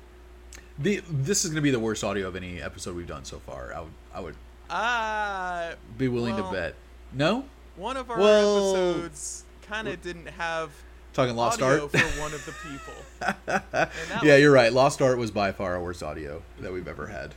The 0.78 1.03
this 1.11 1.45
is 1.45 1.51
going 1.51 1.57
to 1.57 1.62
be 1.62 1.70
the 1.70 1.78
worst 1.80 2.05
audio 2.05 2.28
of 2.28 2.37
any 2.37 2.61
episode 2.61 2.97
we've 2.97 3.07
done 3.07 3.24
so 3.24 3.39
far. 3.39 3.72
I 3.74 3.80
would 3.80 3.93
I 4.14 4.20
would 4.20 4.35
Ah, 4.68 5.72
be 5.99 6.09
willing 6.09 6.35
Well, 6.35 6.49
to 6.51 6.53
bet. 6.53 6.74
No, 7.12 7.45
one 7.76 7.97
of 7.97 8.11
our 8.11 8.18
Well- 8.18 8.70
episodes 8.76 9.45
kind 9.62 9.89
of 9.89 10.03
didn't 10.03 10.26
have 10.28 10.70
talking 11.13 11.37
Lost 11.37 11.61
audio 11.63 11.83
Art. 11.83 11.91
for 11.93 12.21
one 12.21 12.33
of 12.35 12.45
the 12.47 12.53
people. 12.69 13.89
Yeah, 14.25 14.37
you're 14.37 14.53
right. 14.53 14.73
Lost 14.73 15.01
Art 15.03 15.19
was 15.19 15.31
by 15.31 15.53
far 15.53 15.75
our 15.77 15.83
worst 15.83 16.03
audio 16.03 16.43
that 16.61 16.73
we've 16.73 16.89
ever 16.89 17.07
had. 17.07 17.35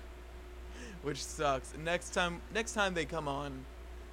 which 1.04 1.24
sucks. 1.24 1.74
Next 1.84 2.10
time, 2.12 2.42
next 2.54 2.74
time 2.74 2.94
they 2.94 3.06
come 3.06 3.28
on, 3.28 3.66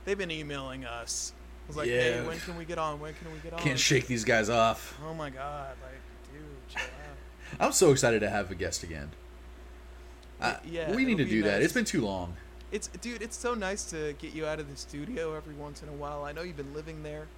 they've 0.04 0.18
been 0.18 0.30
emailing 0.30 0.84
us. 0.84 1.32
I 1.64 1.68
was 1.68 1.76
like, 1.76 1.88
Yeah. 1.88 2.00
hey, 2.00 2.26
when 2.26 2.38
can 2.40 2.56
we 2.58 2.64
get 2.64 2.78
on? 2.78 3.00
When 3.00 3.14
can 3.14 3.32
we 3.32 3.38
get 3.38 3.52
on? 3.54 3.60
Can't 3.60 3.78
shake 3.78 4.06
these 4.06 4.24
guys 4.24 4.48
off. 4.50 4.98
Oh 5.06 5.14
my 5.14 5.30
god, 5.30 5.76
like, 5.82 6.00
dude, 6.32 6.42
chill 6.68 6.82
out. 6.82 7.66
I'm 7.66 7.72
so 7.72 7.90
excited 7.92 8.20
to 8.20 8.28
have 8.30 8.50
a 8.50 8.54
guest 8.54 8.82
again. 8.82 9.10
Yeah, 10.68 10.92
we 10.94 11.04
need 11.04 11.18
to 11.18 11.24
do 11.24 11.44
that. 11.44 11.62
It's 11.62 11.72
been 11.72 11.84
too 11.84 12.00
long. 12.02 12.34
It's 12.72 12.88
dude, 12.88 13.22
it's 13.22 13.36
so 13.36 13.54
nice 13.54 13.84
to 13.90 14.14
get 14.18 14.34
you 14.34 14.44
out 14.46 14.58
of 14.58 14.68
the 14.70 14.76
studio 14.76 15.34
every 15.36 15.54
once 15.54 15.82
in 15.82 15.88
a 15.88 15.92
while. 15.92 16.24
I 16.24 16.32
know 16.32 16.42
you've 16.42 16.56
been 16.56 16.74
living 16.74 17.02
there. 17.02 17.28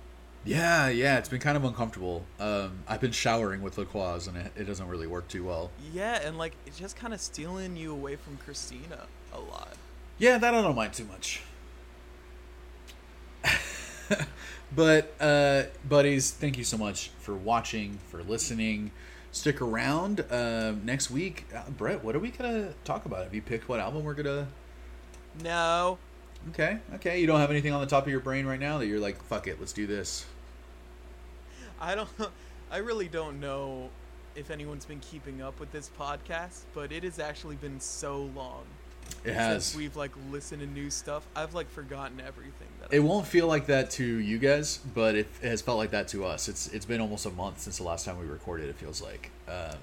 Yeah, 0.45 0.89
yeah, 0.89 1.19
it's 1.19 1.29
been 1.29 1.41
kind 1.41 1.57
of 1.57 1.65
uncomfortable. 1.65 2.25
Um, 2.39 2.81
I've 2.87 3.01
been 3.01 3.13
showering 3.13 3.63
with 3.63 3.79
LaCroix, 3.79 4.27
and 4.29 4.37
it, 4.37 4.53
it 4.57 4.65
doesn't 4.65 4.87
really 4.87 5.07
work 5.07 5.29
too 5.29 5.45
well. 5.45 5.71
Yeah, 5.93 6.21
and 6.23 6.37
like 6.37 6.55
it's 6.67 6.79
just 6.79 6.97
kind 6.97 7.15
of 7.15 7.21
stealing 7.21 7.77
you 7.77 7.93
away 7.93 8.17
from 8.17 8.37
Christina 8.37 9.07
a 9.33 9.41
lot. 9.41 9.75
Yeah, 10.19 10.39
that 10.39 10.55
I 10.55 10.63
don't 10.63 10.77
mind 10.77 10.93
too 10.93 11.07
much. 11.07 11.43
but, 14.75 15.15
uh, 15.21 15.65
buddies, 15.89 16.31
thank 16.31 16.59
you 16.59 16.65
so 16.65 16.77
much 16.77 17.11
for 17.19 17.35
watching, 17.35 17.99
for 18.09 18.23
listening. 18.23 18.91
Stick 19.33 19.61
around. 19.61 20.21
Uh, 20.31 20.75
next 20.85 21.11
week, 21.11 21.47
uh, 21.55 21.69
Brett, 21.71 22.05
what 22.05 22.15
are 22.15 22.21
we 22.21 22.31
gonna 22.31 22.75
talk 22.85 23.07
about? 23.07 23.25
Have 23.25 23.35
you 23.35 23.43
picked 23.43 23.69
what 23.69 23.81
album 23.81 24.05
we're 24.05 24.15
gonna? 24.15 24.47
No, 25.43 25.99
Okay, 26.51 26.79
okay. 26.97 27.21
You 27.21 27.27
don't 27.27 27.41
have 27.41 27.51
anything 27.51 27.73
on 27.73 27.81
the 27.81 27.87
top 27.87 28.05
of 28.05 28.11
your 28.11 28.21
brain 28.21 28.47
right 28.47 28.61
now 28.61 28.79
that 28.79 28.87
you're 28.87 29.01
like, 29.01 29.23
fuck 29.25 29.47
it, 29.47 29.59
let's 29.59 29.73
do 29.73 29.87
this. 29.87 30.27
I 31.81 31.95
don't. 31.95 32.09
I 32.71 32.79
really 32.79 33.09
don't 33.09 33.41
know 33.41 33.91
if 34.35 34.51
anyone's 34.51 34.85
been 34.85 35.01
keeping 35.01 35.41
up 35.43 35.61
with 35.61 35.71
this 35.71 35.91
podcast, 35.99 36.63
but 36.75 36.91
it 36.91 37.05
has 37.05 37.19
actually 37.21 37.55
been 37.57 37.79
so 37.79 38.23
long 38.35 38.65
It 39.23 39.27
since 39.35 39.37
has. 39.37 39.77
we've 39.77 39.95
like 39.97 40.11
listened 40.33 40.61
to 40.63 40.67
new 40.67 40.91
stuff. 40.91 41.25
I've 41.37 41.55
like 41.55 41.71
forgotten 41.71 42.21
everything 42.21 42.67
that. 42.81 42.93
It 42.93 42.97
I- 42.97 43.01
won't 43.01 43.27
feel 43.27 43.47
like 43.47 43.67
that 43.67 43.91
to 43.93 44.05
you 44.05 44.39
guys, 44.39 44.79
but 44.95 45.15
it, 45.15 45.29
it 45.43 45.49
has 45.49 45.63
felt 45.63 45.79
like 45.79 45.91
that 45.93 46.09
to 46.09 46.25
us. 46.25 46.49
It's 46.49 46.67
it's 46.69 46.87
been 46.87 47.01
almost 47.01 47.27
a 47.27 47.31
month 47.31 47.61
since 47.61 47.77
the 47.79 47.85
last 47.85 48.05
time 48.07 48.19
we 48.19 48.27
recorded. 48.27 48.69
It 48.69 48.75
feels 48.77 49.01
like, 49.03 49.31
um, 49.49 49.77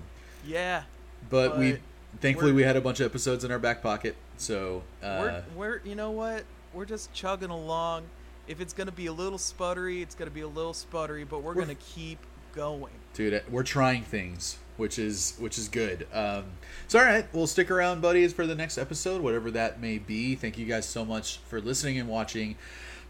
Yeah, 0.46 0.84
but, 1.30 1.58
we 1.58 1.74
But 1.74 1.82
thankfully 2.20 2.52
we're- 2.52 2.64
we 2.64 2.68
had 2.68 2.76
a 2.76 2.82
bunch 2.82 3.00
of 3.00 3.06
episodes 3.06 3.44
in 3.46 3.52
our 3.52 3.60
back 3.60 3.82
pocket. 3.82 4.16
So 4.38 4.84
uh, 5.04 5.20
we're 5.22 5.44
we're 5.56 5.82
you 5.86 5.96
know 5.96 6.12
what? 6.12 6.44
We're 6.74 6.86
just 6.86 7.14
chugging 7.14 7.52
along. 7.52 8.04
If 8.48 8.60
it's 8.62 8.74
gonna 8.74 8.92
be 8.92 9.06
a 9.08 9.14
little 9.14 9.38
sputtery, 9.38 10.02
it's 10.02 10.16
gonna 10.16 10.32
be 10.32 10.42
a 10.42 10.48
little 10.48 10.74
sputtery, 10.74 11.28
but 11.28 11.39
we're, 11.44 11.54
We're- 11.54 11.66
gonna 11.66 11.76
keep 11.76 12.20
going. 12.54 12.92
dude, 13.14 13.44
we're 13.50 13.64
trying 13.64 14.04
things, 14.04 14.58
which 14.78 15.00
is 15.00 15.36
which 15.39 15.58
is 15.58 15.70
good. 15.70 16.06
Um, 16.14 16.46
so 16.88 17.00
all 17.00 17.06
right, 17.06 17.26
we'll 17.34 17.48
stick 17.48 17.72
around, 17.72 18.02
buddies, 18.02 18.34
for 18.34 18.46
the 18.46 18.56
next 18.56 18.78
episode, 18.78 19.22
whatever 19.22 19.52
that 19.52 19.80
may 19.80 19.98
be. 20.00 20.36
Thank 20.36 20.58
you 20.58 20.66
guys 20.66 20.86
so 20.86 21.06
much 21.06 21.38
for 21.48 21.62
listening 21.62 21.98
and 22.00 22.10
watching. 22.10 22.56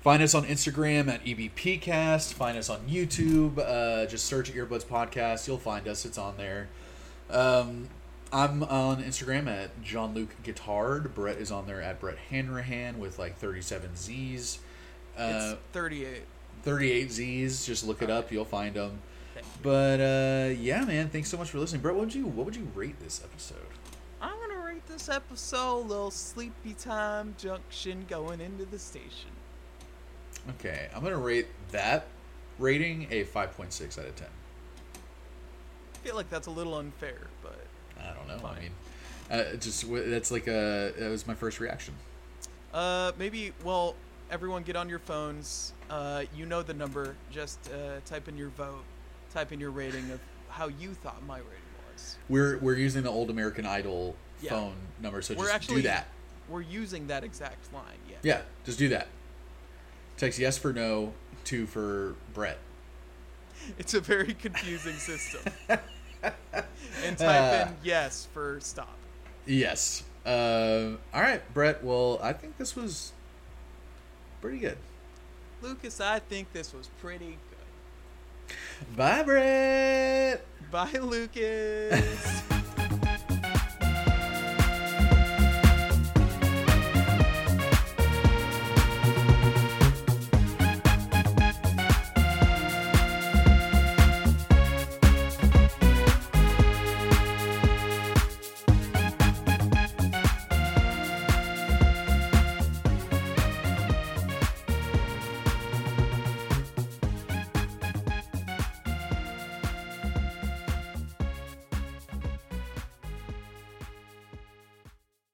Find 0.02 0.22
us 0.24 0.34
on 0.34 0.46
Instagram 0.46 1.08
at 1.10 1.24
EBPcast. 1.24 2.34
Find 2.34 2.58
us 2.58 2.70
on 2.72 2.80
YouTube. 2.88 3.60
Uh, 3.60 4.08
just 4.08 4.26
search 4.26 4.52
Earbuds 4.52 4.84
Podcast. 4.86 5.48
You'll 5.48 5.60
find 5.60 5.88
us. 5.88 6.06
It's 6.06 6.18
on 6.18 6.38
there. 6.38 6.70
Um, 7.30 7.88
I'm 8.34 8.64
on 8.64 9.04
Instagram 9.04 9.48
at 9.48 9.82
John 9.84 10.14
Luke 10.16 10.36
Guitard. 10.44 11.14
Brett 11.14 11.38
is 11.38 11.52
on 11.52 11.68
there 11.68 11.82
at 11.82 12.00
Brett 12.00 12.18
Hanrahan 12.32 13.00
with 13.00 13.20
like 13.20 13.38
37 13.38 13.96
Z's. 13.96 14.60
Uh, 15.18 15.54
it's 15.54 15.62
38. 15.74 16.24
38 16.64 17.12
Z's. 17.12 17.66
Just 17.66 17.86
look 17.86 18.02
it 18.02 18.10
up. 18.10 18.32
You'll 18.32 18.46
find 18.46 18.76
them. 18.76 19.00
You. 19.36 19.42
But 19.64 20.00
uh, 20.00 20.54
yeah, 20.60 20.84
man. 20.86 21.10
Thanks 21.10 21.30
so 21.30 21.38
much 21.38 21.50
for 21.50 21.60
listening, 21.60 21.82
Brett. 21.82 21.96
What 21.96 22.06
would 22.06 22.16
you 22.16 22.26
What 22.28 22.46
would 22.46 22.56
you 22.56 22.68
rate 22.76 23.00
this 23.00 23.22
episode? 23.24 23.58
I'm 24.22 24.40
gonna 24.40 24.64
rate 24.64 24.86
this 24.88 25.10
episode 25.10 25.88
little 25.88 26.12
sleepy 26.12 26.74
time 26.74 27.34
junction 27.38 28.06
going 28.08 28.40
into 28.42 28.66
the 28.66 28.78
station. 28.80 29.32
Okay, 30.50 30.90
I'm 30.96 31.04
gonna 31.04 31.18
rate 31.18 31.48
that 31.72 32.08
rating 32.60 33.08
a 33.12 33.24
5.6 33.24 34.00
out 34.00 34.06
of 34.06 34.16
10. 34.16 34.28
I 35.94 35.98
feel 36.06 36.16
like 36.16 36.30
that's 36.30 36.48
a 36.48 36.52
little 36.52 36.76
unfair, 36.76 37.18
but 37.42 37.60
I 38.00 38.14
don't 38.14 38.28
know. 38.28 38.48
I 38.48 38.60
mean, 38.60 38.72
uh, 39.30 39.56
just 39.58 39.86
that's 39.90 40.32
like 40.32 40.48
a 40.48 40.94
that 40.98 41.10
was 41.10 41.26
my 41.28 41.36
first 41.36 41.60
reaction. 41.60 41.94
uh, 42.74 43.12
maybe 43.18 43.54
well, 43.64 43.96
everyone 44.32 44.64
get 44.64 44.76
on 44.76 44.90
your 44.90 45.00
phones. 45.00 45.74
Uh, 45.90 46.24
you 46.36 46.46
know 46.46 46.64
the 46.64 46.74
number. 46.74 47.16
Just 47.30 47.60
uh, 47.72 48.00
type 48.06 48.28
in 48.28 48.38
your 48.38 48.50
vote. 48.50 48.84
Type 49.34 49.52
in 49.52 49.60
your 49.60 49.72
rating 49.72 50.10
of 50.12 50.20
how 50.50 50.68
you 50.68 50.94
thought 50.94 51.24
my 51.26 51.38
rating 51.38 51.52
was. 51.94 52.18
We're 52.30 52.58
we're 52.58 52.76
using 52.78 53.04
the 53.04 53.10
old 53.12 53.30
American 53.30 53.66
Idol 53.66 54.16
Yeah. 54.42 54.52
phone 54.52 54.76
number, 55.02 55.22
so 55.22 55.36
We're 55.36 55.44
just 55.44 55.56
actually 55.56 55.76
do 55.84 55.88
that. 55.90 56.08
We're 56.50 56.62
using 56.62 57.08
that 57.08 57.24
exact 57.24 57.72
line. 57.74 57.84
Yeah. 58.10 58.16
Yeah, 58.24 58.42
just 58.66 58.80
do 58.80 58.90
that. 58.90 59.08
Text 60.18 60.40
yes 60.40 60.58
for 60.58 60.74
no, 60.74 61.14
two 61.44 61.66
for 61.68 62.16
Brett. 62.34 62.58
It's 63.78 63.94
a 63.94 64.00
very 64.02 64.34
confusing 64.34 64.96
system. 64.96 65.54
and 65.70 67.18
type 67.18 67.22
Uh. 67.22 67.70
in 67.70 67.76
yes 67.84 68.28
for 68.34 68.60
stop. 68.60 68.98
Yes. 69.46 70.04
Uh, 70.26 70.98
all 71.14 71.22
right, 71.22 71.42
Brett. 71.54 71.84
Well, 71.84 72.20
I 72.24 72.34
think 72.34 72.58
this 72.58 72.76
was 72.76 73.12
pretty 74.42 74.58
good. 74.58 74.78
Lucas, 75.62 76.02
I 76.02 76.20
think 76.20 76.52
this 76.52 76.74
was 76.74 76.90
pretty 77.00 77.38
good. 77.50 78.58
Bye, 78.98 79.24
Brett. 79.24 80.46
Bye, 80.72 81.00
Lucas. 81.00 82.44